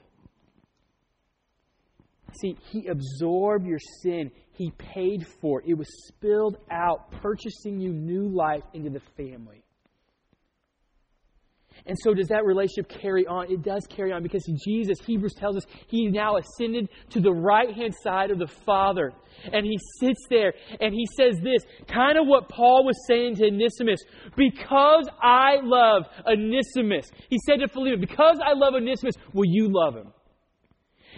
See, 2.41 2.57
He 2.70 2.87
absorbed 2.87 3.66
your 3.66 3.79
sin. 4.03 4.31
He 4.53 4.70
paid 4.79 5.27
for 5.41 5.61
it. 5.61 5.68
It 5.68 5.75
was 5.75 5.89
spilled 6.09 6.57
out, 6.70 7.11
purchasing 7.20 7.81
you 7.81 7.93
new 7.93 8.29
life 8.29 8.62
into 8.72 8.91
the 8.91 9.03
family. 9.16 9.64
And 11.87 11.99
so, 12.03 12.14
does 12.14 12.28
that 12.28 12.47
relationship 12.47 12.89
carry 12.89 13.26
on? 13.26 13.53
It 13.53 13.62
does 13.62 13.87
carry 13.87 14.11
on 14.11 14.22
because 14.22 14.45
Jesus, 14.64 14.99
Hebrews 15.05 15.35
tells 15.35 15.57
us, 15.57 15.64
he 15.87 16.07
now 16.07 16.39
ascended 16.39 16.89
to 17.11 17.20
the 17.20 17.32
right 17.32 17.74
hand 17.74 17.95
side 18.03 18.30
of 18.30 18.39
the 18.39 18.47
Father. 18.47 19.12
And 19.53 19.66
he 19.66 19.78
sits 20.01 20.20
there 20.30 20.55
and 20.80 20.95
he 20.95 21.07
says 21.18 21.35
this 21.43 21.62
kind 21.87 22.16
of 22.16 22.26
what 22.26 22.49
Paul 22.49 22.87
was 22.87 22.97
saying 23.07 23.37
to 23.37 23.49
Onesimus 23.49 24.01
because 24.35 25.09
I 25.22 25.57
love 25.62 26.05
Onesimus. 26.26 27.11
He 27.28 27.39
said 27.45 27.57
to 27.61 27.68
Philemon, 27.68 28.01
Because 28.01 28.39
I 28.43 28.55
love 28.55 28.72
Onesimus, 28.74 29.16
will 29.35 29.47
you 29.47 29.68
love 29.70 29.95
him? 29.95 30.12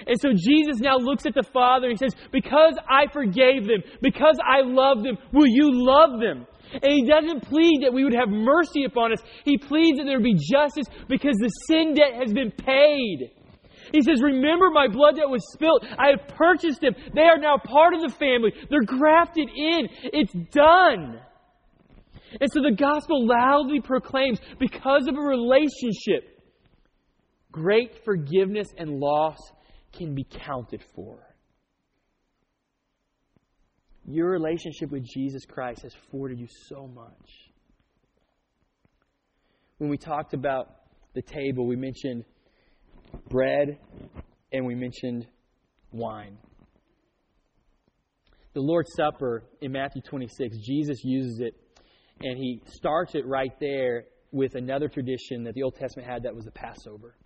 And 0.06 0.20
so 0.20 0.30
Jesus 0.32 0.80
now 0.80 0.96
looks 0.96 1.26
at 1.26 1.34
the 1.34 1.44
Father 1.52 1.88
and 1.88 1.98
he 1.98 2.04
says, 2.04 2.14
Because 2.32 2.74
I 2.88 3.06
forgave 3.12 3.66
them, 3.66 3.82
because 4.02 4.38
I 4.44 4.62
love 4.62 5.02
them, 5.04 5.16
will 5.32 5.46
you 5.46 5.70
love 5.72 6.20
them? 6.20 6.46
And 6.72 6.92
he 6.92 7.06
doesn't 7.06 7.42
plead 7.42 7.82
that 7.82 7.92
we 7.92 8.04
would 8.04 8.14
have 8.14 8.28
mercy 8.28 8.84
upon 8.84 9.12
us. 9.12 9.20
He 9.44 9.58
pleads 9.58 9.98
that 9.98 10.04
there 10.04 10.18
would 10.18 10.24
be 10.24 10.34
justice 10.34 10.86
because 11.08 11.36
the 11.38 11.48
sin 11.68 11.94
debt 11.94 12.20
has 12.20 12.32
been 12.32 12.50
paid. 12.50 13.30
He 13.92 14.02
says, 14.02 14.20
Remember 14.20 14.70
my 14.70 14.88
blood 14.88 15.16
that 15.16 15.30
was 15.30 15.42
spilt. 15.52 15.84
I 15.98 16.08
have 16.10 16.28
purchased 16.36 16.80
them. 16.80 16.94
They 17.14 17.22
are 17.22 17.38
now 17.38 17.56
part 17.56 17.94
of 17.94 18.00
the 18.00 18.08
family. 18.08 18.52
They're 18.68 18.82
grafted 18.82 19.48
in. 19.48 19.88
It's 20.02 20.32
done. 20.50 21.20
And 22.40 22.52
so 22.52 22.60
the 22.60 22.74
gospel 22.76 23.26
loudly 23.26 23.80
proclaims 23.80 24.40
because 24.58 25.06
of 25.06 25.16
a 25.16 25.20
relationship, 25.20 26.42
great 27.52 28.04
forgiveness 28.04 28.68
and 28.76 28.98
loss 28.98 29.38
can 29.92 30.14
be 30.14 30.24
counted 30.24 30.82
for. 30.94 31.25
Your 34.08 34.30
relationship 34.30 34.92
with 34.92 35.04
Jesus 35.04 35.44
Christ 35.44 35.82
has 35.82 35.92
afforded 35.94 36.38
you 36.38 36.46
so 36.68 36.86
much. 36.86 37.28
When 39.78 39.90
we 39.90 39.98
talked 39.98 40.32
about 40.32 40.68
the 41.14 41.22
table, 41.22 41.66
we 41.66 41.74
mentioned 41.74 42.24
bread 43.28 43.78
and 44.52 44.64
we 44.64 44.74
mentioned 44.76 45.26
wine. 45.92 46.38
The 48.54 48.60
Lord's 48.60 48.92
Supper 48.96 49.42
in 49.60 49.72
Matthew 49.72 50.02
26, 50.02 50.56
Jesus 50.64 51.04
uses 51.04 51.40
it 51.40 51.54
and 52.20 52.38
he 52.38 52.62
starts 52.66 53.14
it 53.14 53.26
right 53.26 53.52
there 53.60 54.04
with 54.30 54.54
another 54.54 54.88
tradition 54.88 55.44
that 55.44 55.54
the 55.54 55.62
Old 55.62 55.74
Testament 55.74 56.08
had 56.08 56.22
that 56.22 56.34
was 56.34 56.44
the 56.44 56.52
Passover. 56.52 57.16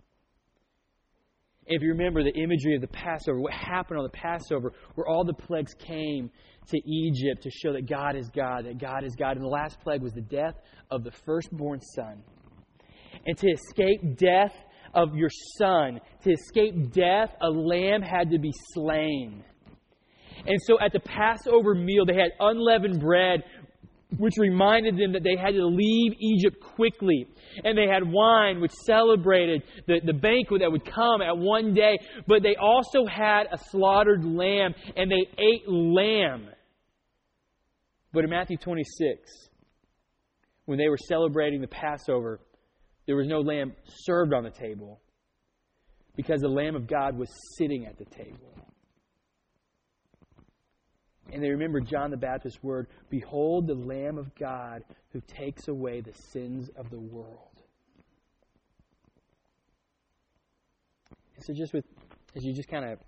If 1.73 1.81
you 1.81 1.91
remember 1.91 2.21
the 2.21 2.37
imagery 2.37 2.75
of 2.75 2.81
the 2.81 2.87
Passover, 2.87 3.39
what 3.39 3.53
happened 3.53 3.97
on 3.97 4.03
the 4.03 4.09
Passover, 4.09 4.73
where 4.95 5.07
all 5.07 5.23
the 5.23 5.33
plagues 5.33 5.73
came 5.73 6.29
to 6.67 6.77
Egypt 6.77 7.43
to 7.43 7.49
show 7.49 7.71
that 7.71 7.87
God 7.87 8.17
is 8.17 8.29
God, 8.29 8.65
that 8.65 8.77
God 8.77 9.05
is 9.05 9.15
God. 9.15 9.37
And 9.37 9.45
the 9.45 9.49
last 9.49 9.79
plague 9.79 10.01
was 10.01 10.11
the 10.11 10.19
death 10.19 10.55
of 10.89 11.05
the 11.05 11.11
firstborn 11.25 11.79
son. 11.95 12.23
And 13.25 13.37
to 13.37 13.47
escape 13.47 14.17
death 14.17 14.53
of 14.93 15.15
your 15.15 15.29
son, 15.57 16.01
to 16.25 16.31
escape 16.33 16.91
death, 16.91 17.33
a 17.39 17.49
lamb 17.49 18.01
had 18.01 18.31
to 18.31 18.37
be 18.37 18.51
slain. 18.73 19.41
And 20.45 20.59
so 20.63 20.77
at 20.81 20.91
the 20.91 20.99
Passover 20.99 21.73
meal, 21.73 22.05
they 22.05 22.15
had 22.15 22.31
unleavened 22.41 22.99
bread 22.99 23.43
which 24.17 24.33
reminded 24.37 24.97
them 24.97 25.13
that 25.13 25.23
they 25.23 25.35
had 25.35 25.53
to 25.53 25.65
leave 25.65 26.13
Egypt 26.19 26.57
quickly. 26.75 27.27
And 27.63 27.77
they 27.77 27.87
had 27.87 28.03
wine, 28.05 28.61
which 28.61 28.71
celebrated 28.85 29.63
the, 29.87 29.99
the 30.05 30.13
banquet 30.13 30.61
that 30.61 30.71
would 30.71 30.85
come 30.85 31.21
at 31.21 31.37
one 31.37 31.73
day. 31.73 31.99
But 32.27 32.43
they 32.43 32.55
also 32.55 33.05
had 33.05 33.43
a 33.51 33.57
slaughtered 33.57 34.23
lamb, 34.25 34.73
and 34.95 35.11
they 35.11 35.27
ate 35.37 35.67
lamb. 35.67 36.47
But 38.13 38.23
in 38.23 38.29
Matthew 38.29 38.57
26, 38.57 39.49
when 40.65 40.77
they 40.77 40.89
were 40.89 40.97
celebrating 40.97 41.61
the 41.61 41.67
Passover, 41.67 42.39
there 43.07 43.15
was 43.15 43.27
no 43.27 43.39
lamb 43.39 43.73
served 43.87 44.33
on 44.33 44.43
the 44.43 44.51
table 44.51 45.01
because 46.15 46.41
the 46.41 46.49
Lamb 46.49 46.75
of 46.75 46.87
God 46.87 47.17
was 47.17 47.29
sitting 47.57 47.85
at 47.85 47.97
the 47.97 48.05
table. 48.05 48.53
And 51.31 51.41
they 51.41 51.49
remember 51.49 51.79
John 51.79 52.11
the 52.11 52.17
Baptist's 52.17 52.61
word 52.61 52.87
Behold 53.09 53.67
the 53.67 53.73
Lamb 53.73 54.17
of 54.17 54.33
God 54.35 54.83
who 55.13 55.21
takes 55.21 55.67
away 55.67 56.01
the 56.01 56.13
sins 56.13 56.69
of 56.75 56.89
the 56.89 56.99
world. 56.99 57.47
And 61.35 61.45
so, 61.45 61.53
just 61.53 61.73
with, 61.73 61.85
as 62.35 62.43
you 62.43 62.53
just 62.53 62.69
kind 62.69 62.85
of 62.85 62.99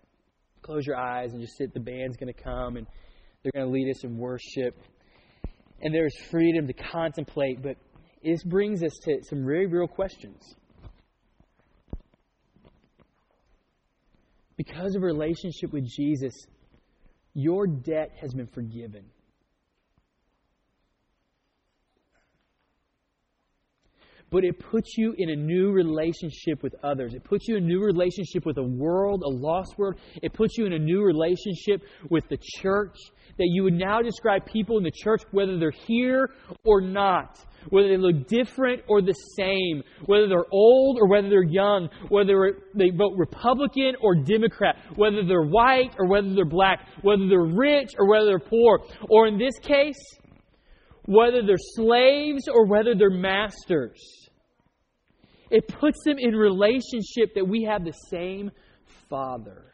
close 0.62 0.88
your 0.88 0.98
eyes 0.98 1.34
and 1.34 1.42
just 1.42 1.58
sit, 1.58 1.74
the 1.74 1.80
band's 1.80 2.18
going 2.18 2.34
to 2.34 2.42
come 2.42 2.78
and 2.78 2.88
they're 3.44 3.52
going 3.54 3.68
to 3.68 3.72
lead 3.72 3.90
us 3.92 4.04
in 4.04 4.18
worship. 4.18 4.76
And 5.82 5.94
there's 5.94 6.16
freedom 6.32 6.66
to 6.68 6.74
contemplate, 6.74 7.62
but 7.62 7.76
this 8.24 8.42
brings 8.44 8.84
us 8.84 8.94
to 9.04 9.22
some 9.24 9.44
very 9.44 9.68
real 9.68 9.88
questions. 9.88 10.56
Because 14.56 14.96
of 14.96 15.02
relationship 15.02 15.74
with 15.74 15.86
Jesus, 15.86 16.34
your 17.34 17.68
debt 17.68 18.12
has 18.20 18.34
been 18.34 18.48
forgiven. 18.48 19.06
But 24.30 24.44
it 24.44 24.58
puts 24.60 24.98
you 24.98 25.14
in 25.16 25.30
a 25.30 25.36
new 25.36 25.72
relationship 25.72 26.64
with 26.64 26.74
others. 26.84 27.14
It 27.14 27.24
puts 27.24 27.48
you 27.48 27.56
in 27.56 27.66
a 27.66 27.68
new 27.68 27.80
relationship 27.80 28.48
with 28.48 28.58
a 28.58 28.64
world, 28.64 29.22
a 29.24 29.30
lost 29.30 29.78
world. 29.78 29.96
It 30.24 30.34
puts 30.34 30.58
you 30.58 30.66
in 30.66 30.74
a 30.74 30.80
new 30.80 31.04
relationship 31.04 31.84
with 32.10 32.28
the 32.30 32.40
church. 32.60 32.98
That 33.38 33.48
you 33.52 33.64
would 33.64 33.74
now 33.74 34.02
describe 34.02 34.46
people 34.48 34.80
in 34.80 34.84
the 34.84 34.92
church, 34.92 35.22
whether 35.32 35.60
they're 35.60 35.72
here 35.72 36.32
or 36.64 36.82
not 36.82 37.38
whether 37.70 37.90
they 37.90 37.98
look 37.98 38.28
different 38.28 38.82
or 38.88 39.02
the 39.02 39.16
same, 39.38 39.84
whether 40.06 40.28
they're 40.28 40.52
old 40.52 40.98
or 41.00 41.08
whether 41.08 41.30
they're 41.30 41.44
young, 41.44 41.90
whether 42.10 42.62
they 42.76 42.90
vote 42.90 43.14
Republican 43.18 43.96
or 44.02 44.16
Democrat, 44.16 44.76
whether 44.96 45.26
they're 45.26 45.48
white 45.48 45.96
or 45.98 46.08
whether 46.08 46.34
they're 46.34 46.46
black, 46.46 46.88
whether 47.02 47.28
they're 47.28 47.40
rich 47.40 47.92
or 47.98 48.08
whether 48.08 48.26
they're 48.26 48.40
poor, 48.40 48.80
or 49.10 49.28
in 49.28 49.38
this 49.38 49.58
case, 49.62 50.00
whether 51.06 51.46
they're 51.46 51.58
slaves 51.58 52.48
or 52.48 52.66
whether 52.66 52.96
they're 52.96 53.10
masters. 53.10 54.02
It 55.50 55.68
puts 55.68 56.00
them 56.06 56.18
in 56.18 56.34
relationship 56.34 57.36
that 57.36 57.48
we 57.48 57.64
have 57.70 57.84
the 57.84 57.94
same 58.10 58.52
Father. 59.10 59.74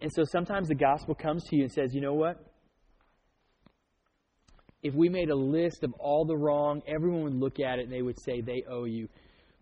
And 0.00 0.10
so 0.14 0.24
sometimes 0.24 0.68
the 0.68 0.74
gospel 0.74 1.14
comes 1.14 1.44
to 1.44 1.56
you 1.56 1.62
and 1.62 1.72
says, 1.72 1.94
you 1.94 2.02
know 2.02 2.12
what? 2.12 2.36
If 4.84 4.94
we 4.94 5.08
made 5.08 5.30
a 5.30 5.34
list 5.34 5.82
of 5.82 5.94
all 5.94 6.26
the 6.26 6.36
wrong, 6.36 6.82
everyone 6.86 7.24
would 7.24 7.40
look 7.40 7.58
at 7.58 7.78
it 7.78 7.84
and 7.84 7.92
they 7.92 8.02
would 8.02 8.20
say 8.20 8.42
they 8.42 8.62
owe 8.70 8.84
you. 8.84 9.08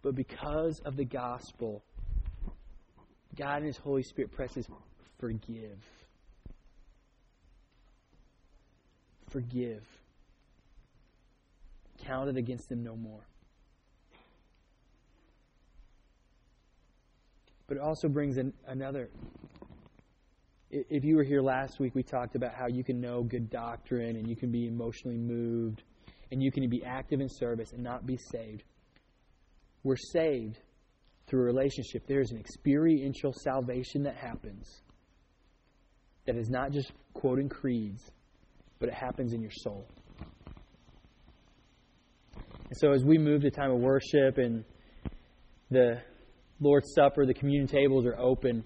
But 0.03 0.16
because 0.16 0.81
of 0.85 0.97
the 0.97 1.05
gospel, 1.05 1.81
God 3.37 3.59
and 3.59 3.66
His 3.66 3.77
Holy 3.77 4.03
Spirit 4.03 4.33
presses 4.33 4.66
forgive. 5.20 5.79
Forgive. 9.31 9.85
Count 12.05 12.29
it 12.29 12.37
against 12.37 12.68
them 12.68 12.83
no 12.83 12.97
more. 12.97 13.25
But 17.68 17.77
it 17.77 17.81
also 17.81 18.09
brings 18.09 18.39
in 18.39 18.53
another 18.66 19.09
if 20.73 21.05
you 21.05 21.16
were 21.16 21.23
here 21.23 21.43
last 21.43 21.79
week, 21.79 21.95
we 21.95 22.03
talked 22.03 22.35
about 22.35 22.55
how 22.55 22.66
you 22.66 22.83
can 22.83 22.99
know 22.99 23.23
good 23.23 23.51
doctrine 23.51 24.16
and 24.16 24.27
you 24.27 24.35
can 24.35 24.51
be 24.51 24.66
emotionally 24.66 25.18
moved 25.18 25.83
and 26.31 26.43
you 26.43 26.51
can 26.51 26.68
be 26.68 26.83
active 26.83 27.20
in 27.20 27.29
service 27.29 27.73
and 27.73 27.83
not 27.83 28.07
be 28.07 28.16
saved. 28.16 28.64
We're 29.85 29.97
saved 29.97 30.59
through 31.27 31.43
a 31.43 31.45
relationship. 31.45 32.07
There's 32.07 32.31
an 32.31 32.39
experiential 32.39 33.35
salvation 33.35 34.03
that 34.05 34.16
happens 34.16 34.83
that 36.27 36.37
is 36.37 36.49
not 36.49 36.73
just 36.73 36.93
quoting 37.12 37.51
creeds, 37.51 38.11
but 38.79 38.89
it 38.89 38.95
happens 38.95 39.35
in 39.35 39.43
your 39.43 39.51
soul. 39.51 39.87
And 42.35 42.79
so 42.79 42.93
as 42.93 43.05
we 43.05 43.18
move 43.18 43.43
to 43.43 43.51
time 43.51 43.70
of 43.70 43.81
worship 43.81 44.39
and 44.39 44.64
the 45.70 46.01
Lord's 46.61 46.95
Supper, 46.95 47.27
the 47.27 47.35
communion 47.35 47.66
tables 47.66 48.07
are 48.07 48.18
open, 48.18 48.64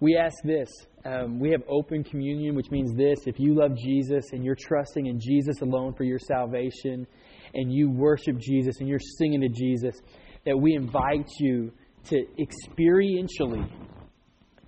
we 0.00 0.16
ask 0.16 0.42
this 0.44 0.68
um, 1.04 1.38
we 1.38 1.50
have 1.50 1.62
open 1.68 2.04
communion, 2.04 2.54
which 2.54 2.70
means 2.70 2.94
this 2.94 3.20
if 3.26 3.38
you 3.38 3.54
love 3.54 3.76
Jesus 3.76 4.26
and 4.32 4.44
you're 4.44 4.56
trusting 4.56 5.06
in 5.06 5.18
Jesus 5.18 5.62
alone 5.62 5.94
for 5.94 6.04
your 6.04 6.18
salvation, 6.18 7.06
and 7.54 7.72
you 7.72 7.90
worship 7.90 8.38
Jesus 8.38 8.76
and 8.80 8.88
you're 8.88 8.98
singing 9.18 9.40
to 9.40 9.48
Jesus, 9.48 9.96
that 10.44 10.56
we 10.56 10.74
invite 10.74 11.28
you 11.38 11.72
to 12.04 12.24
experientially 12.38 13.68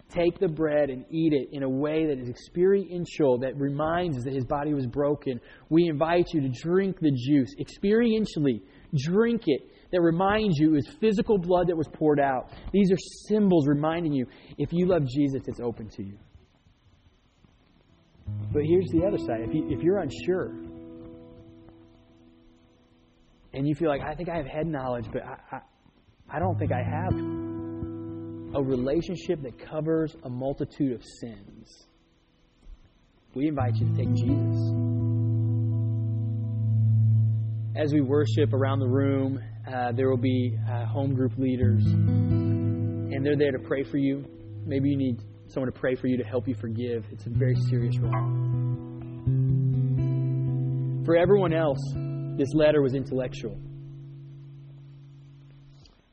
take 0.09 0.39
the 0.39 0.49
bread 0.49 0.91
and 0.91 1.05
eat 1.11 1.33
it 1.33 1.49
in 1.53 1.63
a 1.63 1.69
way 1.69 2.07
that 2.07 2.19
is 2.19 2.29
experiential, 2.29 3.39
that 3.39 3.57
reminds 3.57 4.19
us 4.19 4.25
that 4.25 4.35
his 4.35 4.45
body 4.45 4.75
was 4.75 4.87
broken. 4.87 5.41
We 5.71 5.89
invite 5.89 6.27
you 6.35 6.43
to 6.43 6.49
drink 6.49 6.99
the 7.01 7.11
juice, 7.11 7.55
experientially 7.59 8.61
drink 8.95 9.45
it, 9.47 9.63
that 9.93 10.01
reminds 10.01 10.59
you 10.59 10.75
is 10.75 10.89
physical 11.01 11.39
blood 11.39 11.69
that 11.69 11.77
was 11.77 11.87
poured 11.93 12.19
out. 12.19 12.51
These 12.73 12.91
are 12.91 12.99
symbols 13.29 13.69
reminding 13.69 14.13
you 14.13 14.27
if 14.59 14.73
you 14.73 14.87
love 14.87 15.07
Jesus, 15.07 15.43
it's 15.47 15.61
open 15.61 15.89
to 15.91 16.03
you. 16.03 16.19
But 18.53 18.63
here's 18.65 18.89
the 18.91 19.05
other 19.07 19.19
side. 19.19 19.41
If, 19.41 19.55
you, 19.55 19.69
if 19.71 19.83
you're 19.83 19.99
unsure, 19.99 20.53
and 23.53 23.69
you 23.69 23.75
feel 23.75 23.89
like, 23.89 24.01
I 24.01 24.15
think 24.15 24.31
I 24.31 24.37
have 24.37 24.47
head 24.47 24.67
knowledge, 24.67 25.07
but 25.13 25.23
I, 25.23 25.57
I, 25.57 25.61
I 26.37 26.39
don't 26.39 26.59
think 26.59 26.73
I 26.73 26.83
have 26.83 27.13
a 28.55 28.63
relationship 28.63 29.43
that 29.43 29.59
covers 29.59 30.17
a 30.25 30.31
multitude 30.31 30.93
of 30.93 31.03
sins, 31.21 31.87
we 33.35 33.49
invite 33.49 33.77
you 33.77 33.89
to 33.89 33.97
take 33.97 34.15
Jesus. 34.15 34.73
As 37.75 37.93
we 37.93 38.03
worship 38.03 38.53
around 38.53 38.81
the 38.81 38.89
room, 38.89 39.43
uh, 39.67 39.93
there 39.93 40.09
will 40.11 40.17
be 40.17 40.57
uh, 40.71 40.85
home 40.87 41.15
group 41.15 41.37
leaders, 41.39 41.85
and 41.87 43.25
they're 43.25 43.37
there 43.37 43.53
to 43.53 43.59
pray 43.61 43.85
for 43.85 43.99
you. 43.99 44.25
Maybe 44.67 44.89
you 44.89 44.97
need 44.97 45.21
someone 45.49 45.71
to 45.73 45.79
pray 45.79 45.95
for 45.95 46.07
you 46.09 46.17
to 46.17 46.25
help 46.25 46.49
you 46.49 46.55
forgive. 46.55 47.05
It's 47.11 47.27
a 47.27 47.31
very 47.31 47.55
serious 47.69 47.99
wrong. 47.99 48.51
For 51.05 51.17
everyone 51.17 51.53
else, 51.53 51.79
this 52.39 52.49
letter 52.55 52.83
was 52.83 52.95
intellectual. 52.95 53.59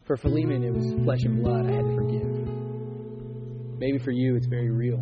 For 0.05 0.17
Philemon, 0.17 0.63
it 0.63 0.73
was 0.73 0.93
flesh 1.03 1.23
and 1.23 1.43
blood. 1.43 1.67
I 1.67 1.73
had 1.73 1.85
to 1.85 1.95
forgive. 1.95 2.27
Maybe 3.79 3.97
for 3.99 4.11
you, 4.11 4.35
it's 4.35 4.47
very 4.47 4.69
real. 4.71 4.99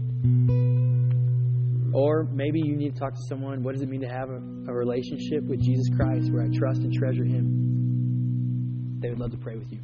Or 1.93 2.25
maybe 2.25 2.59
you 2.59 2.75
need 2.75 2.93
to 2.93 2.99
talk 2.99 3.13
to 3.13 3.21
someone. 3.27 3.63
What 3.63 3.73
does 3.73 3.81
it 3.81 3.89
mean 3.89 4.01
to 4.01 4.09
have 4.09 4.29
a, 4.29 4.35
a 4.69 4.73
relationship 4.73 5.43
with 5.45 5.61
Jesus 5.61 5.87
Christ 5.95 6.31
where 6.31 6.43
I 6.43 6.49
trust 6.53 6.81
and 6.81 6.93
treasure 6.93 7.25
Him? 7.25 7.66
They 8.99 9.09
would 9.09 9.19
love 9.19 9.31
to 9.31 9.37
pray 9.37 9.55
with 9.55 9.71
you. 9.71 9.79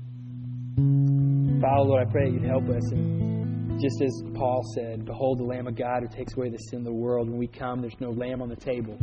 Father, 1.62 1.84
Lord, 1.84 2.08
I 2.08 2.12
pray 2.12 2.26
that 2.26 2.34
you'd 2.34 2.50
help 2.50 2.68
us. 2.70 2.92
And 2.92 3.80
just 3.80 4.02
as 4.02 4.24
Paul 4.36 4.62
said, 4.76 5.06
Behold 5.06 5.40
the 5.40 5.44
Lamb 5.44 5.68
of 5.68 5.76
God 5.76 6.02
who 6.02 6.18
takes 6.18 6.36
away 6.36 6.50
the 6.50 6.58
sin 6.58 6.80
of 6.80 6.86
the 6.86 6.94
world. 6.94 7.30
When 7.30 7.38
we 7.38 7.48
come, 7.48 7.82
there's 7.82 8.00
no 8.00 8.10
lamb 8.10 8.42
on 8.42 8.50
the 8.50 8.56
table 8.56 8.98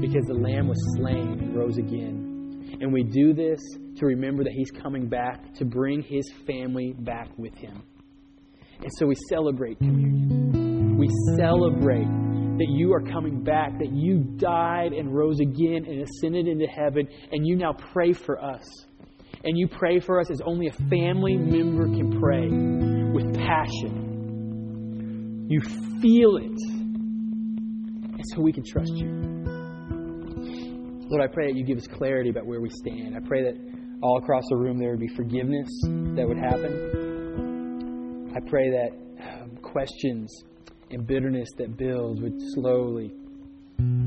because 0.00 0.26
the 0.26 0.34
Lamb 0.34 0.68
was 0.68 0.78
slain 0.96 1.38
and 1.40 1.56
rose 1.56 1.78
again. 1.78 2.78
And 2.80 2.92
we 2.92 3.04
do 3.04 3.32
this 3.32 3.60
to 3.96 4.06
remember 4.06 4.44
that 4.44 4.52
He's 4.52 4.70
coming 4.70 5.08
back 5.08 5.54
to 5.54 5.64
bring 5.64 6.02
His 6.02 6.30
family 6.46 6.94
back 6.98 7.28
with 7.36 7.54
Him. 7.54 7.82
And 8.80 8.90
so 8.98 9.06
we 9.06 9.14
celebrate 9.28 9.78
communion. 9.78 10.98
We 10.98 11.08
celebrate 11.36 12.08
that 12.58 12.68
you 12.68 12.92
are 12.92 13.00
coming 13.00 13.42
back, 13.42 13.78
that 13.78 13.92
you 13.92 14.20
died 14.36 14.92
and 14.92 15.14
rose 15.14 15.40
again 15.40 15.84
and 15.86 16.02
ascended 16.02 16.46
into 16.46 16.66
heaven, 16.66 17.08
and 17.32 17.46
you 17.46 17.56
now 17.56 17.72
pray 17.72 18.12
for 18.12 18.42
us. 18.42 18.64
And 19.44 19.56
you 19.58 19.68
pray 19.68 20.00
for 20.00 20.18
us 20.20 20.30
as 20.30 20.40
only 20.40 20.68
a 20.68 20.72
family 20.88 21.36
member 21.36 21.84
can 21.84 22.18
pray 22.18 22.48
with 23.12 23.36
passion. 23.36 25.44
You 25.50 25.60
feel 26.00 26.38
it. 26.38 26.58
And 28.14 28.24
so 28.32 28.40
we 28.40 28.52
can 28.52 28.64
trust 28.64 28.92
you. 28.94 29.10
Lord, 31.10 31.22
I 31.22 31.26
pray 31.32 31.52
that 31.52 31.58
you 31.58 31.66
give 31.66 31.76
us 31.76 31.86
clarity 31.86 32.30
about 32.30 32.46
where 32.46 32.62
we 32.62 32.70
stand. 32.70 33.14
I 33.14 33.20
pray 33.20 33.42
that 33.42 33.54
all 34.02 34.16
across 34.16 34.44
the 34.48 34.56
room 34.56 34.78
there 34.78 34.92
would 34.92 35.00
be 35.00 35.14
forgiveness 35.14 35.68
that 36.16 36.26
would 36.26 36.38
happen. 36.38 38.32
I 38.34 38.40
pray 38.48 38.70
that 38.70 38.92
um, 39.22 39.58
questions 39.62 40.34
and 40.90 41.06
bitterness 41.06 41.50
that 41.58 41.76
builds 41.76 42.22
would 42.22 42.40
slowly 42.54 43.12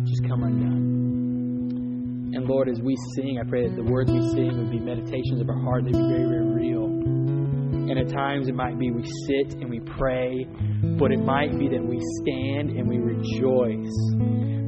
just 0.04 0.24
come 0.28 0.42
undone. 0.44 1.27
And 2.38 2.48
Lord, 2.48 2.70
as 2.70 2.80
we 2.80 2.96
sing, 3.16 3.40
I 3.44 3.50
pray 3.50 3.68
that 3.68 3.76
the 3.76 3.82
words 3.82 4.12
we 4.12 4.22
sing 4.30 4.60
would 4.60 4.70
be 4.70 4.78
meditations 4.78 5.42
of 5.42 5.50
our 5.50 5.60
heart. 5.60 5.86
They'd 5.86 5.94
be 5.94 5.98
very, 5.98 6.30
very 6.30 6.46
real. 6.46 6.86
And 6.86 7.98
at 7.98 8.10
times 8.10 8.48
it 8.48 8.54
might 8.54 8.78
be 8.78 8.92
we 8.92 9.02
sit 9.26 9.56
and 9.60 9.72
we 9.72 9.80
pray, 9.80 10.46
but 11.00 11.12
it 11.12 11.18
might 11.18 11.58
be 11.58 11.68
that 11.68 11.84
we 11.84 12.00
stand 12.22 12.78
and 12.78 12.88
we 12.88 13.00
rejoice 13.00 13.90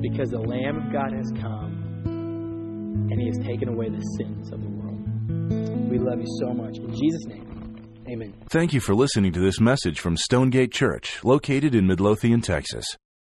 because 0.01 0.32
the 0.32 0.39
Lamb 0.39 0.78
of 0.78 0.91
God 0.91 1.13
has 1.13 1.32
come 1.39 3.05
and 3.11 3.22
He 3.22 3.28
has 3.28 3.38
taken 3.45 3.70
away 3.70 3.89
the 3.89 4.01
sins 4.17 4.51
of 4.51 4.63
the 4.63 4.67
world. 4.67 5.91
We 5.91 5.99
love 5.99 6.17
you 6.17 6.39
so 6.39 6.51
much. 6.55 6.76
In 6.78 6.89
Jesus' 6.89 7.26
name, 7.28 8.03
amen. 8.09 8.34
Thank 8.49 8.74
you 8.74 8.80
for 8.80 8.95
listening 8.95 9.32
to 9.34 9.41
this 9.41 9.59
message 9.59 9.99
from 9.99 10.17
Stonegate 10.17 10.74
Church, 10.74 11.24
located 11.24 11.76
in 11.76 11.86
Midlothian, 11.86 12.41
Texas. 12.41 12.97